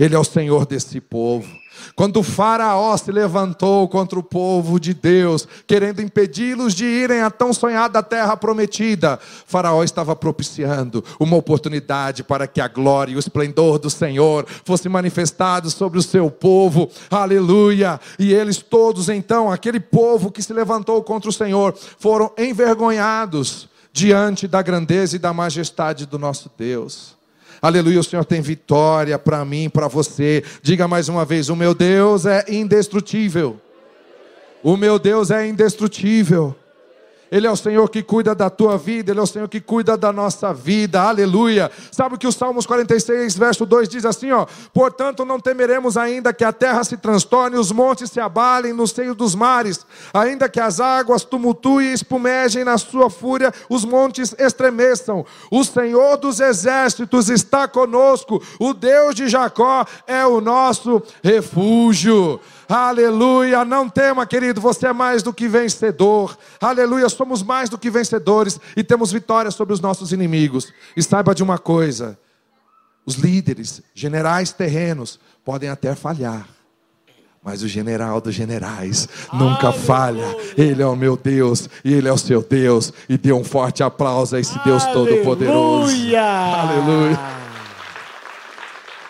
Ele 0.01 0.15
é 0.15 0.19
o 0.19 0.23
Senhor 0.23 0.65
desse 0.65 0.99
povo. 0.99 1.47
Quando 1.95 2.23
Faraó 2.23 2.97
se 2.97 3.11
levantou 3.11 3.87
contra 3.87 4.17
o 4.17 4.23
povo 4.23 4.79
de 4.79 4.95
Deus, 4.95 5.47
querendo 5.67 6.01
impedi-los 6.01 6.73
de 6.73 6.85
irem 6.85 7.21
à 7.21 7.29
tão 7.29 7.53
sonhada 7.53 8.01
terra 8.01 8.35
prometida, 8.35 9.19
Faraó 9.45 9.83
estava 9.83 10.15
propiciando 10.15 11.03
uma 11.19 11.37
oportunidade 11.37 12.23
para 12.23 12.47
que 12.47 12.59
a 12.59 12.67
glória 12.67 13.13
e 13.13 13.15
o 13.15 13.19
esplendor 13.19 13.77
do 13.77 13.91
Senhor 13.91 14.47
fosse 14.65 14.89
manifestado 14.89 15.69
sobre 15.69 15.99
o 15.99 16.03
seu 16.03 16.31
povo. 16.31 16.89
Aleluia! 17.07 17.99
E 18.17 18.33
eles 18.33 18.57
todos, 18.57 19.07
então, 19.07 19.51
aquele 19.51 19.79
povo 19.79 20.31
que 20.31 20.41
se 20.41 20.51
levantou 20.51 21.03
contra 21.03 21.29
o 21.29 21.33
Senhor, 21.33 21.75
foram 21.99 22.31
envergonhados 22.39 23.69
diante 23.93 24.47
da 24.47 24.63
grandeza 24.63 25.15
e 25.15 25.19
da 25.19 25.31
majestade 25.31 26.07
do 26.07 26.17
nosso 26.17 26.49
Deus. 26.57 27.20
Aleluia, 27.61 27.99
o 27.99 28.03
Senhor 28.03 28.25
tem 28.25 28.41
vitória 28.41 29.19
para 29.19 29.45
mim, 29.45 29.69
para 29.69 29.87
você. 29.87 30.43
Diga 30.63 30.87
mais 30.87 31.07
uma 31.07 31.23
vez: 31.23 31.47
o 31.47 31.55
meu 31.55 31.75
Deus 31.75 32.25
é 32.25 32.43
indestrutível. 32.49 33.61
O 34.63 34.75
meu 34.75 34.97
Deus 34.97 35.29
é 35.29 35.47
indestrutível. 35.47 36.55
Ele 37.31 37.47
é 37.47 37.51
o 37.51 37.55
Senhor 37.55 37.89
que 37.89 38.03
cuida 38.03 38.35
da 38.35 38.49
tua 38.49 38.77
vida, 38.77 39.11
Ele 39.11 39.19
é 39.21 39.23
o 39.23 39.27
Senhor 39.27 39.47
que 39.47 39.61
cuida 39.61 39.95
da 39.95 40.11
nossa 40.11 40.53
vida, 40.53 41.01
aleluia. 41.01 41.71
Sabe 41.89 42.15
o 42.15 42.17
que 42.17 42.27
o 42.27 42.31
Salmos 42.31 42.65
46, 42.65 43.37
verso 43.37 43.65
2 43.65 43.87
diz 43.87 44.05
assim: 44.05 44.31
ó, 44.31 44.45
portanto 44.73 45.23
não 45.23 45.39
temeremos 45.39 45.95
ainda 45.95 46.33
que 46.33 46.43
a 46.43 46.51
terra 46.51 46.83
se 46.83 46.97
transtorne, 46.97 47.55
os 47.55 47.71
montes 47.71 48.11
se 48.11 48.19
abalem 48.19 48.73
no 48.73 48.85
seio 48.85 49.15
dos 49.15 49.33
mares, 49.33 49.85
ainda 50.13 50.49
que 50.49 50.59
as 50.59 50.81
águas 50.81 51.23
tumultuem 51.23 51.87
e 51.87 51.93
espumejem 51.93 52.65
na 52.65 52.77
sua 52.77 53.09
fúria, 53.09 53.53
os 53.69 53.85
montes 53.85 54.35
estremeçam. 54.37 55.25
O 55.49 55.63
Senhor 55.63 56.17
dos 56.17 56.41
exércitos 56.41 57.29
está 57.29 57.65
conosco, 57.65 58.43
o 58.59 58.73
Deus 58.73 59.15
de 59.15 59.29
Jacó 59.29 59.85
é 60.05 60.25
o 60.25 60.41
nosso 60.41 61.01
refúgio. 61.23 62.41
Aleluia, 62.71 63.65
não 63.65 63.89
tema, 63.89 64.25
querido, 64.25 64.61
você 64.61 64.87
é 64.87 64.93
mais 64.93 65.21
do 65.21 65.33
que 65.33 65.45
vencedor. 65.45 66.37
Aleluia, 66.61 67.09
somos 67.09 67.43
mais 67.43 67.67
do 67.69 67.77
que 67.77 67.89
vencedores 67.89 68.57
e 68.77 68.83
temos 68.83 69.11
vitória 69.11 69.51
sobre 69.51 69.73
os 69.73 69.81
nossos 69.81 70.13
inimigos. 70.13 70.71
E 70.95 71.03
saiba 71.03 71.35
de 71.35 71.43
uma 71.43 71.57
coisa: 71.57 72.17
os 73.05 73.15
líderes, 73.15 73.81
generais 73.93 74.53
terrenos, 74.53 75.19
podem 75.43 75.69
até 75.69 75.93
falhar. 75.95 76.47
Mas 77.43 77.63
o 77.63 77.67
general 77.67 78.21
dos 78.21 78.35
generais 78.35 79.09
nunca 79.33 79.67
Aleluia. 79.67 79.85
falha. 79.85 80.37
Ele 80.55 80.81
é 80.81 80.85
o 80.85 80.95
meu 80.95 81.17
Deus 81.17 81.67
e 81.83 81.91
ele 81.91 82.07
é 82.07 82.13
o 82.13 82.17
seu 82.17 82.41
Deus. 82.41 82.93
E 83.09 83.17
dê 83.17 83.33
um 83.33 83.43
forte 83.43 83.81
aplauso 83.81 84.35
a 84.35 84.39
esse 84.39 84.57
Deus 84.63 84.85
Todo-Poderoso. 84.85 85.91
Aleluia. 86.15 87.19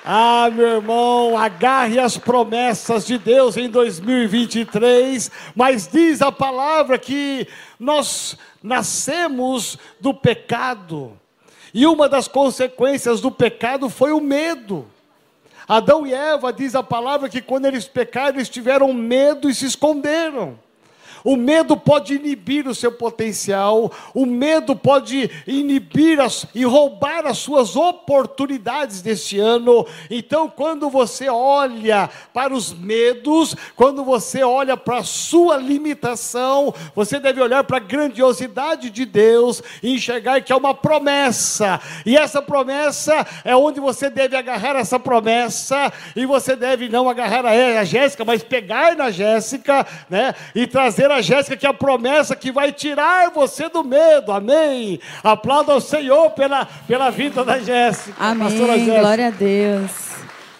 Ah, 0.04 0.50
meu 0.52 0.68
irmão, 0.68 1.38
agarre 1.38 2.00
as 2.00 2.18
promessas 2.18 3.06
de 3.06 3.20
Deus 3.20 3.56
em 3.56 3.70
2023, 3.70 5.30
mas 5.56 5.88
diz 5.88 6.24
a 6.24 6.32
palavra 6.32 6.98
que 6.98 7.48
nós 7.80 8.36
nascemos 8.64 9.78
do 10.00 10.12
pecado, 10.12 11.16
e 11.72 11.86
uma 11.86 12.10
das 12.10 12.28
consequências 12.28 13.22
do 13.22 13.32
pecado 13.32 13.90
foi 13.90 14.12
o 14.12 14.20
medo. 14.20 14.88
Adão 15.68 16.06
e 16.06 16.14
Eva, 16.14 16.52
diz 16.52 16.74
a 16.74 16.82
palavra 16.82 17.30
que 17.30 17.42
quando 17.42 17.66
eles 17.66 17.88
pecaram, 17.88 18.38
eles 18.38 18.50
tiveram 18.50 18.92
medo 18.92 19.50
e 19.50 19.54
se 19.54 19.68
esconderam. 19.68 20.60
O 21.24 21.36
medo 21.36 21.78
pode 21.78 22.16
inibir 22.16 22.68
o 22.68 22.76
seu 22.76 22.92
potencial, 22.92 23.92
o 24.14 24.26
medo 24.26 24.76
pode 24.76 25.30
inibir 25.46 26.20
as, 26.20 26.46
e 26.56 26.64
roubar 26.64 27.26
as 27.26 27.38
suas 27.38 27.76
oportunidades 27.76 29.02
deste 29.02 29.40
ano. 29.40 29.86
Então, 30.10 30.50
quando 30.50 30.90
você 30.90 31.30
olha 31.30 32.10
para 32.34 32.54
os 32.54 32.74
medos, 32.74 33.56
quando 33.76 34.04
você 34.04 34.44
olha 34.44 34.76
para 34.76 35.00
a 35.00 35.04
sua 35.04 35.58
limitação, 35.58 36.74
você 36.96 37.20
deve 37.20 37.42
olhar 37.42 37.64
para 37.64 37.78
a 37.78 37.82
grandiosidade 37.82 38.90
de 38.90 39.06
Deus 39.06 39.62
e 39.84 39.94
enxergar 39.94 40.42
que 40.42 40.52
é 40.52 40.56
uma 40.56 40.74
promessa. 40.74 41.80
E 42.06 42.18
essa 42.18 42.42
promessa 42.42 43.26
é 43.44 43.56
onde 43.56 43.80
você 43.80 44.10
deve 44.10 44.36
agarrar 44.36 44.76
essa 44.76 45.00
promessa, 45.00 45.92
e 46.16 46.26
você 46.26 46.56
deve 46.56 46.90
não 46.90 47.10
agarrar 47.10 47.46
a, 47.46 47.80
a 47.80 47.84
Jéssica, 47.84 48.26
mas 48.26 48.44
pegar 48.44 48.96
na 48.96 49.12
Jéssica, 49.12 49.86
né? 50.10 50.34
E 50.56 50.66
trazer 50.66 51.11
Jéssica 51.20 51.58
que 51.58 51.66
é 51.66 51.70
a 51.70 51.74
promessa 51.74 52.36
que 52.36 52.52
vai 52.52 52.72
tirar 52.72 53.32
você 53.32 53.68
do 53.68 53.84
medo. 53.84 54.32
Amém. 54.32 55.00
Aplauda 55.24 55.74
ao 55.74 55.82
Senhor 55.82 56.30
pela, 56.32 56.66
pela 56.66 57.10
vida 57.10 57.44
da 57.44 57.58
Jéssica. 57.58 58.16
Amém. 58.20 58.50
Jéssica. 58.50 59.00
Glória 59.00 59.28
a 59.28 59.32
Deus. 59.32 59.92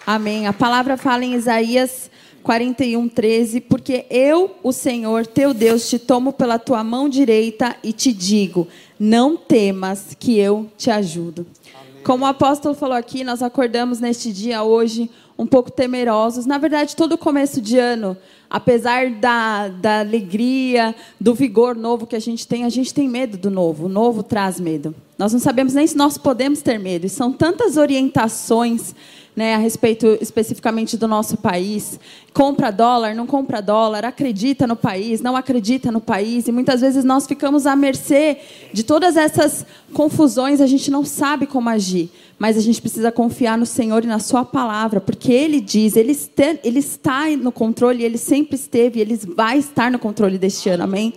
Amém. 0.04 0.48
A 0.48 0.52
palavra 0.52 0.96
fala 0.96 1.24
em 1.24 1.34
Isaías 1.34 2.10
41, 2.42 3.08
13: 3.08 3.60
Porque 3.60 4.04
eu, 4.10 4.56
o 4.62 4.72
Senhor, 4.72 5.26
teu 5.26 5.54
Deus, 5.54 5.88
te 5.88 5.98
tomo 5.98 6.32
pela 6.32 6.58
tua 6.58 6.82
mão 6.82 7.08
direita 7.08 7.76
e 7.82 7.92
te 7.92 8.12
digo: 8.12 8.66
Não 8.98 9.36
temas, 9.36 10.16
que 10.18 10.38
eu 10.38 10.68
te 10.76 10.90
ajudo. 10.90 11.46
Amém. 11.74 12.02
Como 12.02 12.24
o 12.24 12.28
apóstolo 12.28 12.74
falou 12.74 12.96
aqui, 12.96 13.22
nós 13.22 13.42
acordamos 13.42 14.00
neste 14.00 14.32
dia 14.32 14.62
hoje 14.62 15.08
um 15.38 15.46
pouco 15.46 15.70
temerosos. 15.70 16.46
Na 16.46 16.58
verdade, 16.58 16.96
todo 16.96 17.16
começo 17.16 17.60
de 17.60 17.78
ano 17.78 18.16
apesar 18.52 19.08
da, 19.08 19.68
da 19.68 20.00
alegria, 20.00 20.94
do 21.18 21.34
vigor 21.34 21.74
novo 21.74 22.06
que 22.06 22.14
a 22.14 22.20
gente 22.20 22.46
tem, 22.46 22.66
a 22.66 22.68
gente 22.68 22.92
tem 22.92 23.08
medo 23.08 23.38
do 23.38 23.50
novo. 23.50 23.86
O 23.86 23.88
novo 23.88 24.22
traz 24.22 24.60
medo. 24.60 24.94
Nós 25.22 25.32
não 25.32 25.38
sabemos 25.38 25.72
nem 25.72 25.86
se 25.86 25.96
nós 25.96 26.18
podemos 26.18 26.62
ter 26.62 26.80
medo. 26.80 27.06
E 27.06 27.08
são 27.08 27.32
tantas 27.32 27.76
orientações 27.76 28.92
né, 29.36 29.54
a 29.54 29.58
respeito 29.58 30.18
especificamente 30.20 30.96
do 30.96 31.06
nosso 31.06 31.36
país. 31.36 32.00
Compra 32.34 32.72
dólar, 32.72 33.14
não 33.14 33.24
compra 33.24 33.62
dólar, 33.62 34.04
acredita 34.04 34.66
no 34.66 34.74
país, 34.74 35.20
não 35.20 35.36
acredita 35.36 35.92
no 35.92 36.00
país. 36.00 36.48
E 36.48 36.52
muitas 36.52 36.80
vezes 36.80 37.04
nós 37.04 37.24
ficamos 37.24 37.68
à 37.68 37.76
mercê 37.76 38.36
de 38.72 38.82
todas 38.82 39.16
essas 39.16 39.64
confusões, 39.92 40.60
a 40.60 40.66
gente 40.66 40.90
não 40.90 41.04
sabe 41.04 41.46
como 41.46 41.68
agir 41.68 42.10
mas 42.42 42.56
a 42.56 42.60
gente 42.60 42.80
precisa 42.80 43.12
confiar 43.12 43.56
no 43.56 43.64
Senhor 43.64 44.02
e 44.02 44.08
na 44.08 44.18
Sua 44.18 44.44
palavra, 44.44 45.00
porque 45.00 45.32
Ele 45.32 45.60
diz, 45.60 45.94
Ele, 45.94 46.10
este, 46.10 46.58
ele 46.64 46.80
está 46.80 47.28
no 47.36 47.52
controle, 47.52 48.02
Ele 48.02 48.18
sempre 48.18 48.56
esteve, 48.56 48.98
Ele 48.98 49.16
vai 49.36 49.58
estar 49.58 49.92
no 49.92 49.98
controle 50.00 50.38
deste 50.38 50.68
ano, 50.68 50.82
amém? 50.82 51.14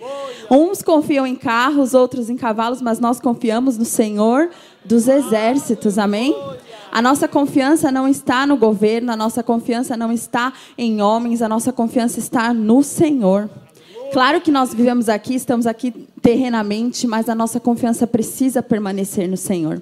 Uns 0.51 0.83
confiam 0.83 1.25
em 1.25 1.33
carros, 1.33 1.95
outros 1.95 2.29
em 2.29 2.37
cavalos, 2.37 2.79
mas 2.79 2.99
nós 2.99 3.19
confiamos 3.19 3.75
no 3.75 3.85
Senhor 3.95 4.49
dos 4.83 5.07
exércitos, 5.07 5.97
amém? 5.97 6.35
A 6.91 7.01
nossa 7.01 7.27
confiança 7.27 7.91
não 7.91 8.07
está 8.07 8.45
no 8.45 8.57
governo, 8.57 9.11
a 9.11 9.15
nossa 9.15 9.41
confiança 9.41 9.97
não 9.97 10.11
está 10.11 10.53
em 10.77 11.01
homens, 11.01 11.41
a 11.41 11.49
nossa 11.49 11.71
confiança 11.73 12.19
está 12.19 12.53
no 12.53 12.83
Senhor. 12.83 13.49
Claro 14.11 14.39
que 14.39 14.51
nós 14.51 14.73
vivemos 14.73 15.09
aqui, 15.09 15.35
estamos 15.35 15.65
aqui 15.65 15.91
terrenamente, 16.21 17.07
mas 17.07 17.27
a 17.27 17.35
nossa 17.35 17.59
confiança 17.59 18.05
precisa 18.05 18.61
permanecer 18.61 19.27
no 19.27 19.37
Senhor. 19.37 19.81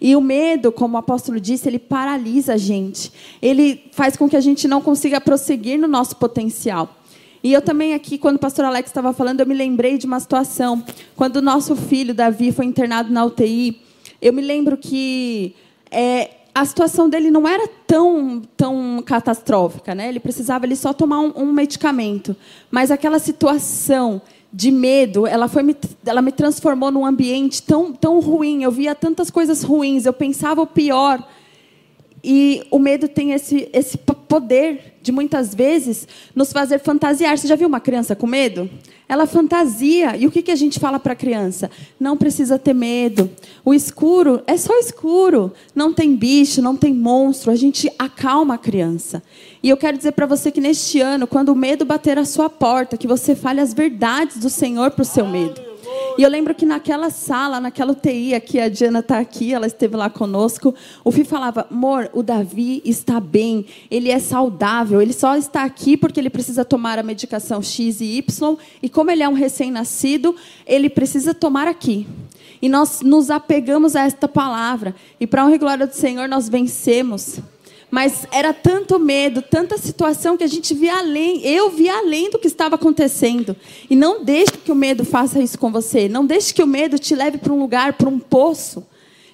E 0.00 0.16
o 0.16 0.20
medo, 0.20 0.72
como 0.72 0.96
o 0.96 0.98
apóstolo 0.98 1.40
disse, 1.40 1.68
ele 1.68 1.78
paralisa 1.78 2.54
a 2.54 2.56
gente. 2.56 3.12
Ele 3.40 3.84
faz 3.92 4.16
com 4.16 4.28
que 4.28 4.36
a 4.36 4.40
gente 4.40 4.66
não 4.66 4.80
consiga 4.80 5.20
prosseguir 5.20 5.78
no 5.78 5.88
nosso 5.88 6.16
potencial. 6.16 6.94
E 7.44 7.52
eu 7.52 7.60
também 7.60 7.92
aqui, 7.92 8.16
quando 8.16 8.36
o 8.36 8.38
pastor 8.38 8.64
Alex 8.64 8.88
estava 8.88 9.12
falando, 9.12 9.40
eu 9.40 9.46
me 9.46 9.52
lembrei 9.52 9.98
de 9.98 10.06
uma 10.06 10.18
situação. 10.18 10.82
Quando 11.14 11.36
o 11.36 11.42
nosso 11.42 11.76
filho, 11.76 12.14
Davi, 12.14 12.50
foi 12.50 12.64
internado 12.64 13.12
na 13.12 13.22
UTI, 13.22 13.82
eu 14.22 14.32
me 14.32 14.40
lembro 14.40 14.78
que 14.78 15.54
é, 15.90 16.30
a 16.54 16.64
situação 16.64 17.06
dele 17.06 17.30
não 17.30 17.46
era 17.46 17.68
tão, 17.86 18.40
tão 18.56 19.02
catastrófica, 19.04 19.94
né? 19.94 20.08
Ele 20.08 20.20
precisava 20.20 20.64
ele 20.64 20.74
só 20.74 20.94
tomar 20.94 21.20
um, 21.20 21.32
um 21.36 21.52
medicamento. 21.52 22.34
Mas 22.70 22.90
aquela 22.90 23.18
situação 23.18 24.22
de 24.50 24.70
medo, 24.70 25.26
ela, 25.26 25.46
foi 25.46 25.62
me, 25.62 25.76
ela 26.06 26.22
me 26.22 26.32
transformou 26.32 26.90
num 26.90 27.04
ambiente 27.04 27.62
tão, 27.62 27.92
tão 27.92 28.20
ruim. 28.20 28.62
Eu 28.62 28.70
via 28.70 28.94
tantas 28.94 29.30
coisas 29.30 29.62
ruins, 29.62 30.06
eu 30.06 30.14
pensava 30.14 30.62
o 30.62 30.66
pior. 30.66 31.22
E 32.26 32.66
o 32.70 32.78
medo 32.78 33.06
tem 33.06 33.32
esse, 33.32 33.68
esse 33.70 33.98
poder 33.98 34.94
de 35.02 35.12
muitas 35.12 35.54
vezes 35.54 36.08
nos 36.34 36.50
fazer 36.54 36.78
fantasiar. 36.78 37.36
Você 37.36 37.46
já 37.46 37.54
viu 37.54 37.68
uma 37.68 37.80
criança 37.80 38.16
com 38.16 38.26
medo? 38.26 38.70
Ela 39.06 39.26
fantasia. 39.26 40.16
E 40.16 40.26
o 40.26 40.30
que, 40.30 40.40
que 40.40 40.50
a 40.50 40.56
gente 40.56 40.80
fala 40.80 40.98
para 40.98 41.12
a 41.12 41.16
criança? 41.16 41.70
Não 42.00 42.16
precisa 42.16 42.58
ter 42.58 42.72
medo. 42.72 43.30
O 43.62 43.74
escuro 43.74 44.42
é 44.46 44.56
só 44.56 44.72
escuro. 44.78 45.52
Não 45.74 45.92
tem 45.92 46.16
bicho, 46.16 46.62
não 46.62 46.74
tem 46.74 46.94
monstro. 46.94 47.50
A 47.50 47.56
gente 47.56 47.92
acalma 47.98 48.54
a 48.54 48.58
criança. 48.58 49.22
E 49.62 49.68
eu 49.68 49.76
quero 49.76 49.98
dizer 49.98 50.12
para 50.12 50.24
você 50.24 50.50
que 50.50 50.62
neste 50.62 51.02
ano, 51.02 51.26
quando 51.26 51.50
o 51.50 51.54
medo 51.54 51.84
bater 51.84 52.18
a 52.18 52.24
sua 52.24 52.48
porta, 52.48 52.96
que 52.96 53.06
você 53.06 53.36
fale 53.36 53.60
as 53.60 53.74
verdades 53.74 54.38
do 54.38 54.48
Senhor 54.48 54.92
para 54.92 55.02
o 55.02 55.04
seu 55.04 55.26
medo 55.26 55.60
E 56.16 56.22
eu 56.22 56.30
lembro 56.30 56.54
que 56.54 56.64
naquela 56.64 57.10
sala, 57.10 57.60
naquela 57.60 57.92
UTI 57.92 58.34
aqui, 58.34 58.60
a 58.60 58.68
Diana 58.68 59.00
está 59.00 59.18
aqui, 59.18 59.52
ela 59.52 59.66
esteve 59.66 59.96
lá 59.96 60.08
conosco. 60.08 60.74
O 61.04 61.10
Fih 61.10 61.24
falava: 61.24 61.66
amor, 61.70 62.08
o 62.12 62.22
Davi 62.22 62.80
está 62.84 63.18
bem, 63.18 63.66
ele 63.90 64.10
é 64.10 64.18
saudável, 64.18 65.02
ele 65.02 65.12
só 65.12 65.36
está 65.36 65.64
aqui 65.64 65.96
porque 65.96 66.20
ele 66.20 66.30
precisa 66.30 66.64
tomar 66.64 66.98
a 66.98 67.02
medicação 67.02 67.60
X 67.60 68.00
e 68.00 68.18
Y. 68.18 68.56
E 68.82 68.88
como 68.88 69.10
ele 69.10 69.22
é 69.22 69.28
um 69.28 69.34
recém-nascido, 69.34 70.36
ele 70.66 70.88
precisa 70.88 71.34
tomar 71.34 71.66
aqui. 71.66 72.06
E 72.62 72.68
nós 72.68 73.00
nos 73.02 73.30
apegamos 73.30 73.96
a 73.96 74.02
esta 74.02 74.28
palavra. 74.28 74.94
E 75.18 75.26
para 75.26 75.44
honra 75.44 75.56
e 75.56 75.58
glória 75.58 75.86
do 75.86 75.94
Senhor, 75.94 76.28
nós 76.28 76.48
vencemos. 76.48 77.40
Mas 77.94 78.26
era 78.32 78.52
tanto 78.52 78.98
medo, 78.98 79.40
tanta 79.40 79.78
situação 79.78 80.36
que 80.36 80.42
a 80.42 80.48
gente 80.48 80.74
via 80.74 80.98
além, 80.98 81.46
eu 81.46 81.70
via 81.70 81.96
além 81.96 82.28
do 82.28 82.40
que 82.40 82.48
estava 82.48 82.74
acontecendo. 82.74 83.54
E 83.88 83.94
não 83.94 84.24
deixe 84.24 84.50
que 84.50 84.72
o 84.72 84.74
medo 84.74 85.04
faça 85.04 85.40
isso 85.40 85.56
com 85.56 85.70
você. 85.70 86.08
Não 86.08 86.26
deixe 86.26 86.52
que 86.52 86.60
o 86.60 86.66
medo 86.66 86.98
te 86.98 87.14
leve 87.14 87.38
para 87.38 87.52
um 87.52 87.60
lugar, 87.60 87.92
para 87.92 88.08
um 88.08 88.18
poço 88.18 88.84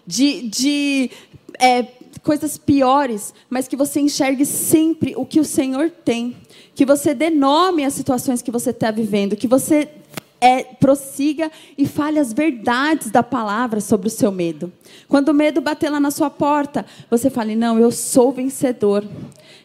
de, 0.06 0.42
de 0.42 1.10
é, 1.58 1.86
coisas 2.22 2.58
piores, 2.58 3.32
mas 3.48 3.66
que 3.66 3.76
você 3.76 3.98
enxergue 3.98 4.44
sempre 4.44 5.14
o 5.16 5.24
que 5.24 5.40
o 5.40 5.44
Senhor 5.44 5.88
tem. 5.88 6.36
Que 6.74 6.84
você 6.84 7.14
dê 7.14 7.30
nome 7.30 7.82
às 7.82 7.94
situações 7.94 8.42
que 8.42 8.50
você 8.50 8.72
está 8.72 8.90
vivendo. 8.90 9.36
Que 9.36 9.48
você 9.48 9.88
é, 10.40 10.62
prossiga 10.62 11.50
e 11.76 11.86
fale 11.86 12.18
as 12.18 12.32
verdades 12.32 13.10
da 13.10 13.22
palavra 13.22 13.80
sobre 13.80 14.08
o 14.08 14.10
seu 14.10 14.32
medo. 14.32 14.72
Quando 15.06 15.28
o 15.28 15.34
medo 15.34 15.60
bater 15.60 15.90
lá 15.90 16.00
na 16.00 16.10
sua 16.10 16.30
porta, 16.30 16.86
você 17.10 17.28
fale: 17.28 17.54
Não, 17.54 17.78
eu 17.78 17.90
sou 17.90 18.32
vencedor. 18.32 19.04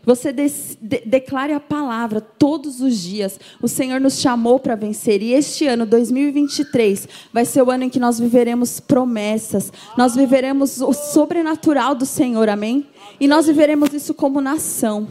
Você 0.04 0.32
de, 0.32 0.48
de, 0.80 1.02
declare 1.06 1.54
a 1.54 1.60
palavra 1.60 2.22
todos 2.22 2.80
os 2.80 3.00
dias. 3.00 3.40
O 3.62 3.68
Senhor 3.68 4.00
nos 4.00 4.20
chamou 4.20 4.60
para 4.60 4.76
vencer. 4.76 5.22
E 5.22 5.34
este 5.34 5.66
ano, 5.66 5.86
2023, 5.86 7.08
vai 7.34 7.44
ser 7.44 7.64
o 7.64 7.72
ano 7.72 7.86
em 7.86 7.90
que 7.90 8.00
nós 8.00 8.20
viveremos 8.20 8.80
promessas. 8.80 9.74
Nós 9.98 10.16
viveremos 10.16 10.80
o 10.80 10.94
sobrenatural 10.94 11.96
do 11.96 12.06
Senhor. 12.06 12.48
Amém? 12.50 12.86
E 13.20 13.28
nós 13.28 13.48
viveremos 13.48 13.94
isso 13.94 14.14
como 14.14 14.42
nação. 14.42 15.08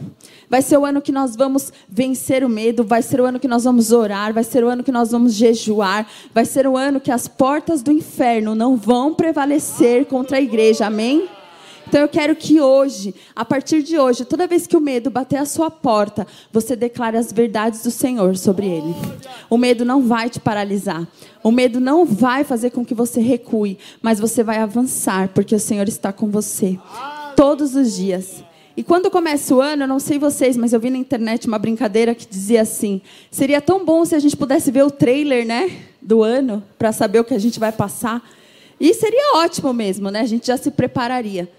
Vai 0.49 0.61
ser 0.61 0.77
o 0.77 0.85
ano 0.85 1.01
que 1.01 1.11
nós 1.11 1.35
vamos 1.35 1.71
vencer 1.87 2.43
o 2.43 2.49
medo, 2.49 2.83
vai 2.83 3.01
ser 3.01 3.19
o 3.19 3.25
ano 3.25 3.39
que 3.39 3.47
nós 3.47 3.63
vamos 3.63 3.91
orar, 3.91 4.33
vai 4.33 4.43
ser 4.43 4.63
o 4.63 4.69
ano 4.69 4.83
que 4.83 4.91
nós 4.91 5.11
vamos 5.11 5.33
jejuar, 5.33 6.07
vai 6.33 6.45
ser 6.45 6.67
o 6.67 6.77
ano 6.77 6.99
que 6.99 7.11
as 7.11 7.27
portas 7.27 7.81
do 7.81 7.91
inferno 7.91 8.55
não 8.55 8.75
vão 8.75 9.13
prevalecer 9.13 10.05
contra 10.05 10.37
a 10.37 10.41
igreja. 10.41 10.85
Amém? 10.85 11.27
Então 11.87 12.01
eu 12.01 12.07
quero 12.07 12.35
que 12.35 12.59
hoje, 12.59 13.13
a 13.35 13.45
partir 13.45 13.83
de 13.83 13.97
hoje, 13.97 14.25
toda 14.25 14.47
vez 14.47 14.65
que 14.65 14.75
o 14.75 14.81
medo 14.81 15.11
bater 15.11 15.37
a 15.37 15.45
sua 15.45 15.69
porta, 15.69 16.25
você 16.51 16.75
declare 16.75 17.17
as 17.17 17.31
verdades 17.31 17.83
do 17.83 17.91
Senhor 17.91 18.35
sobre 18.37 18.67
ele. 18.67 18.95
O 19.49 19.57
medo 19.57 19.85
não 19.85 20.01
vai 20.01 20.29
te 20.29 20.39
paralisar. 20.39 21.07
O 21.43 21.51
medo 21.51 21.79
não 21.79 22.03
vai 22.03 22.43
fazer 22.43 22.71
com 22.71 22.83
que 22.83 22.95
você 22.95 23.21
recue, 23.21 23.77
mas 24.01 24.19
você 24.19 24.43
vai 24.43 24.57
avançar, 24.57 25.29
porque 25.29 25.53
o 25.53 25.59
Senhor 25.59 25.87
está 25.87 26.11
com 26.11 26.29
você 26.29 26.79
todos 27.35 27.75
os 27.75 27.95
dias. 27.95 28.43
E 28.77 28.83
quando 28.83 29.09
começa 29.09 29.55
o 29.55 29.61
ano, 29.61 29.83
eu 29.83 29.87
não 29.87 29.99
sei 29.99 30.19
vocês, 30.19 30.57
mas 30.57 30.73
eu 30.73 30.79
vi 30.79 30.89
na 30.89 30.97
internet 30.97 31.47
uma 31.47 31.57
brincadeira 31.57 32.13
que 32.13 32.27
dizia 32.27 32.61
assim: 32.61 33.01
seria 33.31 33.61
tão 33.61 33.85
bom 33.85 34.03
se 34.03 34.15
a 34.15 34.19
gente 34.19 34.35
pudesse 34.35 34.69
ver 34.69 34.83
o 34.83 34.91
trailer, 34.91 35.45
né, 35.45 35.71
do 36.01 36.21
ano, 36.21 36.61
para 36.77 36.91
saber 36.91 37.19
o 37.19 37.23
que 37.23 37.33
a 37.33 37.39
gente 37.39 37.59
vai 37.59 37.71
passar. 37.71 38.21
E 38.79 38.93
seria 38.93 39.37
ótimo 39.37 39.73
mesmo, 39.73 40.11
né? 40.11 40.19
A 40.19 40.25
gente 40.25 40.47
já 40.47 40.57
se 40.57 40.69
prepararia. 40.71 41.49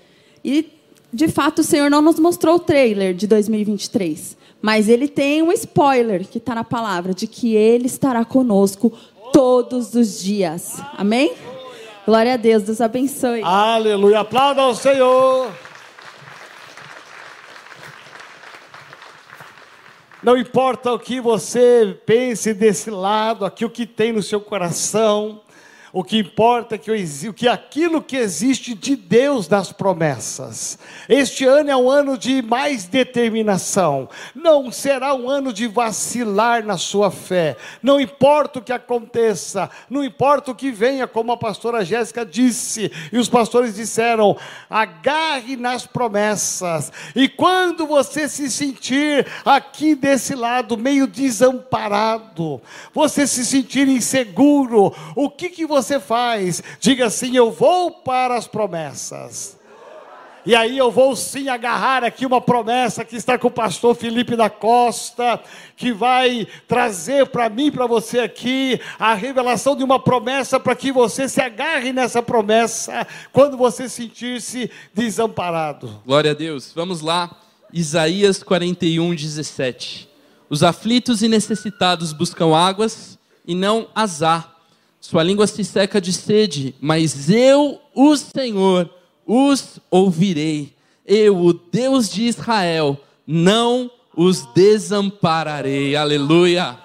E 0.45 0.71
de 1.13 1.29
fato 1.29 1.61
o 1.61 1.65
Senhor 1.65 1.91
não 1.91 2.03
nos 2.03 2.19
mostrou 2.19 2.57
o 2.57 2.61
trailer 2.61 3.15
de 3.15 3.27
2023, 3.27 4.37
mas 4.61 4.89
ele 4.89 5.09
tem 5.09 5.43
um 5.43 5.51
spoiler 5.53 6.27
que 6.27 6.37
está 6.37 6.55
na 6.55 6.65
palavra 6.65 7.15
de 7.15 7.27
que 7.27 7.55
ele 7.55 7.87
estará 7.87 8.25
conosco 8.25 8.93
todos 9.33 9.95
os 9.95 10.23
dias. 10.23 10.83
Amém? 10.97 11.33
Glória 12.05 12.35
a 12.35 12.37
Deus, 12.37 12.65
Deus 12.65 12.81
abençoe. 12.83 13.41
Aleluia, 13.43 14.21
aplauda 14.21 14.61
ao 14.61 14.75
Senhor. 14.75 15.51
Não 20.27 20.37
importa 20.37 20.93
o 20.93 20.99
que 20.99 21.21
você 21.21 21.97
pense 22.05 22.53
desse 22.53 22.91
lado, 22.91 23.45
aqui 23.45 23.65
o 23.65 23.71
que 23.71 23.87
tem 23.87 24.11
no 24.13 24.21
seu 24.21 24.41
coração, 24.41 25.41
o 25.93 26.03
que 26.03 26.19
importa 26.19 26.75
é 26.75 26.79
que, 26.79 26.91
o 27.29 27.33
que 27.33 27.49
aquilo 27.49 28.03
que 28.03 28.17
existe 28.17 28.75
de 28.75 28.97
Deus 28.97 29.49
nas 29.49 29.73
promessas. 29.73 30.79
Este 31.09 31.45
ano 31.45 31.71
é 31.71 31.77
um 31.77 31.91
ano 31.91 32.19
de 32.19 32.43
mais 32.43 32.87
determinação. 32.87 34.09
Não 34.35 34.71
será 34.71 35.15
um 35.15 35.29
ano 35.31 35.53
de 35.53 35.67
vacilar 35.67 36.65
na 36.65 36.77
sua 36.77 37.11
fé. 37.11 37.57
Não 37.83 38.01
importa 38.01 38.59
o 38.59 38.63
que 38.63 38.73
aconteça, 38.73 39.71
não 39.89 40.05
importa 40.05 40.51
o 40.51 40.55
que 40.55 40.71
venha, 40.71 41.07
como 41.07 41.33
a 41.33 41.37
pastora 41.37 41.85
Jéssica 41.85 42.27
disse, 42.27 42.91
e 43.13 43.19
os 43.19 43.29
pastores 43.29 43.75
disseram: 43.75 44.37
agarre 44.69 45.57
nas 45.57 45.87
promessas. 45.87 46.93
E 47.15 47.29
quando 47.29 47.87
você 47.87 48.29
se 48.29 48.51
sentir 48.51 49.27
aqui 49.45 49.95
desse 49.95 50.35
lado 50.35 50.77
meio 50.77 51.07
desamparado, 51.07 52.61
você 52.93 53.27
se 53.27 53.47
sentir 53.47 53.89
inseguro, 53.89 54.93
o 55.15 55.31
que 55.31 55.49
que 55.49 55.65
você 55.65 55.76
você 55.77 56.01
faz? 56.01 56.63
Diga 56.81 57.07
assim: 57.07 57.37
Eu 57.37 57.51
vou 57.51 57.91
para 57.91 58.37
as 58.37 58.47
promessas. 58.47 59.57
E 60.45 60.55
aí 60.55 60.79
eu 60.79 60.93
vou 60.93 61.17
sim 61.17 61.49
agarrar 61.49 62.05
aqui 62.05 62.25
uma 62.25 62.41
promessa 62.41 63.05
que 63.05 63.17
está 63.17 63.37
com 63.37 63.49
o 63.49 63.51
pastor 63.51 63.97
Felipe 63.97 64.37
da 64.37 64.49
Costa, 64.49 65.41
que 65.77 65.93
vai 65.93 66.47
trazer 66.69 67.27
para 67.27 67.49
mim, 67.49 67.73
para 67.73 67.85
você 67.85 68.21
aqui, 68.21 68.81
a 68.97 69.13
revelação 69.13 69.75
de 69.75 69.83
uma 69.83 69.99
promessa 69.99 70.61
para 70.61 70.77
que 70.77 70.93
você 70.93 71.29
se 71.29 71.41
agarre 71.41 71.93
nessa 71.93 72.23
promessa 72.23 73.05
quando 73.33 73.57
você 73.57 73.89
sentir-se 73.89 74.71
desamparado. 74.95 76.01
Glória 76.07 76.31
a 76.31 76.35
Deus. 76.35 76.71
Vamos 76.73 77.01
lá. 77.01 77.29
Isaías 77.73 78.41
41, 78.41 79.17
17. 79.17 80.09
Os 80.49 80.63
aflitos 80.63 81.23
e 81.23 81.29
necessitados 81.29 82.13
buscam 82.13 82.57
águas 82.57 83.19
e 83.45 83.53
não 83.53 83.89
azar 83.93 84.56
sua 85.07 85.23
língua 85.23 85.47
se 85.47 85.63
seca 85.63 86.01
de 86.01 86.13
sede, 86.13 86.75
mas 86.81 87.31
eu, 87.31 87.81
o 87.95 88.17
Senhor, 88.17 88.91
os 89.25 89.79
ouvirei. 89.89 90.75
Eu, 91.07 91.45
o 91.45 91.53
Deus 91.53 92.11
de 92.11 92.25
Israel, 92.25 93.01
não 93.25 93.89
os 94.17 94.45
desampararei. 94.47 95.95
Aleluia. 95.95 96.77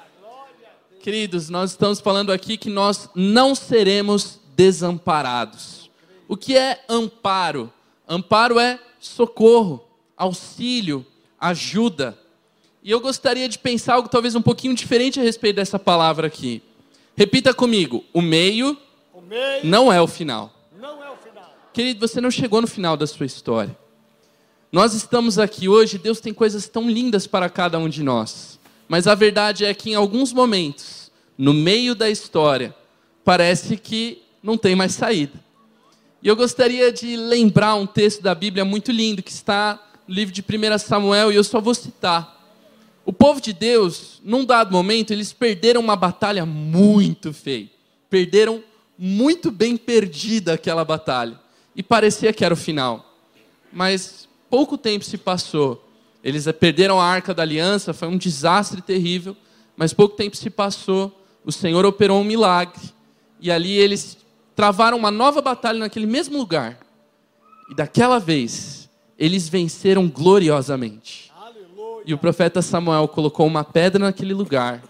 Queridos, 1.00 1.50
nós 1.50 1.72
estamos 1.72 2.00
falando 2.00 2.32
aqui 2.32 2.58
que 2.58 2.70
nós 2.70 3.10
não 3.16 3.56
seremos 3.56 4.40
desamparados. 4.56 5.90
O 6.28 6.38
que 6.38 6.56
é 6.56 6.80
amparo? 6.88 7.74
Amparo 8.08 8.60
é 8.60 8.80
socorro, 9.00 9.84
auxílio, 10.16 11.04
ajuda. 11.40 12.16
E 12.84 12.92
eu 12.92 13.00
gostaria 13.00 13.50
de 13.50 13.58
pensar 13.58 13.96
algo 13.96 14.10
talvez 14.10 14.36
um 14.36 14.44
pouquinho 14.44 14.76
diferente 14.76 15.20
a 15.20 15.24
respeito 15.24 15.56
dessa 15.56 15.80
palavra 15.80 16.28
aqui. 16.28 16.62
Repita 17.16 17.54
comigo: 17.54 18.04
o 18.14 18.22
meio, 18.22 18.78
o 19.14 19.22
meio 19.22 19.66
não 19.66 19.92
é 19.92 20.02
o 20.02 20.08
final. 20.08 20.54
Não 20.80 21.04
é 21.04 21.10
o 21.10 21.16
final. 21.16 21.54
Querido, 21.74 22.08
você 22.08 22.20
não 22.20 22.32
chegou 22.32 22.62
no 22.62 22.68
final 22.68 22.98
da 22.98 23.08
sua 23.08 23.26
história. 23.26 23.78
Nós 24.72 24.94
estamos 24.94 25.38
aqui 25.38 25.68
hoje, 25.68 25.98
Deus 25.98 26.22
tem 26.22 26.34
coisas 26.34 26.70
tão 26.70 26.90
lindas 26.90 27.28
para 27.28 27.50
cada 27.50 27.78
um 27.78 27.90
de 27.90 28.02
nós. 28.02 28.60
Mas 28.88 29.06
a 29.06 29.16
verdade 29.16 29.66
é 29.66 29.74
que 29.74 29.92
em 29.92 29.96
alguns 29.96 30.32
momentos, 30.32 31.12
no 31.38 31.54
meio 31.54 31.94
da 31.94 32.10
história, 32.10 32.76
parece 33.24 33.78
que 33.78 34.22
não 34.42 34.58
tem 34.58 34.76
mais 34.76 34.94
saída. 34.94 35.40
E 36.24 36.28
eu 36.28 36.36
gostaria 36.36 36.92
de 36.92 37.16
lembrar 37.16 37.76
um 37.76 37.86
texto 37.86 38.22
da 38.22 38.36
Bíblia 38.36 38.64
muito 38.64 38.92
lindo 38.92 39.24
que 39.24 39.32
está 39.32 39.80
no 40.08 40.14
livro 40.14 40.34
de 40.34 40.42
1 40.42 40.78
Samuel, 40.78 41.32
e 41.32 41.36
eu 41.36 41.44
só 41.44 41.60
vou 41.60 41.74
citar. 41.74 42.41
O 43.06 43.12
povo 43.12 43.42
de 43.42 43.52
Deus, 43.52 44.22
num 44.24 44.46
dado 44.46 44.72
momento, 44.72 45.12
eles 45.12 45.34
perderam 45.34 45.82
uma 45.82 45.96
batalha 45.96 46.46
muito 46.46 47.34
feia. 47.34 47.70
Perderam 48.10 48.64
muito 48.98 49.50
bem 49.50 49.76
perdida 49.76 50.54
aquela 50.54 50.86
batalha. 50.86 51.40
E 51.76 51.82
parecia 51.82 52.32
que 52.32 52.46
era 52.46 52.54
o 52.54 52.58
final. 52.58 53.16
Mas 53.72 54.28
pouco 54.50 54.78
tempo 54.78 55.04
se 55.04 55.18
passou. 55.18 55.88
Eles 56.24 56.46
perderam 56.60 57.00
a 57.02 57.06
arca 57.06 57.34
da 57.34 57.42
aliança, 57.42 57.94
foi 57.94 58.08
um 58.08 58.18
desastre 58.18 58.82
terrível. 58.82 59.36
Mas 59.76 59.94
pouco 59.94 60.16
tempo 60.16 60.38
se 60.38 60.50
passou, 60.50 61.20
o 61.44 61.52
Senhor 61.52 61.86
operou 61.86 62.22
um 62.22 62.24
milagre. 62.24 62.82
E 63.40 63.50
ali 63.50 63.74
eles 63.78 64.18
travaram 64.56 64.98
uma 64.98 65.10
nova 65.10 65.42
batalha 65.42 65.80
naquele 65.80 66.06
mesmo 66.06 66.38
lugar. 66.38 66.78
E 67.72 67.74
daquela 67.74 68.20
vez, 68.20 68.88
eles 69.18 69.50
venceram 69.50 70.08
gloriosamente. 70.08 71.31
E 72.06 72.14
o 72.14 72.18
profeta 72.18 72.62
Samuel 72.62 73.08
colocou 73.08 73.46
uma 73.46 73.64
pedra 73.64 74.04
naquele 74.04 74.34
lugar 74.34 74.82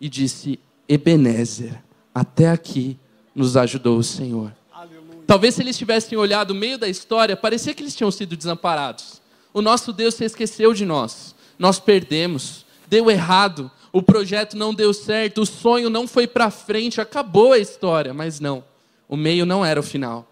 e 0.00 0.08
disse: 0.08 0.58
Ebenezer, 0.88 1.80
até 2.14 2.48
aqui 2.50 2.98
nos 3.34 3.56
ajudou 3.56 3.98
o 3.98 4.02
Senhor. 4.02 4.52
Aleluia. 4.72 5.20
Talvez 5.26 5.54
se 5.54 5.62
eles 5.62 5.78
tivessem 5.78 6.18
olhado 6.18 6.50
o 6.50 6.54
meio 6.54 6.78
da 6.78 6.88
história, 6.88 7.36
parecia 7.36 7.74
que 7.74 7.82
eles 7.82 7.94
tinham 7.94 8.10
sido 8.10 8.36
desamparados. 8.36 9.20
O 9.52 9.62
nosso 9.62 9.92
Deus 9.92 10.14
se 10.14 10.24
esqueceu 10.24 10.72
de 10.72 10.84
nós. 10.84 11.34
Nós 11.58 11.78
perdemos, 11.78 12.64
deu 12.88 13.10
errado. 13.10 13.70
o 13.92 14.02
projeto 14.02 14.56
não 14.56 14.72
deu 14.72 14.94
certo, 14.94 15.42
o 15.42 15.46
sonho 15.46 15.90
não 15.90 16.06
foi 16.06 16.26
para 16.26 16.50
frente, 16.50 17.00
acabou 17.00 17.52
a 17.52 17.58
história, 17.58 18.14
mas 18.14 18.40
não. 18.40 18.64
O 19.08 19.16
meio 19.16 19.44
não 19.44 19.64
era 19.64 19.80
o 19.80 19.82
final. 19.82 20.26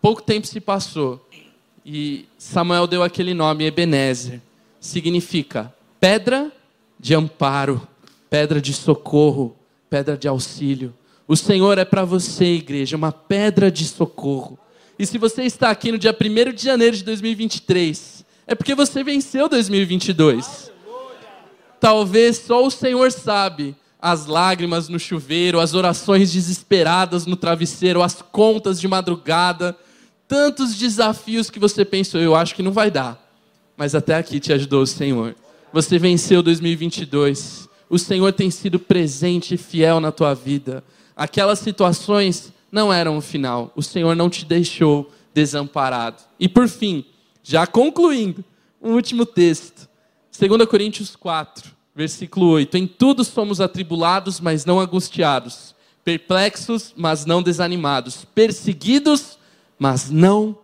Pouco 0.00 0.22
tempo 0.22 0.46
se 0.46 0.60
passou 0.60 1.24
e 1.84 2.26
Samuel 2.38 2.86
deu 2.86 3.02
aquele 3.02 3.34
nome, 3.34 3.64
Ebenezer. 3.64 4.40
Significa 4.82 5.72
pedra 6.00 6.50
de 6.98 7.14
amparo, 7.14 7.86
pedra 8.28 8.60
de 8.60 8.74
socorro, 8.74 9.56
pedra 9.88 10.16
de 10.16 10.26
auxílio. 10.26 10.92
O 11.28 11.36
Senhor 11.36 11.78
é 11.78 11.84
para 11.84 12.04
você, 12.04 12.56
igreja, 12.56 12.96
uma 12.96 13.12
pedra 13.12 13.70
de 13.70 13.84
socorro. 13.84 14.58
E 14.98 15.06
se 15.06 15.18
você 15.18 15.44
está 15.44 15.70
aqui 15.70 15.92
no 15.92 15.98
dia 15.98 16.12
1 16.12 16.52
de 16.52 16.64
janeiro 16.64 16.96
de 16.96 17.04
2023, 17.04 18.26
é 18.44 18.56
porque 18.56 18.74
você 18.74 19.04
venceu 19.04 19.48
2022. 19.48 20.72
Talvez 21.78 22.38
só 22.38 22.66
o 22.66 22.70
Senhor 22.70 23.12
sabe 23.12 23.76
as 24.00 24.26
lágrimas 24.26 24.88
no 24.88 24.98
chuveiro, 24.98 25.60
as 25.60 25.74
orações 25.74 26.32
desesperadas 26.32 27.24
no 27.24 27.36
travesseiro, 27.36 28.02
as 28.02 28.20
contas 28.20 28.80
de 28.80 28.88
madrugada, 28.88 29.76
tantos 30.26 30.74
desafios 30.74 31.50
que 31.50 31.60
você 31.60 31.84
pensou, 31.84 32.20
eu 32.20 32.34
acho 32.34 32.56
que 32.56 32.64
não 32.64 32.72
vai 32.72 32.90
dar. 32.90 33.21
Mas 33.76 33.94
até 33.94 34.16
aqui 34.16 34.38
te 34.38 34.52
ajudou 34.52 34.82
o 34.82 34.86
Senhor. 34.86 35.34
Você 35.72 35.98
venceu 35.98 36.42
2022. 36.42 37.68
O 37.88 37.98
Senhor 37.98 38.32
tem 38.32 38.50
sido 38.50 38.78
presente 38.78 39.54
e 39.54 39.58
fiel 39.58 40.00
na 40.00 40.12
tua 40.12 40.34
vida. 40.34 40.84
Aquelas 41.16 41.58
situações 41.58 42.52
não 42.70 42.92
eram 42.92 43.18
o 43.18 43.22
final. 43.22 43.72
O 43.76 43.82
Senhor 43.82 44.16
não 44.16 44.30
te 44.30 44.44
deixou 44.44 45.10
desamparado. 45.34 46.22
E 46.38 46.48
por 46.48 46.68
fim, 46.68 47.04
já 47.42 47.66
concluindo, 47.66 48.44
um 48.80 48.92
último 48.92 49.24
texto. 49.26 49.88
2 50.38 50.66
Coríntios 50.66 51.14
4, 51.14 51.70
versículo 51.94 52.48
8. 52.48 52.76
Em 52.76 52.86
tudo 52.86 53.24
somos 53.24 53.60
atribulados, 53.60 54.40
mas 54.40 54.64
não 54.64 54.80
angustiados. 54.80 55.74
Perplexos, 56.04 56.92
mas 56.96 57.24
não 57.24 57.42
desanimados. 57.42 58.24
Perseguidos, 58.34 59.38
mas 59.78 60.10
não 60.10 60.58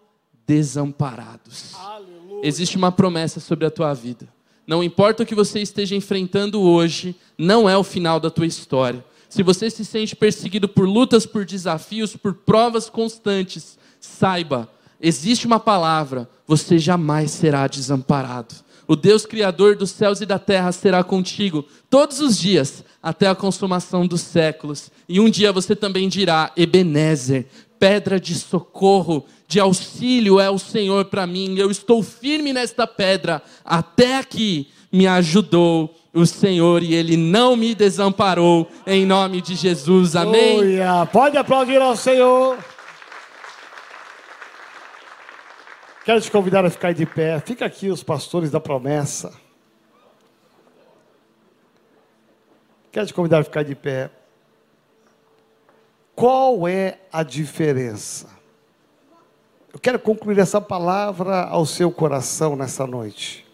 desamparados. 0.46 1.74
Aleluia. 1.74 2.17
Existe 2.42 2.76
uma 2.76 2.92
promessa 2.92 3.40
sobre 3.40 3.66
a 3.66 3.70
tua 3.70 3.92
vida. 3.94 4.28
Não 4.66 4.84
importa 4.84 5.22
o 5.22 5.26
que 5.26 5.34
você 5.34 5.60
esteja 5.60 5.96
enfrentando 5.96 6.60
hoje, 6.60 7.16
não 7.38 7.68
é 7.68 7.76
o 7.76 7.82
final 7.82 8.20
da 8.20 8.30
tua 8.30 8.46
história. 8.46 9.04
Se 9.28 9.42
você 9.42 9.70
se 9.70 9.84
sente 9.84 10.14
perseguido 10.14 10.68
por 10.68 10.88
lutas, 10.88 11.26
por 11.26 11.44
desafios, 11.44 12.16
por 12.16 12.34
provas 12.34 12.88
constantes, 12.88 13.78
saiba, 14.00 14.68
existe 15.00 15.46
uma 15.46 15.60
palavra: 15.60 16.28
você 16.46 16.78
jamais 16.78 17.30
será 17.30 17.66
desamparado. 17.66 18.54
O 18.86 18.96
Deus 18.96 19.26
Criador 19.26 19.76
dos 19.76 19.90
céus 19.90 20.22
e 20.22 20.26
da 20.26 20.38
terra 20.38 20.72
será 20.72 21.04
contigo 21.04 21.62
todos 21.90 22.20
os 22.20 22.38
dias, 22.38 22.82
até 23.02 23.28
a 23.28 23.34
consumação 23.34 24.06
dos 24.06 24.22
séculos. 24.22 24.90
E 25.06 25.20
um 25.20 25.28
dia 25.28 25.52
você 25.52 25.76
também 25.76 26.08
dirá: 26.08 26.50
Ebenezer, 26.56 27.46
pedra 27.78 28.18
de 28.20 28.34
socorro, 28.34 29.24
de 29.46 29.58
auxílio 29.58 30.38
é 30.38 30.50
o 30.50 30.58
Senhor 30.58 31.06
para 31.06 31.26
mim. 31.26 31.56
Eu 31.56 31.70
estou 31.70 32.02
firme 32.02 32.52
nesta 32.52 32.86
pedra. 32.86 33.42
Até 33.64 34.18
aqui 34.18 34.68
me 34.92 35.06
ajudou 35.06 35.94
o 36.12 36.26
Senhor 36.26 36.82
e 36.82 36.94
Ele 36.94 37.16
não 37.16 37.56
me 37.56 37.74
desamparou. 37.74 38.70
Em 38.86 39.06
nome 39.06 39.40
de 39.40 39.54
Jesus. 39.54 40.16
Amém. 40.16 40.58
Aleluia. 40.58 41.06
Pode 41.12 41.36
aplaudir 41.36 41.80
ao 41.80 41.96
Senhor. 41.96 42.58
Quero 46.04 46.20
te 46.20 46.30
convidar 46.30 46.64
a 46.64 46.70
ficar 46.70 46.92
de 46.92 47.04
pé. 47.04 47.38
Fica 47.40 47.66
aqui 47.66 47.90
os 47.90 48.02
pastores 48.02 48.50
da 48.50 48.58
promessa. 48.58 49.32
Quero 52.90 53.06
te 53.06 53.12
convidar 53.12 53.40
a 53.40 53.44
ficar 53.44 53.62
de 53.62 53.74
pé. 53.74 54.10
Qual 56.18 56.66
é 56.66 56.98
a 57.12 57.22
diferença? 57.22 58.26
Eu 59.72 59.78
quero 59.78 60.00
concluir 60.00 60.40
essa 60.40 60.60
palavra 60.60 61.44
ao 61.44 61.64
seu 61.64 61.92
coração 61.92 62.56
nessa 62.56 62.84
noite. 62.88 63.46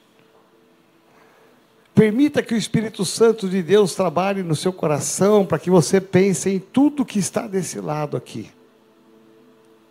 Permita 1.94 2.42
que 2.42 2.54
o 2.54 2.56
Espírito 2.56 3.04
Santo 3.04 3.50
de 3.50 3.62
Deus 3.62 3.94
trabalhe 3.94 4.42
no 4.42 4.56
seu 4.56 4.72
coração 4.72 5.44
para 5.44 5.58
que 5.58 5.68
você 5.68 6.00
pense 6.00 6.48
em 6.48 6.58
tudo 6.58 7.04
que 7.04 7.18
está 7.18 7.46
desse 7.46 7.78
lado 7.80 8.16
aqui. 8.16 8.50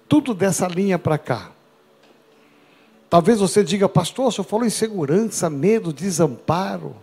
Tudo 0.09 0.33
dessa 0.33 0.67
linha 0.67 0.97
para 0.97 1.19
cá. 1.19 1.51
Talvez 3.07 3.39
você 3.39 3.63
diga, 3.63 3.87
pastor, 3.87 4.29
o 4.29 4.31
senhor 4.31 4.45
falou 4.45 4.65
em 4.65 4.71
segurança, 4.71 5.47
medo, 5.47 5.93
desamparo. 5.93 6.95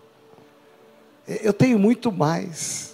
Eu 1.28 1.52
tenho 1.52 1.78
muito 1.78 2.10
mais. 2.10 2.89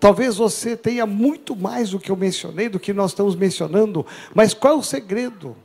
Talvez 0.00 0.36
você 0.36 0.76
tenha 0.76 1.04
muito 1.06 1.56
mais 1.56 1.90
do 1.90 1.98
que 1.98 2.10
eu 2.10 2.16
mencionei, 2.16 2.68
do 2.68 2.78
que 2.78 2.92
nós 2.92 3.10
estamos 3.10 3.34
mencionando, 3.34 4.06
mas 4.34 4.54
qual 4.54 4.74
é 4.74 4.76
o 4.76 4.82
segredo? 4.82 5.56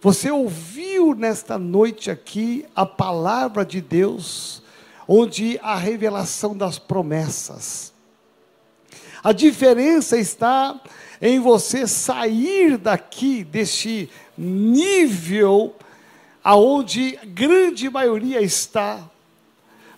Você 0.00 0.30
ouviu 0.30 1.14
nesta 1.14 1.58
noite 1.58 2.10
aqui 2.10 2.64
a 2.74 2.86
palavra 2.86 3.64
de 3.64 3.80
Deus, 3.80 4.62
onde 5.06 5.58
a 5.62 5.76
revelação 5.76 6.56
das 6.56 6.78
promessas. 6.78 7.92
A 9.22 9.32
diferença 9.32 10.18
está 10.18 10.80
em 11.20 11.38
você 11.40 11.86
sair 11.86 12.76
daqui 12.76 13.44
deste 13.44 14.10
nível 14.36 15.74
aonde 16.42 17.18
grande 17.24 17.88
maioria 17.88 18.42
está 18.42 19.08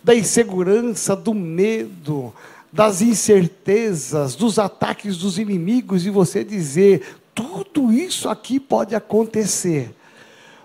da 0.04 0.14
insegurança, 0.14 1.16
do 1.16 1.34
medo, 1.34 2.32
das 2.76 3.00
incertezas, 3.00 4.36
dos 4.36 4.58
ataques 4.58 5.16
dos 5.16 5.38
inimigos 5.38 6.04
e 6.04 6.10
você 6.10 6.44
dizer: 6.44 7.16
tudo 7.34 7.90
isso 7.90 8.28
aqui 8.28 8.60
pode 8.60 8.94
acontecer, 8.94 9.94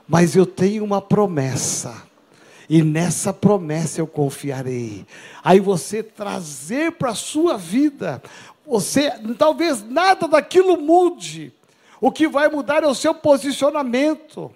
mas 0.08 0.36
eu 0.36 0.46
tenho 0.46 0.84
uma 0.84 1.02
promessa. 1.02 2.04
E 2.70 2.84
nessa 2.84 3.34
promessa 3.34 4.00
eu 4.00 4.08
confiarei. 4.08 5.06
Aí 5.44 5.60
você 5.60 6.04
trazer 6.04 6.94
para 6.94 7.12
a 7.12 7.16
sua 7.16 7.58
vida, 7.58 8.22
você 8.66 9.12
talvez 9.38 9.84
nada 9.84 10.28
daquilo 10.28 10.80
mude. 10.80 11.54
O 12.00 12.12
que 12.12 12.28
vai 12.28 12.50
mudar 12.50 12.84
é 12.84 12.88
o 12.88 12.96
seu 12.96 13.14
posicionamento. 13.14 14.52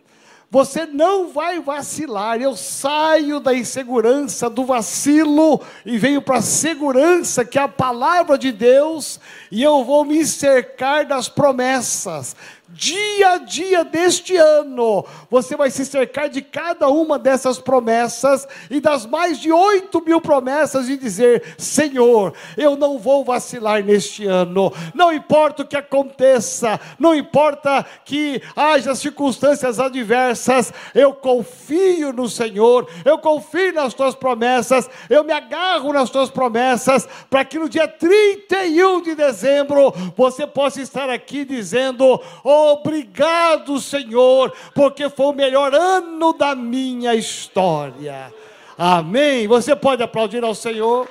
Você 0.49 0.85
não 0.85 1.29
vai 1.29 1.59
vacilar. 1.59 2.41
Eu 2.41 2.55
saio 2.55 3.39
da 3.39 3.53
insegurança, 3.53 4.49
do 4.49 4.63
vacilo 4.63 5.61
e 5.85 5.97
venho 5.97 6.21
para 6.21 6.37
a 6.37 6.41
segurança 6.41 7.43
que 7.43 7.57
é 7.57 7.61
a 7.61 7.67
palavra 7.67 8.37
de 8.37 8.51
Deus 8.51 9.19
e 9.51 9.61
eu 9.61 9.83
vou 9.83 10.05
me 10.05 10.25
cercar 10.25 11.05
das 11.05 11.27
promessas 11.27 12.35
dia 12.69 13.33
a 13.33 13.37
dia 13.37 13.83
deste 13.83 14.35
ano, 14.35 15.05
você 15.29 15.55
vai 15.55 15.69
se 15.69 15.85
cercar 15.85 16.29
de 16.29 16.41
cada 16.41 16.89
uma 16.89 17.19
dessas 17.19 17.59
promessas 17.59 18.47
e 18.69 18.79
das 18.79 19.05
mais 19.05 19.39
de 19.39 19.51
oito 19.51 20.03
mil 20.03 20.19
promessas 20.19 20.89
e 20.89 20.97
dizer: 20.97 21.55
Senhor, 21.57 22.33
eu 22.57 22.75
não 22.75 22.97
vou 22.97 23.23
vacilar 23.23 23.83
neste 23.83 24.25
ano, 24.25 24.73
não 24.93 25.13
importa 25.13 25.61
o 25.61 25.67
que 25.67 25.77
aconteça, 25.77 26.79
não 26.97 27.13
importa 27.13 27.85
que 28.03 28.41
haja 28.55 28.95
circunstâncias 28.95 29.79
adversas, 29.79 30.73
eu 30.93 31.13
confio 31.13 32.11
no 32.11 32.27
Senhor, 32.27 32.89
eu 33.03 33.19
confio 33.19 33.73
nas 33.73 33.93
tuas 33.93 34.15
promessas, 34.15 34.89
eu 35.09 35.23
me 35.23 35.33
agarro 35.33 35.93
nas 35.93 36.09
tuas 36.09 36.31
promessas, 36.31 37.07
para 37.29 37.45
que 37.45 37.59
no 37.59 37.69
dia 37.69 37.87
31 37.87 39.01
de 39.03 39.13
dezembro 39.13 39.93
você 40.17 40.47
possa 40.47 40.81
estar 40.81 41.11
aqui 41.11 41.45
dizendo: 41.45 42.19
oh, 42.43 42.54
Obrigado, 42.55 43.79
Senhor, 43.79 44.53
porque 44.73 45.09
foi 45.09 45.25
o 45.27 45.33
melhor 45.33 45.73
ano 45.73 46.33
da 46.33 46.55
minha 46.55 47.13
história. 47.13 48.33
Amém. 48.77 49.47
Você 49.47 49.75
pode 49.75 50.01
aplaudir 50.01 50.43
ao 50.43 50.55
Senhor. 50.55 51.07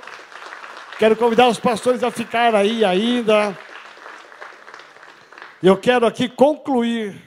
Quero 0.99 1.17
convidar 1.17 1.49
os 1.49 1.59
pastores 1.59 2.03
a 2.03 2.11
ficar 2.11 2.55
aí 2.55 2.85
ainda. 2.85 3.57
Eu 5.63 5.77
quero 5.77 6.07
aqui 6.07 6.29
concluir 6.29 7.21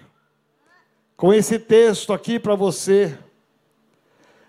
com 1.15 1.33
esse 1.33 1.59
texto 1.59 2.13
aqui 2.13 2.39
para 2.39 2.55
você, 2.55 3.17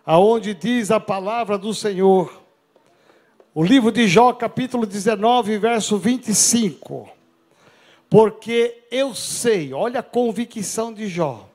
aonde 0.05 0.55
diz 0.55 0.91
a 0.91 1.01
palavra 1.01 1.57
do 1.59 1.73
Senhor. 1.75 2.43
O 3.55 3.64
livro 3.64 3.91
de 3.91 4.07
Jó, 4.07 4.33
capítulo 4.33 4.87
19, 4.87 5.59
verso 5.59 5.99
25 5.99 7.18
porque 8.11 8.85
eu 8.91 9.15
sei, 9.15 9.73
olha 9.73 10.01
a 10.01 10.03
convicção 10.03 10.93
de 10.93 11.09
Jó, 11.09 11.49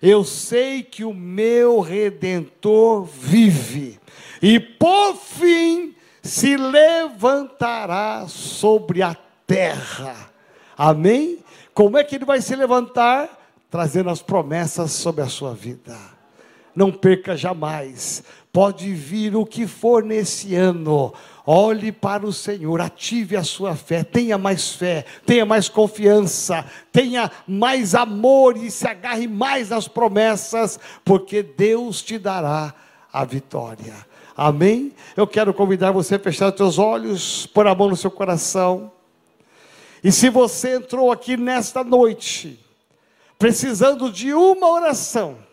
eu 0.00 0.24
sei 0.24 0.82
que 0.82 1.04
o 1.04 1.12
meu 1.12 1.80
redentor 1.80 3.04
vive, 3.04 3.98
e 4.40 4.58
por 4.60 5.16
fim 5.16 5.94
se 6.22 6.56
levantará 6.56 8.26
sobre 8.28 9.02
a 9.02 9.16
terra. 9.46 10.30
Amém? 10.76 11.38
Como 11.74 11.98
é 11.98 12.04
que 12.04 12.14
ele 12.14 12.24
vai 12.24 12.40
se 12.40 12.54
levantar? 12.54 13.36
Trazendo 13.70 14.10
as 14.10 14.22
promessas 14.22 14.92
sobre 14.92 15.22
a 15.22 15.28
sua 15.28 15.54
vida. 15.54 16.17
Não 16.74 16.90
perca 16.92 17.36
jamais. 17.36 18.22
Pode 18.52 18.92
vir 18.92 19.36
o 19.36 19.44
que 19.44 19.66
for 19.66 20.02
nesse 20.02 20.54
ano, 20.54 21.12
olhe 21.46 21.92
para 21.92 22.26
o 22.26 22.32
Senhor, 22.32 22.80
ative 22.80 23.36
a 23.36 23.44
sua 23.44 23.76
fé, 23.76 24.02
tenha 24.02 24.36
mais 24.36 24.72
fé, 24.72 25.04
tenha 25.24 25.46
mais 25.46 25.68
confiança, 25.68 26.64
tenha 26.90 27.30
mais 27.46 27.94
amor 27.94 28.56
e 28.56 28.70
se 28.70 28.86
agarre 28.86 29.28
mais 29.28 29.70
às 29.70 29.86
promessas, 29.86 30.80
porque 31.04 31.42
Deus 31.42 32.02
te 32.02 32.18
dará 32.18 32.74
a 33.12 33.24
vitória. 33.24 33.94
Amém? 34.36 34.92
Eu 35.16 35.26
quero 35.26 35.52
convidar 35.52 35.90
você 35.90 36.14
a 36.14 36.18
fechar 36.18 36.50
os 36.50 36.56
seus 36.56 36.78
olhos, 36.78 37.46
pôr 37.46 37.66
a 37.66 37.74
mão 37.74 37.88
no 37.88 37.96
seu 37.96 38.10
coração. 38.10 38.92
E 40.02 40.12
se 40.12 40.30
você 40.30 40.76
entrou 40.76 41.10
aqui 41.10 41.36
nesta 41.36 41.82
noite, 41.82 42.58
precisando 43.38 44.10
de 44.12 44.32
uma 44.32 44.70
oração, 44.70 45.47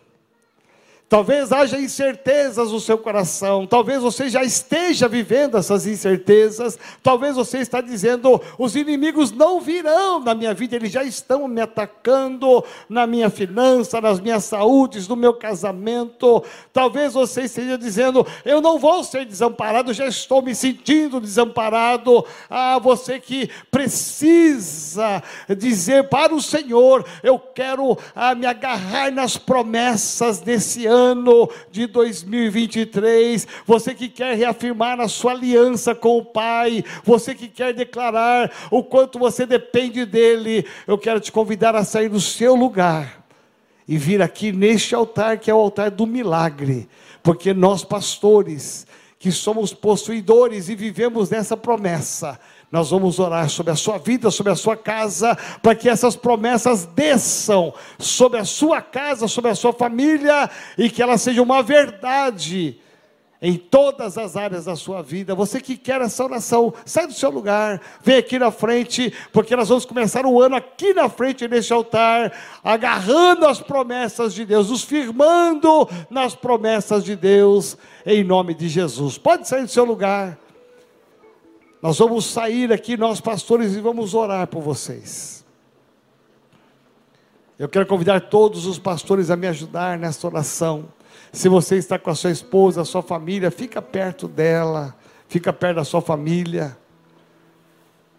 Talvez 1.08 1.52
haja 1.52 1.78
incertezas 1.78 2.72
no 2.72 2.80
seu 2.80 2.98
coração, 2.98 3.64
talvez 3.64 4.02
você 4.02 4.28
já 4.28 4.42
esteja 4.42 5.06
vivendo 5.06 5.56
essas 5.56 5.86
incertezas, 5.86 6.76
talvez 7.00 7.36
você 7.36 7.58
está 7.58 7.80
dizendo: 7.80 8.40
os 8.58 8.74
inimigos 8.74 9.30
não 9.30 9.60
virão 9.60 10.18
na 10.18 10.34
minha 10.34 10.52
vida, 10.52 10.74
eles 10.74 10.90
já 10.90 11.04
estão 11.04 11.46
me 11.46 11.60
atacando 11.60 12.64
na 12.88 13.06
minha 13.06 13.30
finança, 13.30 14.00
nas 14.00 14.18
minhas 14.18 14.42
saúdes, 14.46 15.06
no 15.06 15.14
meu 15.14 15.32
casamento. 15.32 16.42
Talvez 16.72 17.12
você 17.12 17.42
esteja 17.42 17.78
dizendo: 17.78 18.26
eu 18.44 18.60
não 18.60 18.76
vou 18.76 19.04
ser 19.04 19.24
desamparado, 19.24 19.94
já 19.94 20.08
estou 20.08 20.42
me 20.42 20.56
sentindo 20.56 21.20
desamparado. 21.20 22.26
Ah, 22.50 22.80
você 22.80 23.20
que 23.20 23.48
precisa 23.70 25.22
dizer 25.56 26.08
para 26.08 26.34
o 26.34 26.42
Senhor: 26.42 27.06
eu 27.22 27.38
quero 27.38 27.96
ah, 28.12 28.34
me 28.34 28.44
agarrar 28.44 29.12
nas 29.12 29.36
promessas 29.36 30.40
desse 30.40 30.84
ano 30.84 30.95
ano 30.96 31.48
de 31.70 31.86
2023, 31.86 33.46
você 33.66 33.94
que 33.94 34.08
quer 34.08 34.34
reafirmar 34.34 35.00
a 35.00 35.08
sua 35.08 35.32
aliança 35.32 35.94
com 35.94 36.18
o 36.18 36.24
Pai, 36.24 36.84
você 37.04 37.34
que 37.34 37.48
quer 37.48 37.74
declarar 37.74 38.50
o 38.70 38.82
quanto 38.82 39.18
você 39.18 39.44
depende 39.44 40.04
dEle, 40.06 40.66
eu 40.86 40.96
quero 40.96 41.20
te 41.20 41.30
convidar 41.30 41.76
a 41.76 41.84
sair 41.84 42.08
do 42.08 42.20
seu 42.20 42.54
lugar 42.54 43.24
e 43.86 43.96
vir 43.96 44.20
aqui 44.20 44.50
neste 44.50 44.94
altar, 44.94 45.38
que 45.38 45.50
é 45.50 45.54
o 45.54 45.58
altar 45.58 45.90
do 45.90 46.06
milagre, 46.06 46.88
porque 47.22 47.54
nós, 47.54 47.84
pastores, 47.84 48.86
que 49.18 49.30
somos 49.32 49.72
possuidores 49.72 50.68
e 50.68 50.74
vivemos 50.74 51.30
nessa 51.30 51.56
promessa, 51.56 52.38
nós 52.70 52.90
vamos 52.90 53.18
orar 53.18 53.48
sobre 53.48 53.72
a 53.72 53.76
sua 53.76 53.98
vida, 53.98 54.30
sobre 54.30 54.52
a 54.52 54.56
sua 54.56 54.76
casa, 54.76 55.36
para 55.62 55.74
que 55.74 55.88
essas 55.88 56.16
promessas 56.16 56.84
desçam 56.84 57.72
sobre 57.98 58.38
a 58.38 58.44
sua 58.44 58.82
casa, 58.82 59.28
sobre 59.28 59.50
a 59.50 59.54
sua 59.54 59.72
família 59.72 60.50
e 60.76 60.90
que 60.90 61.02
elas 61.02 61.22
sejam 61.22 61.44
uma 61.44 61.62
verdade 61.62 62.80
em 63.40 63.56
todas 63.56 64.16
as 64.16 64.36
áreas 64.36 64.64
da 64.64 64.74
sua 64.76 65.02
vida. 65.02 65.34
Você 65.34 65.60
que 65.60 65.76
quer 65.76 66.00
essa 66.00 66.24
oração, 66.24 66.72
sai 66.84 67.06
do 67.06 67.12
seu 67.12 67.30
lugar, 67.30 67.80
vem 68.02 68.16
aqui 68.16 68.38
na 68.38 68.50
frente, 68.50 69.12
porque 69.32 69.54
nós 69.54 69.68
vamos 69.68 69.84
começar 69.84 70.26
o 70.26 70.40
ano 70.40 70.56
aqui 70.56 70.94
na 70.94 71.08
frente 71.08 71.46
neste 71.46 71.72
altar, 71.72 72.32
agarrando 72.64 73.46
as 73.46 73.60
promessas 73.60 74.34
de 74.34 74.44
Deus, 74.44 74.70
nos 74.70 74.82
firmando 74.82 75.88
nas 76.10 76.34
promessas 76.34 77.04
de 77.04 77.14
Deus, 77.14 77.76
em 78.04 78.24
nome 78.24 78.54
de 78.54 78.68
Jesus. 78.68 79.18
Pode 79.18 79.46
sair 79.46 79.62
do 79.62 79.70
seu 79.70 79.84
lugar. 79.84 80.45
Nós 81.82 81.98
vamos 81.98 82.24
sair 82.24 82.72
aqui, 82.72 82.96
nós 82.96 83.20
pastores, 83.20 83.74
e 83.74 83.80
vamos 83.80 84.14
orar 84.14 84.46
por 84.46 84.62
vocês. 84.62 85.44
Eu 87.58 87.68
quero 87.68 87.86
convidar 87.86 88.20
todos 88.20 88.66
os 88.66 88.78
pastores 88.78 89.30
a 89.30 89.36
me 89.36 89.46
ajudar 89.46 89.98
nessa 89.98 90.26
oração. 90.26 90.86
Se 91.32 91.48
você 91.48 91.76
está 91.76 91.98
com 91.98 92.10
a 92.10 92.14
sua 92.14 92.30
esposa, 92.30 92.82
a 92.82 92.84
sua 92.84 93.02
família, 93.02 93.50
fica 93.50 93.80
perto 93.80 94.28
dela, 94.28 94.94
fica 95.28 95.52
perto 95.52 95.76
da 95.76 95.84
sua 95.84 96.02
família. 96.02 96.76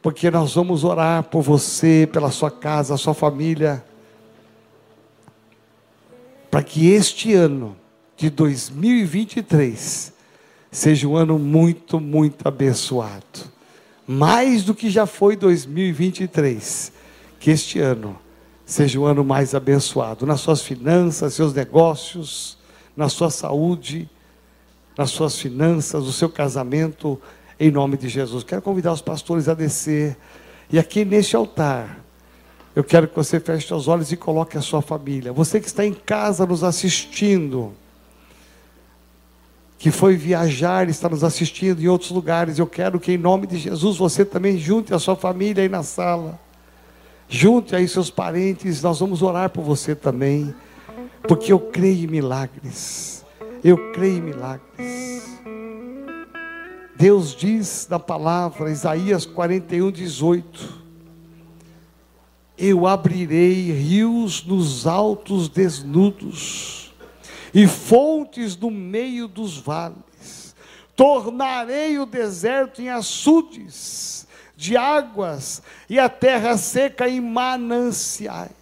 Porque 0.01 0.32
nós 0.32 0.55
vamos 0.55 0.84
orar 0.84 1.24
por 1.24 1.41
você, 1.41 2.08
pela 2.12 2.32
sua 2.32 2.49
casa, 2.49 2.93
a 2.93 2.97
sua 2.97 3.14
família. 3.14 3.84
Para 6.49 6.64
que 6.64 6.89
este 6.89 7.34
ano 7.34 7.78
de 8.16 8.30
2023 8.30 10.16
seja 10.72 11.07
um 11.07 11.15
ano 11.15 11.38
muito, 11.39 11.99
muito 11.99 12.47
abençoado. 12.47 13.51
Mais 14.07 14.63
do 14.63 14.74
que 14.74 14.89
já 14.89 15.05
foi 15.05 15.36
2023. 15.36 16.91
Que 17.39 17.51
este 17.51 17.80
ano 17.80 18.18
seja 18.65 18.99
o 18.99 19.05
ano 19.05 19.24
mais 19.24 19.55
abençoado 19.55 20.26
nas 20.26 20.41
suas 20.41 20.61
finanças, 20.61 21.34
seus 21.34 21.53
negócios, 21.53 22.57
na 22.95 23.09
sua 23.09 23.30
saúde, 23.30 24.09
nas 24.97 25.11
suas 25.11 25.39
finanças, 25.39 26.03
no 26.03 26.11
seu 26.11 26.30
casamento, 26.30 27.20
em 27.59 27.72
nome 27.72 27.95
de 27.97 28.09
Jesus. 28.09 28.43
Quero 28.43 28.61
convidar 28.61 28.91
os 28.91 29.01
pastores 29.01 29.47
a 29.47 29.53
descer. 29.53 30.18
E 30.70 30.78
aqui 30.78 31.05
neste 31.05 31.36
altar, 31.36 32.03
eu 32.76 32.84
quero 32.84 33.07
que 33.07 33.15
você 33.15 33.39
feche 33.39 33.74
os 33.74 33.88
olhos 33.88 34.11
e 34.11 34.18
coloque 34.18 34.57
a 34.57 34.61
sua 34.61 34.82
família. 34.82 35.32
Você 35.32 35.59
que 35.59 35.68
está 35.68 35.86
em 35.86 35.93
casa 35.93 36.45
nos 36.45 36.63
assistindo, 36.63 37.74
que 39.78 39.91
foi 39.91 40.15
viajar, 40.15 40.89
está 40.89 41.07
nos 41.07 41.23
assistindo 41.23 41.82
em 41.82 41.88
outros 41.88 42.09
lugares. 42.09 42.57
Eu 42.57 42.65
quero 42.65 42.99
que, 42.99 43.11
em 43.11 43.17
nome 43.17 43.45
de 43.45 43.57
Jesus, 43.57 43.97
você 43.97 44.25
também 44.25 44.57
junte 44.57 44.93
a 44.93 44.99
sua 44.99 45.15
família 45.15 45.61
aí 45.61 45.69
na 45.69 45.84
sala. 45.84 46.39
Junte 47.30 47.75
aí 47.75 47.88
seus 47.88 48.09
parentes, 48.09 48.82
nós 48.82 48.99
vamos 48.99 49.21
orar 49.21 49.49
por 49.49 49.63
você 49.63 49.93
também. 49.93 50.53
Porque 51.28 51.53
eu 51.53 51.59
creio 51.59 52.05
em 52.05 52.07
milagres. 52.07 53.23
Eu 53.63 53.91
creio 53.91 54.17
em 54.17 54.21
milagres. 54.21 55.28
Deus 56.95 57.36
diz 57.36 57.88
na 57.88 57.99
palavra, 57.99 58.71
Isaías 58.71 59.25
41, 59.25 59.91
18: 59.91 60.84
Eu 62.57 62.88
abrirei 62.88 63.71
rios 63.71 64.43
nos 64.43 64.88
altos 64.88 65.47
desnudos 65.47 66.87
e 67.54 67.68
fontes 67.68 68.56
no 68.58 68.70
meio 68.70 69.28
dos 69.28 69.58
vales. 69.58 70.56
Tornarei 70.95 72.00
o 72.00 72.06
deserto 72.06 72.82
em 72.82 72.89
açudes 72.89 74.28
de 74.56 74.76
águas 74.76 75.62
e 75.88 76.00
a 76.00 76.10
terra 76.10 76.58
seca 76.58 77.08
em 77.08 77.22
mananciais. 77.22 78.58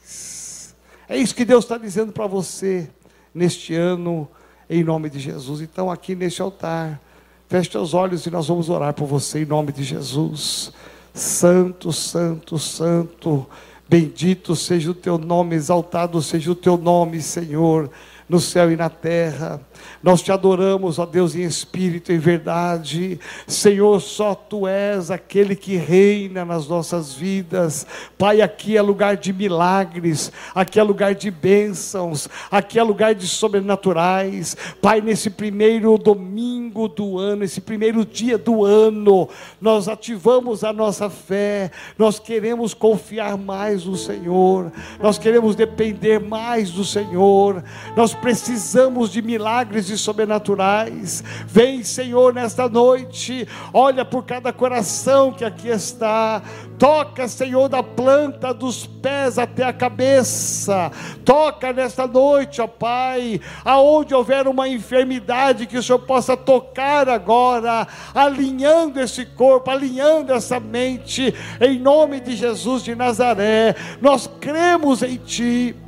É 1.07 1.17
isso 1.17 1.33
que 1.33 1.45
Deus 1.45 1.63
está 1.63 1.77
dizendo 1.77 2.11
para 2.11 2.27
você 2.27 2.89
neste 3.33 3.73
ano, 3.73 4.27
em 4.69 4.83
nome 4.83 5.09
de 5.09 5.19
Jesus. 5.19 5.61
Então, 5.61 5.89
aqui 5.89 6.13
neste 6.15 6.41
altar, 6.41 6.99
feche 7.47 7.77
os 7.77 7.93
olhos 7.93 8.25
e 8.25 8.31
nós 8.31 8.47
vamos 8.47 8.69
orar 8.69 8.93
por 8.93 9.05
você 9.05 9.43
em 9.43 9.45
nome 9.45 9.71
de 9.71 9.83
Jesus. 9.83 10.73
Santo, 11.13 11.93
Santo, 11.93 12.59
Santo, 12.59 13.47
bendito 13.87 14.55
seja 14.55 14.91
o 14.91 14.95
teu 14.95 15.17
nome, 15.17 15.55
exaltado 15.55 16.21
seja 16.21 16.51
o 16.51 16.55
teu 16.55 16.75
nome, 16.75 17.21
Senhor 17.21 17.89
no 18.27 18.39
céu 18.39 18.71
e 18.71 18.75
na 18.75 18.89
terra. 18.89 19.59
Nós 20.01 20.21
te 20.21 20.31
adoramos, 20.31 20.99
ó 20.99 21.05
Deus, 21.05 21.35
em 21.35 21.43
espírito 21.43 22.11
e 22.11 22.17
verdade. 22.17 23.19
Senhor, 23.47 23.99
só 23.99 24.33
tu 24.33 24.67
és 24.67 25.11
aquele 25.11 25.55
que 25.55 25.75
reina 25.75 26.45
nas 26.45 26.67
nossas 26.67 27.13
vidas. 27.13 27.85
Pai, 28.17 28.41
aqui 28.41 28.77
é 28.77 28.81
lugar 28.81 29.17
de 29.17 29.33
milagres, 29.33 30.31
aqui 30.53 30.79
é 30.79 30.83
lugar 30.83 31.13
de 31.13 31.29
bênçãos, 31.29 32.29
aqui 32.49 32.79
é 32.79 32.83
lugar 32.83 33.13
de 33.13 33.27
sobrenaturais. 33.27 34.55
Pai, 34.81 35.01
nesse 35.01 35.29
primeiro 35.29 35.97
domingo 35.97 36.87
do 36.87 37.17
ano, 37.17 37.43
esse 37.43 37.59
primeiro 37.59 38.05
dia 38.05 38.37
do 38.37 38.63
ano, 38.63 39.27
nós 39.59 39.87
ativamos 39.87 40.63
a 40.63 40.71
nossa 40.71 41.09
fé, 41.09 41.71
nós 41.97 42.19
queremos 42.19 42.73
confiar 42.73 43.37
mais 43.37 43.85
no 43.85 43.97
Senhor, 43.97 44.71
nós 45.01 45.17
queremos 45.17 45.55
depender 45.55 46.19
mais 46.19 46.71
do 46.71 46.85
Senhor, 46.85 47.63
nós 47.95 48.13
precisamos 48.13 49.11
de 49.11 49.21
milagres 49.21 49.74
e 49.75 49.97
sobrenaturais. 49.97 51.23
Vem, 51.45 51.83
Senhor, 51.83 52.33
nesta 52.33 52.69
noite, 52.69 53.47
olha 53.73 54.05
por 54.05 54.23
cada 54.25 54.53
coração 54.53 55.31
que 55.31 55.43
aqui 55.43 55.67
está. 55.67 56.41
Toca, 56.77 57.27
Senhor, 57.27 57.69
da 57.69 57.81
planta 57.81 58.53
dos 58.53 58.85
pés 58.85 59.37
até 59.37 59.63
a 59.63 59.73
cabeça. 59.73 60.91
Toca 61.23 61.71
nesta 61.71 62.07
noite, 62.07 62.61
ó 62.61 62.67
Pai, 62.67 63.39
aonde 63.63 64.13
houver 64.13 64.47
uma 64.47 64.67
enfermidade 64.67 65.67
que 65.67 65.77
o 65.77 65.83
Senhor 65.83 65.99
possa 65.99 66.35
tocar 66.35 67.07
agora, 67.07 67.87
alinhando 68.13 68.99
esse 68.99 69.25
corpo, 69.25 69.71
alinhando 69.71 70.33
essa 70.33 70.59
mente, 70.59 71.33
em 71.61 71.79
nome 71.79 72.19
de 72.19 72.35
Jesus 72.35 72.83
de 72.83 72.95
Nazaré. 72.95 73.75
Nós 74.01 74.29
cremos 74.39 75.01
em 75.01 75.17
Ti. 75.17 75.84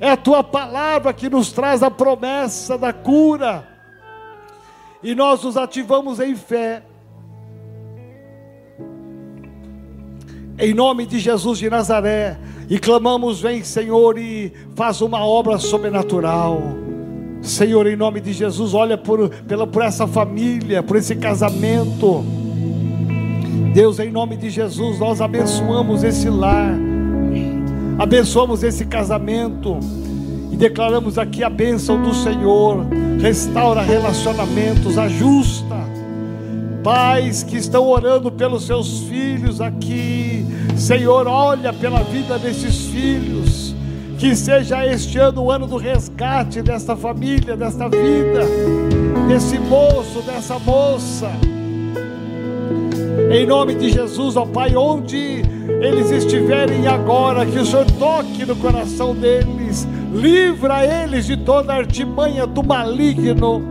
É 0.00 0.10
a 0.10 0.16
tua 0.16 0.42
palavra 0.42 1.12
que 1.12 1.28
nos 1.28 1.52
traz 1.52 1.82
a 1.82 1.90
promessa 1.90 2.76
da 2.76 2.92
cura. 2.92 3.66
E 5.02 5.14
nós 5.14 5.42
nos 5.42 5.56
ativamos 5.56 6.20
em 6.20 6.34
fé. 6.34 6.82
Em 10.58 10.72
nome 10.72 11.06
de 11.06 11.18
Jesus 11.18 11.58
de 11.58 11.68
Nazaré. 11.68 12.38
E 12.68 12.78
clamamos: 12.78 13.40
Vem, 13.40 13.62
Senhor, 13.62 14.18
e 14.18 14.52
faz 14.74 15.00
uma 15.00 15.24
obra 15.24 15.58
sobrenatural. 15.58 16.60
Senhor, 17.42 17.86
em 17.86 17.94
nome 17.94 18.20
de 18.20 18.32
Jesus, 18.32 18.72
olha 18.72 18.96
por, 18.96 19.28
pela, 19.28 19.66
por 19.66 19.82
essa 19.82 20.06
família, 20.06 20.82
por 20.82 20.96
esse 20.96 21.14
casamento. 21.14 22.24
Deus, 23.74 23.98
em 23.98 24.10
nome 24.10 24.36
de 24.36 24.48
Jesus, 24.48 24.98
nós 24.98 25.20
abençoamos 25.20 26.02
esse 26.02 26.30
lar, 26.30 26.74
abençoamos 27.98 28.62
esse 28.62 28.84
casamento 28.84 29.78
e 30.50 30.56
declaramos 30.56 31.18
aqui 31.18 31.42
a 31.42 31.50
bênção 31.50 32.00
do 32.00 32.14
Senhor. 32.14 32.86
Restaura 33.20 33.82
relacionamentos, 33.82 34.98
ajusta. 34.98 35.74
Pais 36.82 37.42
que 37.42 37.56
estão 37.56 37.88
orando 37.88 38.30
pelos 38.30 38.66
seus 38.66 39.00
filhos 39.04 39.60
aqui, 39.60 40.44
Senhor, 40.76 41.26
olha 41.26 41.72
pela 41.72 42.00
vida 42.00 42.38
desses 42.38 42.86
filhos 42.86 43.74
que 44.18 44.34
seja 44.36 44.86
este 44.86 45.18
ano 45.18 45.42
o 45.42 45.50
ano 45.50 45.66
do 45.66 45.76
resgate 45.76 46.62
desta 46.62 46.94
família, 46.96 47.56
desta 47.56 47.88
vida, 47.88 48.46
desse 49.28 49.58
moço, 49.58 50.22
dessa 50.22 50.58
moça. 50.58 51.30
Em 53.30 53.46
nome 53.46 53.74
de 53.74 53.90
Jesus, 53.90 54.36
ó 54.36 54.46
Pai, 54.46 54.76
onde 54.76 55.42
eles 55.84 56.10
estiverem 56.10 56.86
agora, 56.86 57.44
que 57.44 57.58
o 57.58 57.66
Senhor 57.66 57.84
toque 57.98 58.46
no 58.46 58.56
coração 58.56 59.14
deles, 59.14 59.86
livra 60.12 60.84
eles 60.84 61.26
de 61.26 61.36
toda 61.36 61.74
artimanha 61.74 62.46
do 62.46 62.62
maligno, 62.62 63.62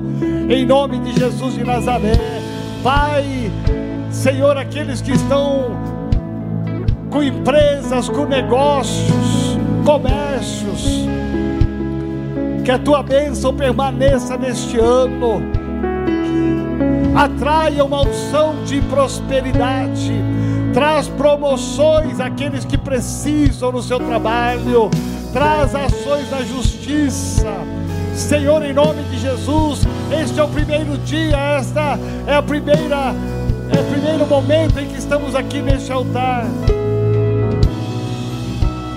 em 0.48 0.66
nome 0.66 1.00
de 1.00 1.20
Jesus 1.20 1.56
de 1.56 1.64
Nazaré. 1.64 2.14
Pai, 2.84 3.52
Senhor, 4.12 4.56
aqueles 4.58 5.02
que 5.02 5.12
estão 5.12 5.76
com 7.10 7.24
empresas, 7.24 8.08
com 8.10 8.26
negócios, 8.26 9.58
comércios. 9.84 11.08
Que 12.64 12.72
a 12.72 12.80
tua 12.80 13.02
bênção 13.02 13.54
permaneça 13.56 14.38
neste 14.38 14.78
ano. 14.78 15.42
Atraia 17.16 17.84
uma 17.84 18.02
unção 18.02 18.64
de 18.66 18.82
prosperidade. 18.82 20.14
Traz 20.74 21.08
promoções 21.08 22.20
àqueles 22.20 22.66
que 22.66 22.78
precisam 22.78 23.72
no 23.72 23.82
seu 23.82 24.00
trabalho. 24.00 24.90
Traz 25.32 25.76
ações 25.76 26.30
da 26.30 26.42
justiça. 26.42 27.52
Senhor, 28.16 28.64
em 28.64 28.74
nome 28.74 29.04
de 29.04 29.20
Jesus, 29.20 29.82
este 30.22 30.40
é 30.40 30.44
o 30.44 30.48
primeiro 30.48 30.98
dia, 31.00 31.38
esta 31.58 31.98
é 32.28 32.36
a 32.36 32.42
primeira, 32.42 33.14
é 33.76 33.80
o 33.80 33.84
primeiro 33.92 34.26
momento 34.28 34.80
em 34.80 34.88
que 34.88 34.98
estamos 34.98 35.36
aqui 35.36 35.62
neste 35.62 35.92
altar. 35.92 36.46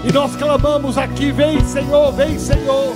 E 0.07 0.13
nós 0.13 0.37
clamamos 0.37 0.97
aqui: 0.97 1.33
vem, 1.33 1.61
Senhor, 1.65 2.13
vem, 2.13 2.39
Senhor. 2.39 2.95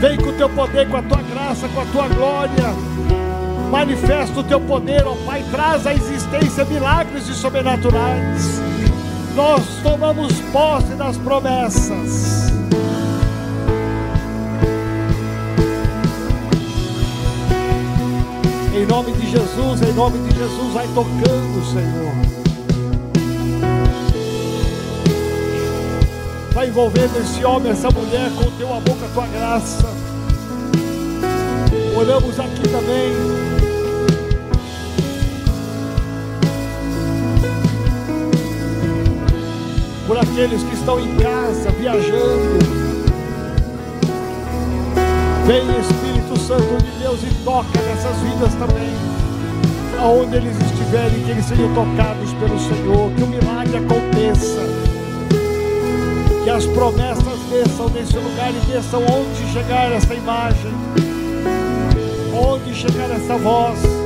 Vem 0.00 0.16
com 0.16 0.30
o 0.30 0.32
teu 0.32 0.50
poder, 0.50 0.88
com 0.88 0.96
a 0.96 1.02
tua 1.02 1.22
graça, 1.22 1.68
com 1.68 1.80
a 1.80 1.86
tua 1.86 2.08
glória. 2.08 3.21
Manifesta 3.72 4.38
o 4.38 4.44
teu 4.44 4.60
poder, 4.60 5.02
ó 5.06 5.14
Pai. 5.24 5.42
Traz 5.50 5.86
à 5.86 5.94
existência 5.94 6.62
milagres 6.66 7.26
e 7.26 7.32
sobrenaturais. 7.32 8.60
Nós 9.34 9.62
tomamos 9.82 10.38
posse 10.52 10.94
das 10.94 11.16
promessas. 11.16 12.52
Em 18.74 18.84
nome 18.84 19.12
de 19.12 19.30
Jesus, 19.30 19.80
em 19.80 19.92
nome 19.94 20.18
de 20.18 20.36
Jesus, 20.36 20.74
vai 20.74 20.86
tocando, 20.88 21.64
Senhor. 21.72 22.12
Vai 26.52 26.68
envolvendo 26.68 27.16
esse 27.18 27.42
homem, 27.42 27.72
essa 27.72 27.90
mulher 27.90 28.30
com 28.32 28.48
o 28.48 28.50
teu 28.52 28.68
amor, 28.68 28.84
com 28.84 29.04
a 29.06 29.08
tua 29.14 29.26
graça. 29.28 29.88
Oramos 31.96 32.38
aqui 32.38 32.68
também. 32.68 33.51
Por 40.06 40.18
aqueles 40.18 40.62
que 40.62 40.74
estão 40.74 41.00
em 41.00 41.16
casa, 41.16 41.70
viajando. 41.70 42.58
Vem 45.46 45.62
Espírito 45.80 46.38
Santo 46.40 46.82
de 46.82 46.90
Deus 46.98 47.20
e 47.22 47.44
toca 47.44 47.80
nessas 47.80 48.16
vidas 48.18 48.54
também. 48.54 48.92
Aonde 50.00 50.36
eles 50.36 50.56
estiverem, 50.56 51.22
que 51.24 51.30
eles 51.30 51.44
sejam 51.44 51.72
tocados 51.74 52.32
pelo 52.34 52.58
Senhor, 52.58 53.12
que 53.12 53.22
o 53.22 53.26
milagre 53.26 53.76
aconteça 53.76 54.62
que 56.42 56.50
as 56.50 56.66
promessas 56.66 57.38
desçam 57.48 57.88
nesse 57.90 58.16
lugar 58.16 58.50
e 58.50 58.72
desçam 58.72 59.00
onde 59.00 59.52
chegar 59.52 59.92
essa 59.92 60.12
imagem, 60.12 60.72
onde 62.34 62.74
chegar 62.74 63.10
essa 63.10 63.36
voz. 63.36 64.01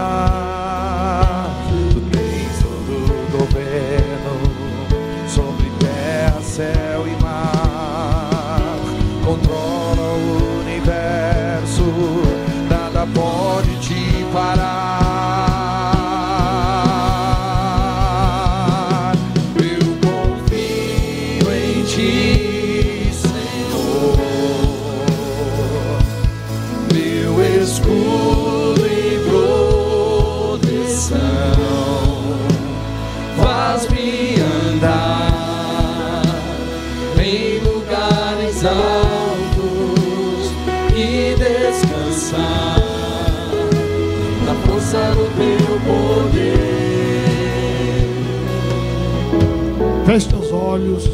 God. 0.00 0.49
Olhos. 50.70 51.10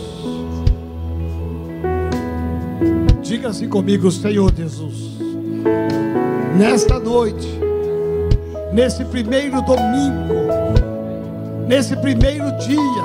Diga 3.22 3.48
assim 3.48 3.68
comigo, 3.68 4.10
Senhor 4.10 4.52
Jesus. 4.54 5.16
Nesta 6.56 6.98
noite, 6.98 7.48
nesse 8.72 9.04
primeiro 9.06 9.60
domingo, 9.62 10.34
nesse 11.66 11.96
primeiro 11.96 12.44
dia, 12.58 13.04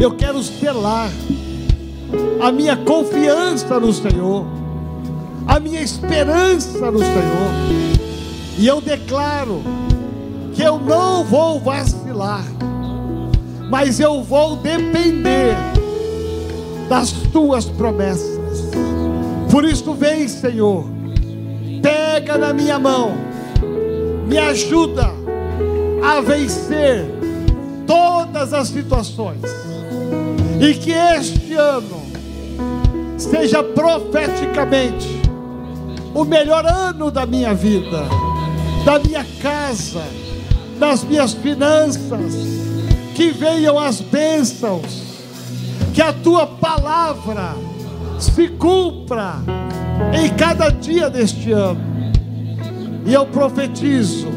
eu 0.00 0.16
quero 0.16 0.42
selar 0.42 1.10
a 2.40 2.50
minha 2.50 2.76
confiança 2.76 3.78
no 3.78 3.92
Senhor, 3.92 4.46
a 5.46 5.60
minha 5.60 5.80
esperança 5.80 6.90
no 6.90 6.98
Senhor, 6.98 7.52
e 8.58 8.66
eu 8.66 8.80
declaro 8.80 9.62
que 10.54 10.62
eu 10.62 10.78
não 10.78 11.24
vou 11.24 11.60
vacilar, 11.60 12.44
mas 13.72 13.98
eu 13.98 14.22
vou 14.22 14.56
depender 14.56 15.56
das 16.90 17.10
tuas 17.10 17.64
promessas. 17.64 18.38
Por 19.50 19.64
isso, 19.64 19.94
vem, 19.94 20.28
Senhor, 20.28 20.84
pega 21.80 22.36
na 22.36 22.52
minha 22.52 22.78
mão, 22.78 23.14
me 24.28 24.36
ajuda 24.36 25.10
a 26.04 26.20
vencer 26.20 27.06
todas 27.86 28.52
as 28.52 28.68
situações, 28.68 29.40
e 30.60 30.74
que 30.74 30.90
este 30.90 31.54
ano 31.54 32.02
seja 33.16 33.62
profeticamente 33.62 35.08
o 36.14 36.26
melhor 36.26 36.66
ano 36.66 37.10
da 37.10 37.24
minha 37.24 37.54
vida, 37.54 38.02
da 38.84 38.98
minha 38.98 39.24
casa, 39.40 40.02
das 40.78 41.02
minhas 41.04 41.32
finanças, 41.32 42.52
que 43.14 43.30
venham 43.30 43.78
as 43.78 44.00
bênçãos, 44.00 45.02
que 45.94 46.00
a 46.00 46.12
tua 46.12 46.46
palavra 46.46 47.54
se 48.18 48.48
cumpra 48.48 49.36
em 50.12 50.30
cada 50.30 50.70
dia 50.70 51.10
deste 51.10 51.52
ano. 51.52 51.80
E 53.04 53.12
eu 53.12 53.26
profetizo 53.26 54.28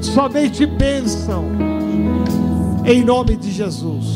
somente 0.00 0.66
bênção 0.66 1.44
em 2.84 3.04
nome 3.04 3.36
de 3.36 3.50
Jesus. 3.50 4.06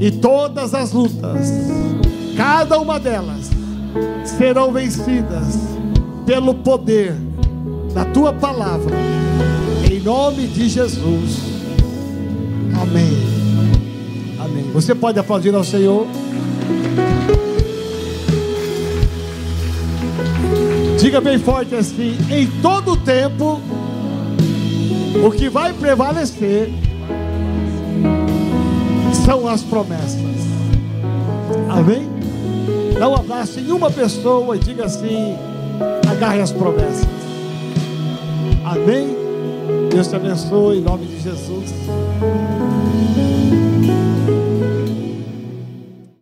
E 0.00 0.10
todas 0.10 0.74
as 0.74 0.92
lutas, 0.92 1.48
cada 2.36 2.78
uma 2.78 3.00
delas, 3.00 3.50
serão 4.24 4.72
vencidas 4.72 5.58
pelo 6.24 6.54
poder 6.54 7.16
da 7.92 8.04
tua 8.04 8.32
palavra, 8.32 8.94
em 9.90 9.98
nome 10.00 10.46
de 10.46 10.68
Jesus. 10.68 11.47
Amém. 12.80 13.38
Amém. 14.38 14.70
Você 14.72 14.94
pode 14.94 15.18
aplaudir 15.18 15.54
ao 15.54 15.64
Senhor. 15.64 16.06
Diga 21.00 21.20
bem 21.20 21.38
forte 21.38 21.74
assim: 21.74 22.16
em 22.30 22.46
todo 22.60 22.96
tempo, 22.96 23.60
o 25.24 25.30
que 25.30 25.48
vai 25.48 25.72
prevalecer 25.72 26.70
são 29.24 29.46
as 29.46 29.62
promessas. 29.62 30.18
Amém? 31.68 32.08
Dá 32.98 33.08
um 33.08 33.14
abraço 33.14 33.60
em 33.60 33.70
uma 33.70 33.90
pessoa 33.90 34.56
e 34.56 34.58
diga 34.58 34.86
assim: 34.86 35.36
agarre 36.10 36.40
as 36.40 36.50
promessas. 36.50 37.06
Amém? 38.64 39.16
Deus 39.90 40.08
te 40.08 40.16
abençoe 40.16 40.78
em 40.78 40.82
nome 40.82 41.06
de 41.06 41.20
Jesus. 41.20 41.72